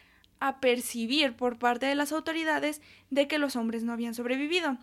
a 0.41 0.61
percibir 0.61 1.35
por 1.35 1.59
parte 1.59 1.87
de 1.87 1.95
las 1.95 2.13
autoridades 2.13 2.83
de 3.11 3.27
que 3.27 3.39
los 3.39 3.57
hombres 3.57 3.83
no 3.83 3.93
habían 3.93 4.15
sobrevivido. 4.15 4.77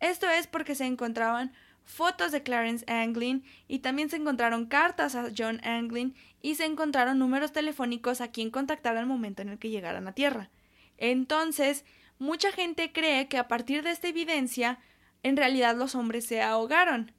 Esto 0.00 0.30
es 0.30 0.46
porque 0.46 0.76
se 0.76 0.86
encontraban 0.86 1.52
fotos 1.84 2.30
de 2.32 2.42
Clarence 2.42 2.84
Anglin 2.86 3.42
y 3.66 3.80
también 3.80 4.10
se 4.10 4.16
encontraron 4.16 4.66
cartas 4.66 5.14
a 5.14 5.30
John 5.36 5.60
Anglin 5.64 6.14
y 6.42 6.54
se 6.54 6.66
encontraron 6.66 7.18
números 7.18 7.52
telefónicos 7.52 8.20
a 8.20 8.28
quien 8.28 8.50
contactar 8.50 8.96
al 8.96 9.06
momento 9.06 9.42
en 9.42 9.48
el 9.48 9.58
que 9.58 9.70
llegaran 9.70 10.06
a 10.06 10.12
Tierra. 10.12 10.50
Entonces, 10.98 11.84
mucha 12.18 12.52
gente 12.52 12.92
cree 12.92 13.28
que 13.28 13.38
a 13.38 13.48
partir 13.48 13.82
de 13.82 13.90
esta 13.90 14.08
evidencia, 14.08 14.78
en 15.22 15.36
realidad 15.36 15.76
los 15.76 15.94
hombres 15.94 16.26
se 16.26 16.42
ahogaron. 16.42 17.12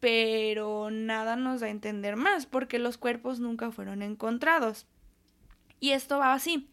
Pero 0.00 0.90
nada 0.90 1.36
nos 1.36 1.60
da 1.60 1.66
a 1.66 1.70
entender 1.70 2.16
más, 2.16 2.46
porque 2.46 2.78
los 2.78 2.96
cuerpos 2.98 3.40
nunca 3.40 3.70
fueron 3.70 4.02
encontrados. 4.02 4.86
Y 5.78 5.90
esto 5.90 6.18
va 6.18 6.32
así 6.32 6.68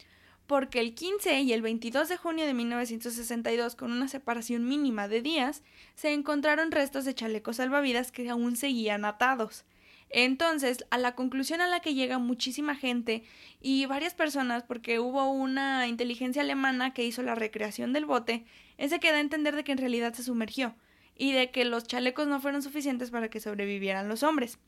porque 0.47 0.79
el 0.79 0.95
15 0.95 1.41
y 1.41 1.53
el 1.53 1.61
22 1.61 2.07
de 2.07 2.17
junio 2.17 2.45
de 2.45 2.53
1962, 2.53 3.75
con 3.75 3.91
una 3.91 4.07
separación 4.07 4.67
mínima 4.67 5.09
de 5.09 5.21
días, 5.21 5.61
se 5.93 6.13
encontraron 6.13 6.71
restos 6.71 7.03
de 7.03 7.13
chalecos 7.13 7.57
salvavidas 7.57 8.13
que 8.13 8.29
aún 8.29 8.55
seguían 8.55 9.03
atados. 9.03 9.65
Entonces, 10.09 10.85
a 10.89 10.97
la 10.97 11.15
conclusión 11.15 11.61
a 11.61 11.67
la 11.67 11.81
que 11.81 11.93
llega 11.93 12.17
muchísima 12.17 12.75
gente 12.75 13.23
y 13.61 13.85
varias 13.85 14.13
personas, 14.13 14.63
porque 14.63 14.99
hubo 14.99 15.29
una 15.29 15.87
inteligencia 15.87 16.41
alemana 16.41 16.93
que 16.93 17.05
hizo 17.05 17.21
la 17.23 17.35
recreación 17.35 17.93
del 17.93 18.05
bote, 18.05 18.45
es 18.77 18.91
de 18.91 18.99
que 18.99 19.11
da 19.11 19.17
a 19.17 19.21
entender 19.21 19.55
de 19.55 19.63
que 19.63 19.73
en 19.73 19.79
realidad 19.79 20.13
se 20.13 20.23
sumergió 20.23 20.75
y 21.15 21.33
de 21.33 21.51
que 21.51 21.65
los 21.65 21.85
chalecos 21.85 22.27
no 22.27 22.39
fueron 22.39 22.61
suficientes 22.61 23.11
para 23.11 23.29
que 23.29 23.39
sobrevivieran 23.39 24.07
los 24.07 24.23
hombres. 24.23 24.59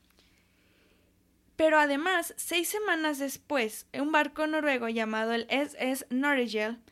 Pero 1.56 1.78
además, 1.78 2.34
seis 2.36 2.68
semanas 2.68 3.18
después, 3.18 3.86
un 3.92 4.12
barco 4.12 4.46
noruego 4.46 4.88
llamado 4.88 5.32
el 5.32 5.46
SS 5.50 6.06
Norwegian 6.08 6.82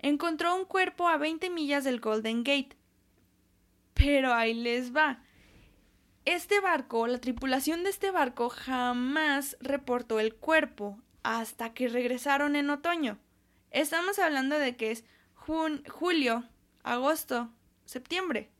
encontró 0.00 0.54
un 0.56 0.64
cuerpo 0.64 1.08
a 1.08 1.16
20 1.16 1.48
millas 1.50 1.84
del 1.84 2.00
Golden 2.00 2.42
Gate. 2.42 2.76
Pero 3.94 4.34
ahí 4.34 4.52
les 4.52 4.94
va. 4.94 5.22
Este 6.26 6.58
barco, 6.58 7.06
la 7.06 7.20
tripulación 7.20 7.84
de 7.84 7.90
este 7.90 8.10
barco 8.10 8.48
jamás 8.48 9.56
reportó 9.60 10.18
el 10.18 10.34
cuerpo 10.34 11.00
hasta 11.22 11.72
que 11.72 11.86
regresaron 11.86 12.56
en 12.56 12.68
otoño. 12.68 13.20
Estamos 13.70 14.18
hablando 14.18 14.58
de 14.58 14.76
que 14.76 14.90
es 14.90 15.04
julio, 15.34 16.44
agosto, 16.82 17.52
septiembre. 17.84 18.50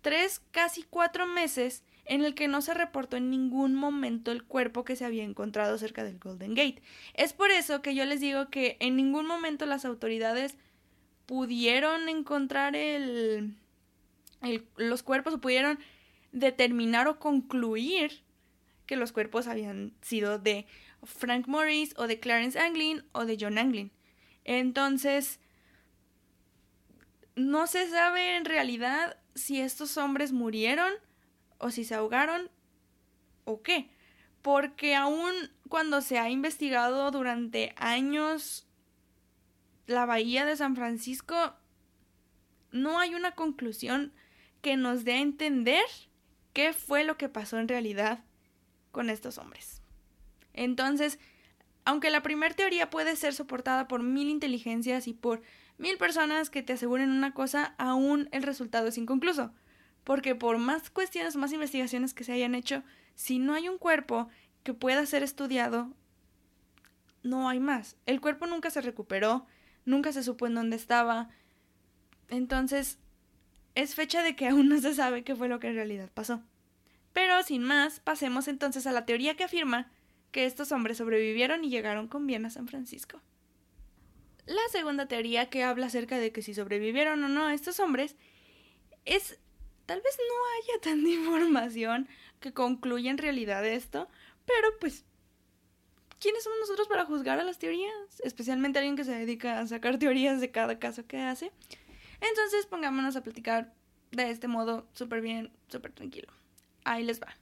Tres, 0.00 0.40
casi 0.50 0.82
cuatro 0.82 1.26
meses 1.26 1.84
en 2.06 2.24
el 2.24 2.34
que 2.34 2.48
no 2.48 2.62
se 2.62 2.72
reportó 2.72 3.18
en 3.18 3.28
ningún 3.28 3.74
momento 3.74 4.32
el 4.32 4.42
cuerpo 4.42 4.84
que 4.84 4.96
se 4.96 5.04
había 5.04 5.24
encontrado 5.24 5.76
cerca 5.76 6.04
del 6.04 6.18
Golden 6.18 6.54
Gate. 6.54 6.82
Es 7.12 7.34
por 7.34 7.50
eso 7.50 7.82
que 7.82 7.94
yo 7.94 8.06
les 8.06 8.20
digo 8.20 8.48
que 8.48 8.78
en 8.80 8.96
ningún 8.96 9.26
momento 9.26 9.66
las 9.66 9.84
autoridades 9.84 10.56
pudieron 11.26 12.08
encontrar 12.08 12.74
el, 12.76 13.58
los 14.78 15.02
cuerpos 15.02 15.34
o 15.34 15.40
pudieron 15.42 15.78
determinar 16.34 17.06
o 17.08 17.18
concluir 17.18 18.22
que 18.86 18.96
los 18.96 19.12
cuerpos 19.12 19.46
habían 19.46 19.94
sido 20.02 20.38
de 20.38 20.66
Frank 21.04 21.46
Morris 21.46 21.94
o 21.96 22.06
de 22.06 22.20
Clarence 22.20 22.58
Anglin 22.58 23.04
o 23.12 23.24
de 23.24 23.38
John 23.40 23.56
Anglin. 23.56 23.92
Entonces, 24.44 25.40
no 27.36 27.66
se 27.66 27.88
sabe 27.88 28.36
en 28.36 28.44
realidad 28.44 29.16
si 29.34 29.60
estos 29.60 29.96
hombres 29.96 30.32
murieron 30.32 30.92
o 31.58 31.70
si 31.70 31.84
se 31.84 31.94
ahogaron 31.94 32.50
o 33.44 33.62
qué. 33.62 33.88
Porque 34.42 34.94
aún 34.94 35.32
cuando 35.68 36.02
se 36.02 36.18
ha 36.18 36.28
investigado 36.28 37.10
durante 37.10 37.74
años 37.76 38.66
la 39.86 40.04
bahía 40.04 40.44
de 40.44 40.56
San 40.56 40.74
Francisco, 40.74 41.54
no 42.72 42.98
hay 42.98 43.14
una 43.14 43.32
conclusión 43.32 44.12
que 44.62 44.76
nos 44.76 45.04
dé 45.04 45.14
a 45.14 45.20
entender 45.20 45.84
qué 46.54 46.72
fue 46.72 47.04
lo 47.04 47.18
que 47.18 47.28
pasó 47.28 47.58
en 47.58 47.68
realidad 47.68 48.24
con 48.92 49.10
estos 49.10 49.36
hombres. 49.36 49.82
Entonces, 50.54 51.18
aunque 51.84 52.10
la 52.10 52.22
primera 52.22 52.54
teoría 52.54 52.88
puede 52.88 53.16
ser 53.16 53.34
soportada 53.34 53.88
por 53.88 54.02
mil 54.02 54.28
inteligencias 54.30 55.06
y 55.06 55.12
por 55.12 55.42
mil 55.76 55.98
personas 55.98 56.48
que 56.48 56.62
te 56.62 56.72
aseguren 56.72 57.10
una 57.10 57.34
cosa, 57.34 57.74
aún 57.76 58.28
el 58.32 58.42
resultado 58.42 58.86
es 58.86 58.96
inconcluso. 58.96 59.52
Porque 60.04 60.34
por 60.34 60.58
más 60.58 60.90
cuestiones, 60.90 61.36
más 61.36 61.52
investigaciones 61.52 62.14
que 62.14 62.24
se 62.24 62.32
hayan 62.32 62.54
hecho, 62.54 62.82
si 63.14 63.38
no 63.38 63.54
hay 63.54 63.68
un 63.68 63.78
cuerpo 63.78 64.28
que 64.62 64.74
pueda 64.74 65.04
ser 65.06 65.22
estudiado, 65.22 65.92
no 67.22 67.48
hay 67.48 67.58
más. 67.58 67.96
El 68.06 68.20
cuerpo 68.20 68.46
nunca 68.46 68.70
se 68.70 68.80
recuperó, 68.80 69.46
nunca 69.84 70.12
se 70.12 70.22
supo 70.22 70.46
en 70.46 70.54
dónde 70.54 70.76
estaba. 70.76 71.30
Entonces, 72.28 72.98
es 73.74 73.94
fecha 73.94 74.22
de 74.22 74.36
que 74.36 74.48
aún 74.48 74.68
no 74.68 74.80
se 74.80 74.94
sabe 74.94 75.24
qué 75.24 75.34
fue 75.34 75.48
lo 75.48 75.60
que 75.60 75.68
en 75.68 75.74
realidad 75.74 76.10
pasó. 76.12 76.42
Pero 77.12 77.42
sin 77.42 77.62
más, 77.62 78.00
pasemos 78.00 78.48
entonces 78.48 78.86
a 78.86 78.92
la 78.92 79.06
teoría 79.06 79.36
que 79.36 79.44
afirma 79.44 79.90
que 80.32 80.46
estos 80.46 80.72
hombres 80.72 80.98
sobrevivieron 80.98 81.64
y 81.64 81.70
llegaron 81.70 82.08
con 82.08 82.26
bien 82.26 82.44
a 82.44 82.50
San 82.50 82.66
Francisco. 82.66 83.20
La 84.46 84.62
segunda 84.70 85.06
teoría 85.06 85.48
que 85.48 85.62
habla 85.62 85.86
acerca 85.86 86.18
de 86.18 86.32
que 86.32 86.42
si 86.42 86.54
sobrevivieron 86.54 87.22
o 87.22 87.28
no 87.28 87.48
estos 87.50 87.80
hombres 87.80 88.16
es 89.04 89.38
Tal 89.86 90.00
vez 90.00 90.18
no 90.18 90.34
haya 90.56 90.80
tanta 90.80 91.08
información 91.10 92.08
que 92.40 92.52
concluya 92.52 93.10
en 93.10 93.18
realidad 93.18 93.64
esto, 93.66 94.08
pero 94.46 94.68
pues, 94.80 95.04
¿quiénes 96.20 96.42
somos 96.42 96.58
nosotros 96.60 96.88
para 96.88 97.04
juzgar 97.04 97.38
a 97.38 97.44
las 97.44 97.58
teorías? 97.58 98.20
Especialmente 98.22 98.78
alguien 98.78 98.96
que 98.96 99.04
se 99.04 99.12
dedica 99.12 99.60
a 99.60 99.66
sacar 99.66 99.98
teorías 99.98 100.40
de 100.40 100.50
cada 100.50 100.78
caso 100.78 101.06
que 101.06 101.18
hace. 101.18 101.52
Entonces 102.28 102.66
pongámonos 102.66 103.16
a 103.16 103.22
platicar 103.22 103.72
de 104.10 104.30
este 104.30 104.48
modo 104.48 104.86
súper 104.94 105.20
bien, 105.20 105.52
súper 105.68 105.92
tranquilo. 105.92 106.32
Ahí 106.84 107.04
les 107.04 107.20
va. 107.20 107.36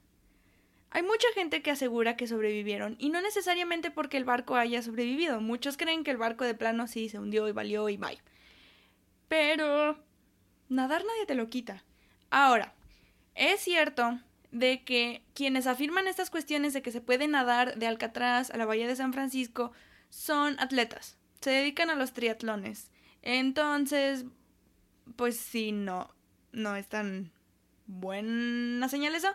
Hay 0.89 1.01
mucha 1.03 1.27
gente 1.33 1.61
que 1.61 1.71
asegura 1.71 2.15
que 2.15 2.27
sobrevivieron 2.27 2.95
y 2.99 3.09
no 3.09 3.21
necesariamente 3.21 3.89
porque 3.89 4.17
el 4.17 4.25
barco 4.25 4.55
haya 4.55 4.81
sobrevivido. 4.81 5.41
Muchos 5.41 5.77
creen 5.77 6.03
que 6.03 6.11
el 6.11 6.17
barco 6.17 6.43
de 6.43 6.53
plano 6.53 6.87
sí 6.87 7.09
se 7.09 7.19
hundió 7.19 7.47
y 7.47 7.51
valió 7.51 7.89
y 7.89 7.97
bye. 7.97 8.21
Pero 9.27 9.97
nadar 10.69 11.03
nadie 11.05 11.25
te 11.25 11.35
lo 11.35 11.49
quita. 11.49 11.83
Ahora, 12.29 12.73
es 13.35 13.61
cierto 13.61 14.19
de 14.51 14.83
que 14.83 15.23
quienes 15.33 15.65
afirman 15.65 16.07
estas 16.07 16.29
cuestiones 16.29 16.73
de 16.73 16.83
que 16.83 16.91
se 16.91 17.01
puede 17.01 17.27
nadar 17.27 17.77
de 17.77 17.87
Alcatraz 17.87 18.51
a 18.51 18.57
la 18.57 18.65
Bahía 18.65 18.87
de 18.87 18.95
San 18.95 19.13
Francisco 19.13 19.71
son 20.09 20.59
atletas, 20.59 21.17
se 21.41 21.49
dedican 21.49 21.89
a 21.89 21.95
los 21.95 22.13
triatlones. 22.13 22.91
Entonces, 23.23 24.25
pues 25.15 25.37
sí, 25.37 25.71
no, 25.71 26.13
no 26.51 26.75
es 26.75 26.87
tan 26.87 27.31
buena 27.87 28.89
señal 28.89 29.15
eso. 29.15 29.29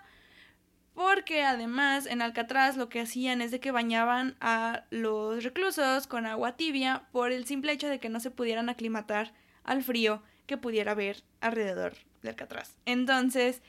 Porque 0.95 1.45
además 1.45 2.07
en 2.07 2.23
Alcatraz 2.23 2.77
lo 2.77 2.89
que 2.89 3.01
hacían 3.01 3.41
es 3.41 3.53
de 3.53 3.61
que 3.61 3.71
bañaban 3.71 4.37
a 4.41 4.85
los 4.91 5.45
reclusos 5.45 6.09
con 6.09 6.27
agua 6.27 6.57
tibia 6.57 7.09
por 7.13 7.31
el 7.31 7.47
simple 7.47 7.73
hecho 7.73 7.89
de 7.89 8.01
que 8.01 8.09
no 8.09 8.19
se 8.19 8.33
pudieran 8.33 8.69
aclimatar 8.69 9.33
al 9.63 9.85
frío 9.85 10.23
que 10.47 10.57
pudiera 10.57 10.93
haber 10.93 11.23
alrededor 11.41 11.95
de 12.23 12.31
Alcatraz. 12.31 12.75
Entonces, 12.85 13.63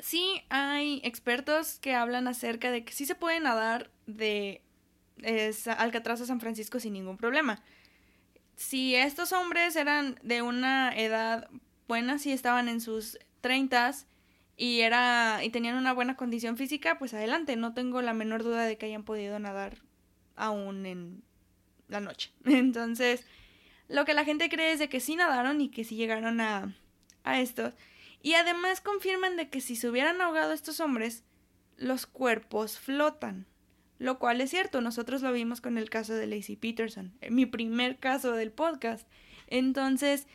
sí 0.00 0.42
hay 0.48 1.00
expertos 1.04 1.78
que 1.80 1.94
hablan 1.94 2.28
acerca 2.28 2.70
de 2.70 2.84
que 2.84 2.92
sí 2.92 3.04
se 3.04 3.14
puede 3.14 3.40
nadar 3.40 3.90
de 4.06 4.62
Alcatraz 5.76 6.20
a 6.20 6.26
San 6.26 6.40
Francisco 6.40 6.80
sin 6.80 6.94
ningún 6.94 7.18
problema. 7.18 7.62
Si 8.58 8.96
estos 8.96 9.32
hombres 9.32 9.76
eran 9.76 10.18
de 10.24 10.42
una 10.42 10.90
edad 10.90 11.48
buena, 11.86 12.18
si 12.18 12.32
estaban 12.32 12.68
en 12.68 12.80
sus 12.80 13.16
treintas 13.40 14.08
y 14.56 14.80
era 14.80 15.44
y 15.44 15.50
tenían 15.50 15.76
una 15.76 15.92
buena 15.92 16.16
condición 16.16 16.56
física, 16.56 16.98
pues 16.98 17.14
adelante, 17.14 17.54
no 17.54 17.72
tengo 17.72 18.02
la 18.02 18.14
menor 18.14 18.42
duda 18.42 18.64
de 18.64 18.76
que 18.76 18.86
hayan 18.86 19.04
podido 19.04 19.38
nadar 19.38 19.78
aún 20.34 20.86
en 20.86 21.22
la 21.86 22.00
noche. 22.00 22.32
Entonces, 22.46 23.24
lo 23.86 24.04
que 24.04 24.12
la 24.12 24.24
gente 24.24 24.48
cree 24.48 24.72
es 24.72 24.80
de 24.80 24.88
que 24.88 24.98
sí 24.98 25.14
nadaron 25.14 25.60
y 25.60 25.68
que 25.68 25.84
sí 25.84 25.94
llegaron 25.94 26.40
a, 26.40 26.74
a 27.22 27.40
esto. 27.40 27.72
Y 28.22 28.34
además 28.34 28.80
confirman 28.80 29.36
de 29.36 29.50
que 29.50 29.60
si 29.60 29.76
se 29.76 29.88
hubieran 29.88 30.20
ahogado 30.20 30.52
estos 30.52 30.80
hombres, 30.80 31.22
los 31.76 32.06
cuerpos 32.06 32.76
flotan. 32.76 33.46
Lo 33.98 34.18
cual 34.18 34.40
es 34.40 34.50
cierto, 34.50 34.80
nosotros 34.80 35.22
lo 35.22 35.32
vimos 35.32 35.60
con 35.60 35.76
el 35.76 35.90
caso 35.90 36.14
de 36.14 36.26
Lacey 36.26 36.56
Peterson, 36.56 37.12
mi 37.30 37.46
primer 37.46 37.98
caso 37.98 38.32
del 38.32 38.52
podcast. 38.52 39.08
Entonces, 39.48 40.26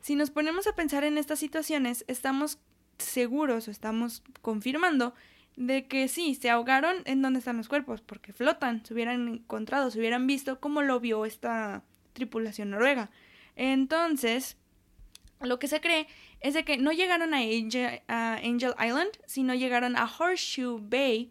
si 0.00 0.16
nos 0.16 0.30
ponemos 0.30 0.66
a 0.66 0.74
pensar 0.74 1.04
en 1.04 1.18
estas 1.18 1.38
situaciones, 1.38 2.04
estamos 2.08 2.58
seguros 2.98 3.68
o 3.68 3.70
estamos 3.70 4.22
confirmando 4.40 5.14
de 5.56 5.86
que 5.86 6.08
sí, 6.08 6.34
se 6.34 6.50
ahogaron 6.50 6.96
en 7.04 7.22
donde 7.22 7.38
están 7.38 7.58
los 7.58 7.68
cuerpos, 7.68 8.00
porque 8.00 8.32
flotan, 8.32 8.84
se 8.84 8.94
hubieran 8.94 9.28
encontrado, 9.28 9.90
se 9.90 9.98
hubieran 9.98 10.26
visto 10.26 10.58
como 10.60 10.82
lo 10.82 10.98
vio 10.98 11.24
esta 11.26 11.84
tripulación 12.14 12.70
noruega. 12.70 13.10
Entonces, 13.54 14.56
lo 15.40 15.58
que 15.58 15.68
se 15.68 15.80
cree 15.80 16.06
es 16.40 16.54
de 16.54 16.64
que 16.64 16.78
no 16.78 16.90
llegaron 16.92 17.34
a 17.34 17.38
Angel, 17.38 18.74
Island, 18.82 19.10
sino 19.26 19.54
llegaron 19.54 19.96
a 19.96 20.06
Horseshoe 20.06 20.80
Bay, 20.80 21.30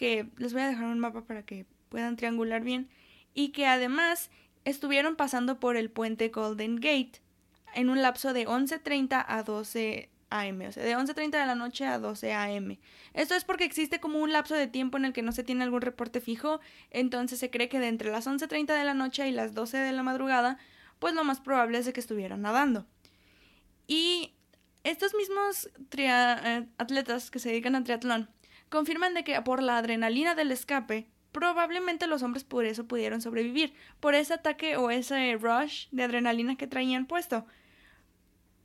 que 0.00 0.30
les 0.38 0.54
voy 0.54 0.62
a 0.62 0.68
dejar 0.68 0.86
un 0.86 0.98
mapa 0.98 1.24
para 1.24 1.42
que 1.42 1.66
puedan 1.90 2.16
triangular 2.16 2.62
bien, 2.62 2.88
y 3.34 3.50
que 3.50 3.66
además 3.66 4.30
estuvieron 4.64 5.14
pasando 5.14 5.60
por 5.60 5.76
el 5.76 5.90
puente 5.90 6.30
Golden 6.30 6.76
Gate 6.76 7.20
en 7.74 7.90
un 7.90 8.00
lapso 8.00 8.32
de 8.32 8.48
11.30 8.48 9.22
a 9.28 9.42
12 9.42 10.08
AM, 10.30 10.62
o 10.62 10.72
sea, 10.72 10.84
de 10.84 10.96
11.30 10.96 11.32
de 11.32 11.46
la 11.46 11.54
noche 11.54 11.84
a 11.84 11.98
12 11.98 12.32
AM. 12.32 12.78
Esto 13.12 13.34
es 13.34 13.44
porque 13.44 13.64
existe 13.64 14.00
como 14.00 14.20
un 14.20 14.32
lapso 14.32 14.54
de 14.54 14.68
tiempo 14.68 14.96
en 14.96 15.04
el 15.04 15.12
que 15.12 15.20
no 15.20 15.32
se 15.32 15.44
tiene 15.44 15.64
algún 15.64 15.82
reporte 15.82 16.22
fijo, 16.22 16.60
entonces 16.90 17.38
se 17.38 17.50
cree 17.50 17.68
que 17.68 17.78
de 17.78 17.88
entre 17.88 18.10
las 18.10 18.26
11.30 18.26 18.78
de 18.78 18.84
la 18.84 18.94
noche 18.94 19.28
y 19.28 19.32
las 19.32 19.52
12 19.52 19.76
de 19.76 19.92
la 19.92 20.02
madrugada, 20.02 20.56
pues 20.98 21.12
lo 21.12 21.24
más 21.24 21.42
probable 21.42 21.76
es 21.76 21.84
de 21.84 21.92
que 21.92 22.00
estuvieran 22.00 22.40
nadando. 22.40 22.86
Y 23.86 24.32
estos 24.82 25.14
mismos 25.14 25.68
eh, 25.94 26.66
atletas 26.78 27.30
que 27.30 27.38
se 27.38 27.50
dedican 27.50 27.74
al 27.74 27.84
triatlón 27.84 28.30
confirman 28.70 29.14
de 29.14 29.24
que 29.24 29.40
por 29.42 29.62
la 29.62 29.76
adrenalina 29.76 30.34
del 30.34 30.50
escape, 30.50 31.08
probablemente 31.32 32.06
los 32.06 32.22
hombres 32.22 32.44
por 32.44 32.64
eso 32.64 32.86
pudieron 32.86 33.20
sobrevivir, 33.20 33.74
por 34.00 34.14
ese 34.14 34.34
ataque 34.34 34.76
o 34.76 34.90
ese 34.90 35.36
rush 35.36 35.88
de 35.90 36.04
adrenalina 36.04 36.56
que 36.56 36.66
traían 36.66 37.06
puesto. 37.06 37.44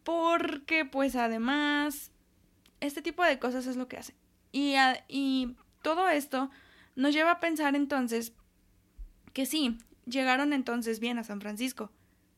Porque 0.03 0.85
pues 0.85 1.15
además, 1.15 2.11
este 2.79 3.01
tipo 3.01 3.23
de 3.23 3.39
cosas 3.39 3.65
es 3.65 3.75
lo 3.75 3.87
que 3.87 3.97
hacen. 3.97 4.15
Y, 4.51 4.75
y 5.09 5.55
todo 5.81 6.07
esto 6.07 6.49
nos 6.95 7.13
lleva 7.13 7.31
a 7.31 7.39
pensar 7.41 7.75
entonces 7.75 8.33
que 9.33 9.45
sí, 9.45 9.77
llegaron 10.05 10.53
entonces 10.53 11.01
bien 11.01 11.17
a 11.17 11.23
San 11.25 11.41
Francisco, 11.41 11.91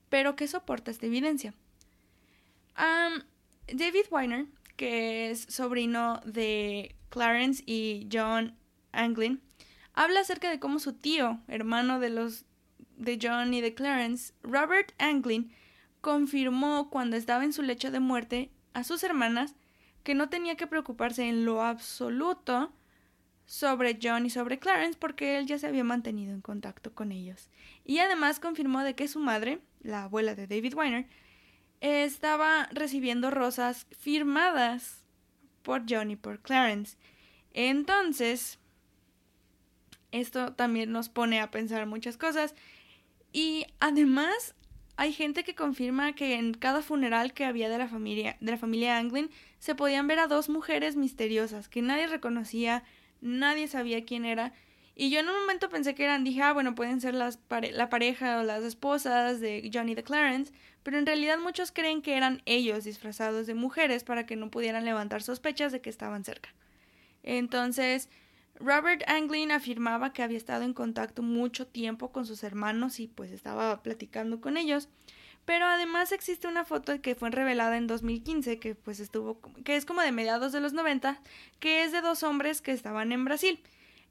pero 0.10 0.36
¿qué 0.36 0.48
soporta 0.48 0.90
esta 0.90 1.06
evidencia? 1.06 1.54
David 3.74 4.06
Weiner, 4.12 4.46
que 4.76 5.32
es 5.32 5.42
sobrino 5.50 6.22
de 6.26 6.96
Clarence 7.10 7.64
y 7.66 8.08
John 8.12 8.56
Anglin, 8.92 9.42
habla 9.94 10.22
acerca 10.22 10.50
de 10.50 10.60
cómo 10.60 10.80
su 10.80 10.94
tío, 10.94 11.40
hermano 11.48 12.00
de 12.00 12.10
los 12.10 12.46
de 12.98 13.20
John 13.22 13.54
y 13.54 13.62
de 13.62 13.74
Clarence, 13.74 14.34
Robert 14.44 14.94
Anglin, 14.98 15.52
confirmó 16.02 16.90
cuando 16.90 17.16
estaba 17.16 17.44
en 17.44 17.54
su 17.54 17.62
lecho 17.62 17.92
de 17.92 18.00
muerte 18.00 18.52
a 18.74 18.84
sus 18.84 19.04
hermanas 19.04 19.56
que 20.04 20.16
no 20.16 20.30
tenía 20.30 20.56
que 20.56 20.68
preocuparse 20.68 21.28
en 21.28 21.46
lo 21.46 21.64
absoluto 21.64 22.72
sobre 23.46 23.98
John 24.02 24.26
y 24.26 24.30
sobre 24.30 24.60
Clarence 24.60 24.98
porque 25.00 25.38
él 25.38 25.48
ya 25.48 25.58
se 25.58 25.68
había 25.68 25.84
mantenido 25.84 26.34
en 26.34 26.42
contacto 26.42 26.94
con 26.94 27.12
ellos. 27.12 27.50
Y 27.86 28.00
además 28.00 28.40
confirmó 28.40 28.84
de 28.84 28.96
que 28.96 29.08
su 29.08 29.20
madre, 29.20 29.62
la 29.82 30.04
abuela 30.04 30.36
de 30.36 30.48
David 30.48 30.76
Weiner, 30.76 31.08
estaba 31.82 32.68
recibiendo 32.72 33.32
rosas 33.32 33.88
firmadas 33.92 35.07
por 35.68 35.84
John 35.86 36.16
por 36.16 36.40
Clarence. 36.40 36.96
Entonces, 37.52 38.58
esto 40.14 40.54
también 40.54 40.94
nos 40.94 41.10
pone 41.10 41.42
a 41.42 41.52
pensar 41.52 41.86
muchas 41.88 42.16
cosas. 42.16 42.56
Y 43.34 43.66
además, 43.82 44.56
hay 44.96 45.12
gente 45.12 45.44
que 45.44 45.56
confirma 45.56 46.14
que 46.14 46.36
en 46.36 46.54
cada 46.54 46.82
funeral 46.82 47.34
que 47.34 47.44
había 47.44 47.68
de 47.68 47.78
la 47.78 47.90
familia, 47.90 48.38
de 48.40 48.50
la 48.50 48.58
familia 48.58 48.98
Anglin, 48.98 49.30
se 49.60 49.76
podían 49.76 50.08
ver 50.08 50.20
a 50.20 50.28
dos 50.28 50.48
mujeres 50.48 50.96
misteriosas 50.96 51.68
que 51.68 51.82
nadie 51.82 52.08
reconocía, 52.08 52.86
nadie 53.20 53.68
sabía 53.68 54.06
quién 54.06 54.24
era. 54.24 54.54
Y 54.96 55.10
yo 55.10 55.20
en 55.20 55.28
un 55.28 55.36
momento 55.36 55.68
pensé 55.68 55.96
que 55.96 56.06
eran, 56.06 56.24
dije, 56.24 56.44
ah, 56.44 56.54
bueno, 56.54 56.76
pueden 56.76 57.02
ser 57.02 57.14
las 57.14 57.40
la 57.74 57.90
pareja 57.90 58.40
o 58.40 58.44
las 58.44 58.64
esposas 58.64 59.42
de 59.42 59.70
Johnny 59.74 59.96
de 59.96 60.04
Clarence, 60.04 60.54
pero 60.88 61.00
en 61.00 61.06
realidad 61.06 61.38
muchos 61.38 61.74
creen 61.74 62.02
que 62.02 62.16
eran 62.16 62.42
ellos 62.46 62.86
disfrazados 62.86 63.46
de 63.46 63.54
mujeres 63.54 64.06
para 64.06 64.26
que 64.26 64.38
no 64.38 64.50
pudieran 64.50 64.86
levantar 64.86 65.22
sospechas 65.22 65.74
de 65.74 65.82
que 65.82 65.90
estaban 65.90 66.24
cerca. 66.24 66.56
Entonces, 67.24 68.08
Robert 68.56 69.04
Anglin 69.10 69.52
afirmaba 69.52 70.14
que 70.14 70.24
había 70.24 70.38
estado 70.38 70.64
en 70.64 70.74
contacto 70.74 71.24
mucho 71.24 71.68
tiempo 71.68 72.14
con 72.14 72.26
sus 72.26 72.42
hermanos 72.42 73.02
y 73.02 73.08
pues 73.08 73.32
estaba 73.32 73.84
platicando 73.84 74.40
con 74.40 74.56
ellos. 74.56 74.88
Pero 75.44 75.66
además 75.66 76.14
existe 76.14 76.48
una 76.48 76.64
foto 76.64 77.02
que 77.02 77.16
fue 77.16 77.32
revelada 77.32 77.76
en 77.76 77.88
2015, 77.88 78.58
que 78.58 78.74
pues 78.74 79.02
estuvo, 79.02 79.42
que 79.66 79.76
es 79.76 79.84
como 79.84 80.02
de 80.04 80.14
mediados 80.14 80.54
de 80.54 80.62
los 80.62 80.72
90, 80.72 81.20
que 81.60 81.84
es 81.84 81.92
de 81.92 82.00
dos 82.00 82.24
hombres 82.24 82.62
que 82.62 82.72
estaban 82.72 83.12
en 83.12 83.26
Brasil. 83.26 83.60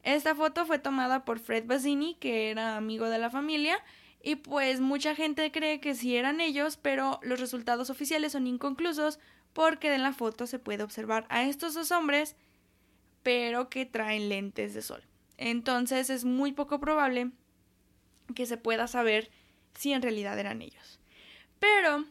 Esta 0.03 0.35
foto 0.35 0.67
fue 0.67 0.79
tomada 0.79 1.25
por 1.25 1.39
Fred 1.39 1.65
Bazzini, 1.65 2.17
que 2.17 2.51
era 2.51 2.77
amigo 2.77 3.09
de 3.09 3.17
la 3.17 3.31
familia, 3.31 3.83
y 4.27 4.35
pues 4.35 4.81
mucha 4.81 5.15
gente 5.15 5.53
cree 5.53 5.79
que 5.79 5.95
sí 5.95 6.17
eran 6.17 6.41
ellos, 6.41 6.77
pero 6.77 7.21
los 7.23 7.39
resultados 7.39 7.91
oficiales 7.91 8.33
son 8.33 8.49
inconclusos 8.49 9.21
porque 9.53 9.95
en 9.95 10.03
la 10.03 10.13
foto 10.13 10.49
se 10.49 10.59
puede 10.59 10.83
observar 10.83 11.27
a 11.29 11.45
estos 11.45 11.75
dos 11.75 11.93
hombres, 11.93 12.35
pero 13.23 13.71
que 13.71 13.87
traen 13.87 14.29
lentes 14.29 14.75
de 14.75 14.83
sol. 14.83 15.05
Entonces 15.37 16.11
es 16.11 16.25
muy 16.25 16.51
poco 16.51 16.81
probable 16.81 17.31
que 18.35 18.47
se 18.47 18.57
pueda 18.57 18.89
saber 18.89 19.31
si 19.75 19.93
en 19.93 20.03
realidad 20.03 20.37
eran 20.41 20.61
ellos. 20.61 20.99
Pero 21.61 22.05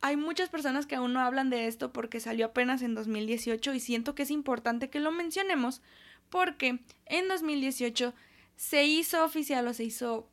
hay 0.00 0.16
muchas 0.16 0.48
personas 0.48 0.86
que 0.86 0.96
aún 0.96 1.12
no 1.12 1.20
hablan 1.20 1.48
de 1.48 1.68
esto 1.68 1.92
porque 1.92 2.18
salió 2.18 2.46
apenas 2.46 2.82
en 2.82 2.96
2018 2.96 3.72
y 3.72 3.78
siento 3.78 4.16
que 4.16 4.24
es 4.24 4.32
importante 4.32 4.90
que 4.90 4.98
lo 4.98 5.12
mencionemos 5.12 5.80
porque 6.28 6.80
en 7.06 7.28
2018 7.28 8.14
se 8.56 8.84
hizo 8.84 9.24
oficial 9.24 9.68
o 9.68 9.74
se 9.74 9.84
hizo 9.84 10.31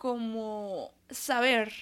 como 0.00 0.94
saber, 1.10 1.74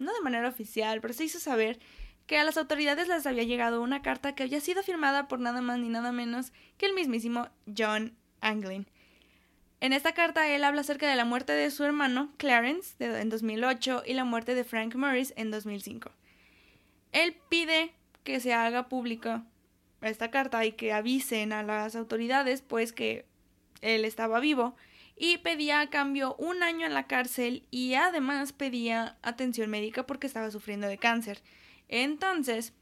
no 0.00 0.12
de 0.12 0.22
manera 0.22 0.48
oficial, 0.48 1.00
pero 1.00 1.14
se 1.14 1.22
hizo 1.22 1.38
saber 1.38 1.78
que 2.26 2.36
a 2.36 2.42
las 2.42 2.56
autoridades 2.56 3.06
les 3.06 3.24
había 3.26 3.44
llegado 3.44 3.80
una 3.80 4.02
carta 4.02 4.34
que 4.34 4.42
había 4.42 4.60
sido 4.60 4.82
firmada 4.82 5.28
por 5.28 5.38
nada 5.38 5.60
más 5.60 5.78
ni 5.78 5.88
nada 5.88 6.10
menos 6.10 6.52
que 6.78 6.86
el 6.86 6.94
mismísimo 6.94 7.46
John 7.78 8.16
Anglin. 8.40 8.88
En 9.78 9.92
esta 9.92 10.14
carta 10.14 10.48
él 10.48 10.64
habla 10.64 10.80
acerca 10.80 11.08
de 11.08 11.14
la 11.14 11.24
muerte 11.24 11.52
de 11.52 11.70
su 11.70 11.84
hermano 11.84 12.32
Clarence 12.38 12.96
en 12.98 13.28
2008 13.28 14.02
y 14.04 14.14
la 14.14 14.24
muerte 14.24 14.56
de 14.56 14.64
Frank 14.64 14.96
Morris 14.96 15.32
en 15.36 15.52
2005. 15.52 16.10
Él 17.12 17.36
pide 17.48 17.94
que 18.24 18.40
se 18.40 18.52
haga 18.52 18.88
pública 18.88 19.44
esta 20.02 20.32
carta 20.32 20.64
y 20.64 20.72
que 20.72 20.92
avisen 20.92 21.52
a 21.52 21.62
las 21.62 21.94
autoridades 21.94 22.62
pues 22.62 22.92
que 22.92 23.26
él 23.80 24.04
estaba 24.04 24.40
vivo 24.40 24.74
y 25.22 25.36
pedía 25.36 25.80
a 25.80 25.90
cambio 25.90 26.34
un 26.38 26.62
año 26.62 26.86
en 26.86 26.94
la 26.94 27.06
cárcel 27.06 27.66
y 27.70 27.92
además 27.92 28.54
pedía 28.54 29.18
atención 29.20 29.68
médica 29.68 30.06
porque 30.06 30.26
estaba 30.26 30.50
sufriendo 30.50 30.86
de 30.86 30.96
cáncer. 30.96 31.42
Entonces, 31.88 32.72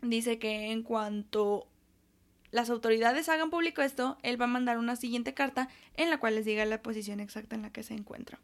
dice 0.00 0.40
que 0.40 0.72
en 0.72 0.82
cuanto 0.82 1.68
las 2.50 2.68
autoridades 2.68 3.28
hagan 3.28 3.50
público 3.50 3.80
esto, 3.80 4.18
él 4.24 4.40
va 4.40 4.46
a 4.46 4.48
mandar 4.48 4.76
una 4.76 4.96
siguiente 4.96 5.34
carta 5.34 5.68
en 5.94 6.10
la 6.10 6.18
cual 6.18 6.34
les 6.34 6.46
diga 6.46 6.64
la 6.64 6.82
posición 6.82 7.20
exacta 7.20 7.54
en 7.54 7.62
la 7.62 7.70
que 7.70 7.84
se 7.84 7.94
encuentra. 7.94 8.40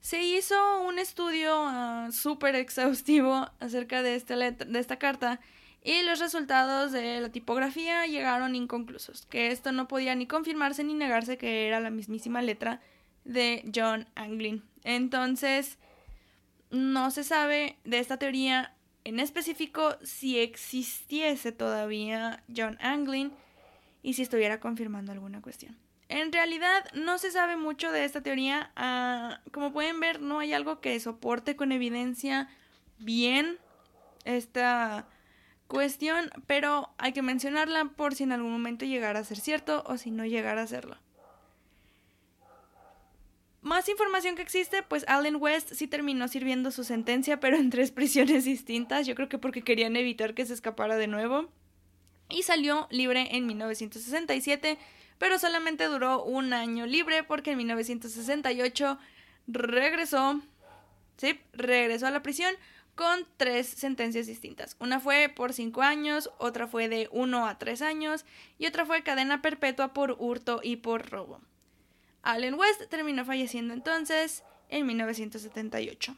Se 0.00 0.22
hizo 0.22 0.80
un 0.82 1.00
estudio 1.00 1.52
ah, 1.52 2.10
súper 2.12 2.54
exhaustivo 2.54 3.50
acerca 3.58 4.00
de, 4.04 4.14
este 4.14 4.36
de 4.36 4.78
esta 4.78 5.00
carta 5.00 5.40
y 5.84 6.02
los 6.02 6.20
resultados 6.20 6.92
de 6.92 7.20
la 7.20 7.30
tipografía 7.30 8.06
llegaron 8.06 8.54
inconclusos, 8.54 9.26
que 9.26 9.48
esto 9.48 9.72
no 9.72 9.88
podía 9.88 10.14
ni 10.14 10.26
confirmarse 10.26 10.84
ni 10.84 10.94
negarse 10.94 11.38
que 11.38 11.66
era 11.66 11.80
la 11.80 11.90
mismísima 11.90 12.40
letra 12.40 12.80
de 13.24 13.64
John 13.74 14.08
Anglin. 14.14 14.62
Entonces, 14.84 15.78
no 16.70 17.10
se 17.10 17.24
sabe 17.24 17.76
de 17.84 17.98
esta 17.98 18.16
teoría 18.16 18.74
en 19.04 19.18
específico 19.18 19.96
si 20.02 20.38
existiese 20.38 21.50
todavía 21.52 22.42
John 22.54 22.78
Anglin 22.80 23.32
y 24.02 24.14
si 24.14 24.22
estuviera 24.22 24.60
confirmando 24.60 25.12
alguna 25.12 25.42
cuestión. 25.42 25.76
En 26.08 26.32
realidad 26.32 26.84
no 26.94 27.18
se 27.18 27.30
sabe 27.30 27.56
mucho 27.56 27.90
de 27.90 28.04
esta 28.04 28.22
teoría. 28.22 28.70
Ah, 28.76 29.40
como 29.50 29.72
pueden 29.72 29.98
ver, 29.98 30.20
no 30.20 30.40
hay 30.40 30.52
algo 30.52 30.80
que 30.80 30.98
soporte 31.00 31.56
con 31.56 31.72
evidencia 31.72 32.48
bien 32.98 33.58
esta 34.24 35.06
cuestión, 35.72 36.30
pero 36.46 36.90
hay 36.98 37.14
que 37.14 37.22
mencionarla 37.22 37.86
por 37.96 38.14
si 38.14 38.24
en 38.24 38.32
algún 38.32 38.52
momento 38.52 38.84
llegara 38.84 39.20
a 39.20 39.24
ser 39.24 39.38
cierto 39.38 39.82
o 39.86 39.96
si 39.96 40.10
no 40.10 40.26
llegara 40.26 40.60
a 40.60 40.66
serlo. 40.66 40.98
Más 43.62 43.88
información 43.88 44.36
que 44.36 44.42
existe, 44.42 44.82
pues 44.82 45.06
Allen 45.08 45.36
West 45.36 45.72
sí 45.72 45.86
terminó 45.86 46.28
sirviendo 46.28 46.72
su 46.72 46.84
sentencia, 46.84 47.40
pero 47.40 47.56
en 47.56 47.70
tres 47.70 47.90
prisiones 47.98 48.44
distintas, 48.44 49.06
yo 49.06 49.14
creo 49.14 49.30
que 49.30 49.38
porque 49.38 49.62
querían 49.62 49.96
evitar 49.96 50.34
que 50.34 50.44
se 50.44 50.52
escapara 50.52 50.96
de 50.96 51.06
nuevo. 51.06 51.48
Y 52.28 52.42
salió 52.42 52.86
libre 52.90 53.34
en 53.34 53.46
1967, 53.46 54.76
pero 55.16 55.38
solamente 55.38 55.86
duró 55.86 56.22
un 56.22 56.52
año 56.52 56.84
libre 56.84 57.24
porque 57.24 57.52
en 57.52 57.58
1968 57.58 58.98
regresó, 59.46 60.42
sí, 61.16 61.40
regresó 61.54 62.08
a 62.08 62.10
la 62.10 62.22
prisión 62.22 62.54
con 63.02 63.26
tres 63.36 63.66
sentencias 63.66 64.28
distintas. 64.28 64.76
Una 64.78 65.00
fue 65.00 65.28
por 65.28 65.52
cinco 65.52 65.82
años, 65.82 66.30
otra 66.38 66.68
fue 66.68 66.88
de 66.88 67.08
uno 67.10 67.48
a 67.48 67.58
tres 67.58 67.82
años 67.82 68.24
y 68.58 68.66
otra 68.66 68.86
fue 68.86 69.02
cadena 69.02 69.42
perpetua 69.42 69.92
por 69.92 70.14
hurto 70.20 70.60
y 70.62 70.76
por 70.76 71.10
robo. 71.10 71.40
Allen 72.22 72.54
West 72.54 72.88
terminó 72.90 73.24
falleciendo 73.24 73.74
entonces 73.74 74.44
en 74.68 74.86
1978. 74.86 76.16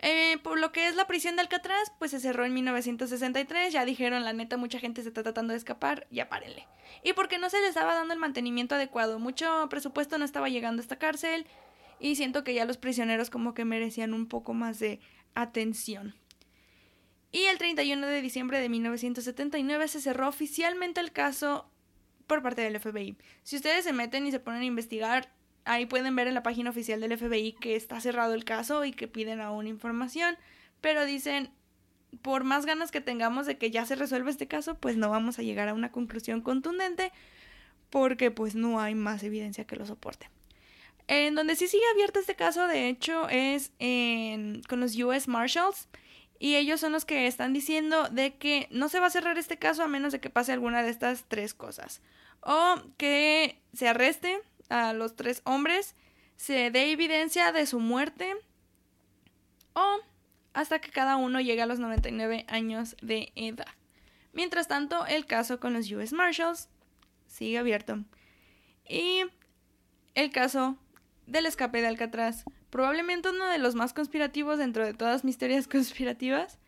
Eh, 0.00 0.38
por 0.42 0.58
lo 0.58 0.72
que 0.72 0.86
es 0.86 0.96
la 0.96 1.06
prisión 1.06 1.36
de 1.36 1.42
Alcatraz, 1.42 1.92
pues 1.98 2.12
se 2.12 2.20
cerró 2.20 2.46
en 2.46 2.54
1963. 2.54 3.70
Ya 3.70 3.84
dijeron, 3.84 4.24
la 4.24 4.32
neta, 4.32 4.56
mucha 4.56 4.78
gente 4.78 5.02
se 5.02 5.08
está 5.08 5.22
tratando 5.22 5.52
de 5.52 5.58
escapar, 5.58 6.06
ya 6.10 6.30
párenle. 6.30 6.66
Y 7.02 7.12
porque 7.12 7.36
no 7.36 7.50
se 7.50 7.60
les 7.60 7.70
estaba 7.70 7.92
dando 7.92 8.14
el 8.14 8.20
mantenimiento 8.20 8.76
adecuado. 8.76 9.18
Mucho 9.18 9.66
presupuesto 9.68 10.16
no 10.16 10.24
estaba 10.24 10.48
llegando 10.48 10.80
a 10.80 10.84
esta 10.84 10.96
cárcel. 10.96 11.46
Y 12.00 12.16
siento 12.16 12.44
que 12.44 12.54
ya 12.54 12.64
los 12.64 12.76
prisioneros 12.76 13.30
como 13.30 13.54
que 13.54 13.64
merecían 13.64 14.14
un 14.14 14.26
poco 14.26 14.54
más 14.54 14.78
de 14.78 15.00
atención. 15.34 16.14
Y 17.30 17.44
el 17.44 17.58
31 17.58 18.06
de 18.06 18.22
diciembre 18.22 18.60
de 18.60 18.68
1979 18.68 19.88
se 19.88 20.00
cerró 20.00 20.28
oficialmente 20.28 21.00
el 21.00 21.12
caso 21.12 21.70
por 22.26 22.42
parte 22.42 22.62
del 22.62 22.78
FBI. 22.78 23.16
Si 23.42 23.56
ustedes 23.56 23.84
se 23.84 23.92
meten 23.92 24.26
y 24.26 24.30
se 24.30 24.40
ponen 24.40 24.62
a 24.62 24.66
investigar, 24.66 25.32
ahí 25.64 25.86
pueden 25.86 26.16
ver 26.16 26.26
en 26.26 26.34
la 26.34 26.42
página 26.42 26.70
oficial 26.70 27.00
del 27.00 27.18
FBI 27.18 27.52
que 27.60 27.76
está 27.76 28.00
cerrado 28.00 28.34
el 28.34 28.44
caso 28.44 28.84
y 28.84 28.92
que 28.92 29.08
piden 29.08 29.40
aún 29.40 29.66
información, 29.66 30.36
pero 30.80 31.04
dicen, 31.04 31.50
por 32.22 32.44
más 32.44 32.64
ganas 32.64 32.90
que 32.90 33.00
tengamos 33.00 33.46
de 33.46 33.58
que 33.58 33.70
ya 33.70 33.84
se 33.84 33.94
resuelva 33.94 34.30
este 34.30 34.48
caso, 34.48 34.76
pues 34.76 34.96
no 34.96 35.10
vamos 35.10 35.38
a 35.38 35.42
llegar 35.42 35.68
a 35.68 35.74
una 35.74 35.92
conclusión 35.92 36.40
contundente 36.40 37.12
porque 37.90 38.30
pues 38.30 38.54
no 38.54 38.80
hay 38.80 38.94
más 38.94 39.22
evidencia 39.22 39.66
que 39.66 39.76
lo 39.76 39.86
soporte. 39.86 40.30
En 41.08 41.34
donde 41.34 41.56
sí 41.56 41.66
sigue 41.66 41.82
abierto 41.92 42.20
este 42.20 42.36
caso, 42.36 42.66
de 42.66 42.88
hecho, 42.88 43.28
es 43.30 43.72
con 44.68 44.80
los 44.80 44.94
US 44.96 45.26
Marshals. 45.26 45.88
Y 46.38 46.54
ellos 46.54 46.80
son 46.80 46.92
los 46.92 47.04
que 47.04 47.26
están 47.26 47.52
diciendo 47.52 48.08
de 48.10 48.36
que 48.36 48.68
no 48.70 48.88
se 48.88 49.00
va 49.00 49.06
a 49.06 49.10
cerrar 49.10 49.38
este 49.38 49.58
caso 49.58 49.82
a 49.82 49.88
menos 49.88 50.12
de 50.12 50.20
que 50.20 50.30
pase 50.30 50.52
alguna 50.52 50.82
de 50.82 50.90
estas 50.90 51.24
tres 51.26 51.54
cosas. 51.54 52.00
O 52.42 52.76
que 52.96 53.60
se 53.72 53.88
arreste 53.88 54.40
a 54.68 54.92
los 54.92 55.16
tres 55.16 55.40
hombres, 55.44 55.96
se 56.36 56.70
dé 56.70 56.92
evidencia 56.92 57.50
de 57.50 57.66
su 57.66 57.80
muerte. 57.80 58.36
O 59.72 60.00
hasta 60.52 60.80
que 60.80 60.90
cada 60.90 61.16
uno 61.16 61.40
llegue 61.40 61.62
a 61.62 61.66
los 61.66 61.78
99 61.78 62.44
años 62.48 62.96
de 63.00 63.32
edad. 63.34 63.66
Mientras 64.32 64.68
tanto, 64.68 65.06
el 65.06 65.24
caso 65.26 65.58
con 65.58 65.72
los 65.72 65.90
US 65.90 66.12
Marshals 66.12 66.68
sigue 67.26 67.58
abierto. 67.58 68.04
Y 68.88 69.22
el 70.14 70.30
caso 70.30 70.76
del 71.28 71.46
escape 71.46 71.80
de 71.80 71.86
Alcatraz, 71.86 72.44
probablemente 72.70 73.28
uno 73.28 73.46
de 73.46 73.58
los 73.58 73.74
más 73.74 73.92
conspirativos 73.92 74.58
dentro 74.58 74.84
de 74.84 74.94
todas 74.94 75.24
mis 75.24 75.38
teorías 75.38 75.68
conspirativas, 75.68 76.58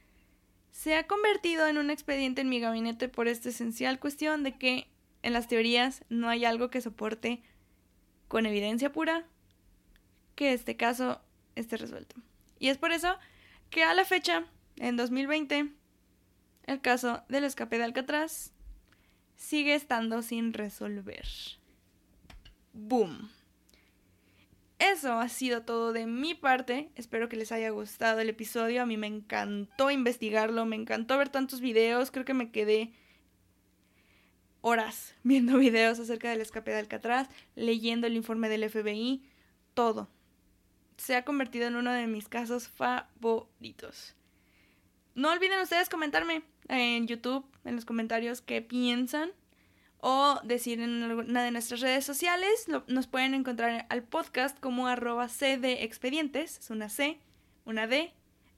se 0.71 0.95
ha 0.95 1.07
convertido 1.07 1.67
en 1.67 1.79
un 1.79 1.91
expediente 1.91 2.43
en 2.43 2.49
mi 2.49 2.61
gabinete 2.61 3.09
por 3.09 3.27
esta 3.27 3.49
esencial 3.49 3.99
cuestión 3.99 4.45
de 4.45 4.57
que 4.57 4.87
en 5.23 5.33
las 5.33 5.49
teorías 5.49 6.05
no 6.09 6.29
hay 6.29 6.45
algo 6.45 6.71
que 6.71 6.81
soporte 6.81 7.43
con 8.29 8.47
evidencia 8.47 8.93
pura 8.93 9.27
que 10.37 10.53
este 10.53 10.77
caso 10.77 11.21
esté 11.57 11.77
resuelto. 11.77 12.17
Y 12.59 12.69
es 12.69 12.79
por 12.79 12.93
eso 12.93 13.19
que 13.71 13.83
a 13.83 13.95
la 13.95 14.05
fecha, 14.05 14.47
en 14.77 14.97
2020, 14.97 15.73
el 16.65 16.81
caso 16.81 17.25
del 17.29 17.45
escape 17.45 17.79
de 17.79 17.85
Alcatraz 17.85 18.53
sigue 19.37 19.75
estando 19.75 20.23
sin 20.23 20.53
resolver. 20.53 21.27
Boom. 22.73 23.31
Eso 24.81 25.21
ha 25.21 25.29
sido 25.29 25.63
todo 25.63 25.93
de 25.93 26.07
mi 26.07 26.35
parte. 26.35 26.91
Espero 26.97 27.29
que 27.29 27.37
les 27.37 27.53
haya 27.53 27.69
gustado 27.69 28.21
el 28.21 28.31
episodio. 28.31 28.83
A 28.83 28.87
mí 28.87 28.97
me 28.97 29.07
encantó 29.07 29.91
investigarlo, 29.91 30.65
me 30.65 30.75
encantó 30.75 31.19
ver 31.19 31.29
tantos 31.29 31.61
videos. 31.61 32.11
Creo 32.11 32.25
que 32.25 32.33
me 32.33 32.51
quedé 32.51 32.95
horas 34.63 35.15
viendo 35.23 35.59
videos 35.59 36.01
acerca 36.01 36.31
del 36.31 36.41
escape 36.41 36.71
de 36.71 36.79
Alcatraz, 36.79 37.29
leyendo 37.57 38.07
el 38.07 38.17
informe 38.17 38.49
del 38.49 38.69
FBI, 38.71 39.23
todo. 39.75 40.09
Se 40.97 41.15
ha 41.15 41.27
convertido 41.27 41.67
en 41.67 41.77
uno 41.77 41.93
de 41.93 42.07
mis 42.07 42.29
casos 42.29 42.69
favoritos. 42.69 44.17
No 45.15 45.31
olviden 45.31 45.61
ustedes 45.61 45.91
comentarme 45.91 46.43
en 46.69 47.07
YouTube, 47.07 47.45
en 47.65 47.77
los 47.77 47.85
comentarios, 47.85 48.41
qué 48.41 48.63
piensan 48.63 49.33
o 50.03 50.41
decir 50.45 50.81
en 50.81 51.03
una 51.03 51.45
de 51.45 51.51
nuestras 51.51 51.81
redes 51.81 52.05
sociales. 52.05 52.67
nos 52.87 53.07
pueden 53.07 53.35
encontrar 53.35 53.87
al 53.89 54.03
podcast 54.03 54.59
como 54.59 54.87
arroba 54.87 55.29
C 55.29 55.59
de 55.59 55.85
expedientes, 55.85 56.59
es 56.59 56.71
una 56.71 56.89
C, 56.89 57.19
una 57.65 57.87
D, 57.87 58.13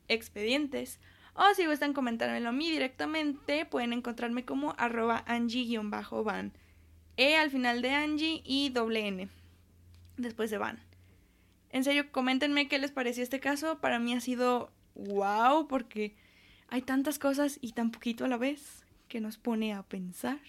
expedientes. 0.09 1.01
O 1.35 1.55
si 1.55 1.67
gustan 1.67 1.95
comentármelo 1.95 2.51
a 2.51 2.53
mí 2.53 2.71
directamente, 2.71 3.65
pueden 3.65 3.93
encontrarme 3.93 4.45
como 4.45 4.75
arroba 4.77 5.25
Angie-van. 5.27 6.53
E 7.17 7.37
al 7.37 7.51
final 7.51 7.83
de 7.83 7.91
Angie 7.91 8.43
y 8.45 8.71
doble 8.71 9.07
N. 9.07 9.29
Después 10.17 10.51
de 10.51 10.59
van. 10.59 10.81
En 11.71 11.85
serio, 11.85 12.13
coméntenme 12.13 12.69
qué 12.69 12.79
les 12.79 12.91
pareció 12.91 13.23
este 13.23 13.41
caso. 13.41 13.81
Para 13.81 13.99
mí 13.99 14.13
ha 14.15 14.21
sido 14.21 14.71
wow 14.95 15.67
porque 15.69 16.15
hay 16.69 16.83
tantas 16.83 17.19
cosas 17.19 17.59
y 17.63 17.73
tan 17.73 17.91
poquito 17.91 18.27
a 18.27 18.29
la 18.29 18.37
vez 18.37 18.85
que 19.09 19.21
nos 19.21 19.39
pone 19.39 19.73
a 19.73 19.83
pensar. 19.83 20.41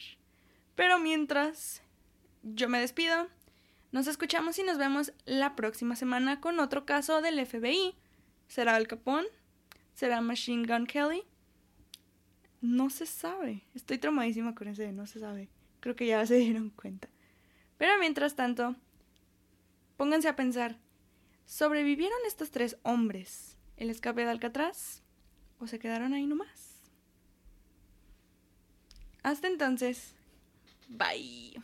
Pero 0.75 0.99
mientras, 0.99 1.81
yo 2.41 2.69
me 2.69 2.79
despido. 2.79 3.27
Nos 3.91 4.07
escuchamos 4.07 4.57
y 4.57 4.63
nos 4.63 4.77
vemos 4.77 5.13
la 5.25 5.55
próxima 5.55 5.95
semana 5.95 6.41
con 6.41 6.59
otro 6.59 6.85
caso 6.85 7.21
del 7.21 7.45
FBI. 7.45 7.95
¿Será 8.47 8.75
Al 8.75 8.87
Capón? 8.87 9.25
¿Será 9.93 10.21
Machine 10.21 10.65
Gun 10.65 10.87
Kelly? 10.87 11.23
No 12.61 12.89
se 12.89 13.05
sabe. 13.05 13.63
Estoy 13.75 13.99
traumadísima 13.99 14.55
con 14.55 14.67
ese, 14.67 14.91
no 14.91 15.05
se 15.05 15.19
sabe. 15.19 15.49
Creo 15.79 15.95
que 15.95 16.07
ya 16.07 16.25
se 16.25 16.35
dieron 16.37 16.71
cuenta. 16.71 17.07
Pero 17.77 17.99
mientras 17.99 18.35
tanto, 18.35 18.75
pónganse 19.97 20.27
a 20.27 20.35
pensar, 20.35 20.79
¿sobrevivieron 21.45 22.17
estos 22.25 22.51
tres 22.51 22.77
hombres 22.83 23.57
el 23.77 23.89
escape 23.89 24.23
de 24.23 24.31
Alcatraz? 24.31 25.03
¿O 25.59 25.67
se 25.67 25.79
quedaron 25.79 26.13
ahí 26.13 26.25
nomás? 26.25 26.81
Hasta 29.21 29.47
entonces. 29.47 30.15
Bye. 30.97 31.57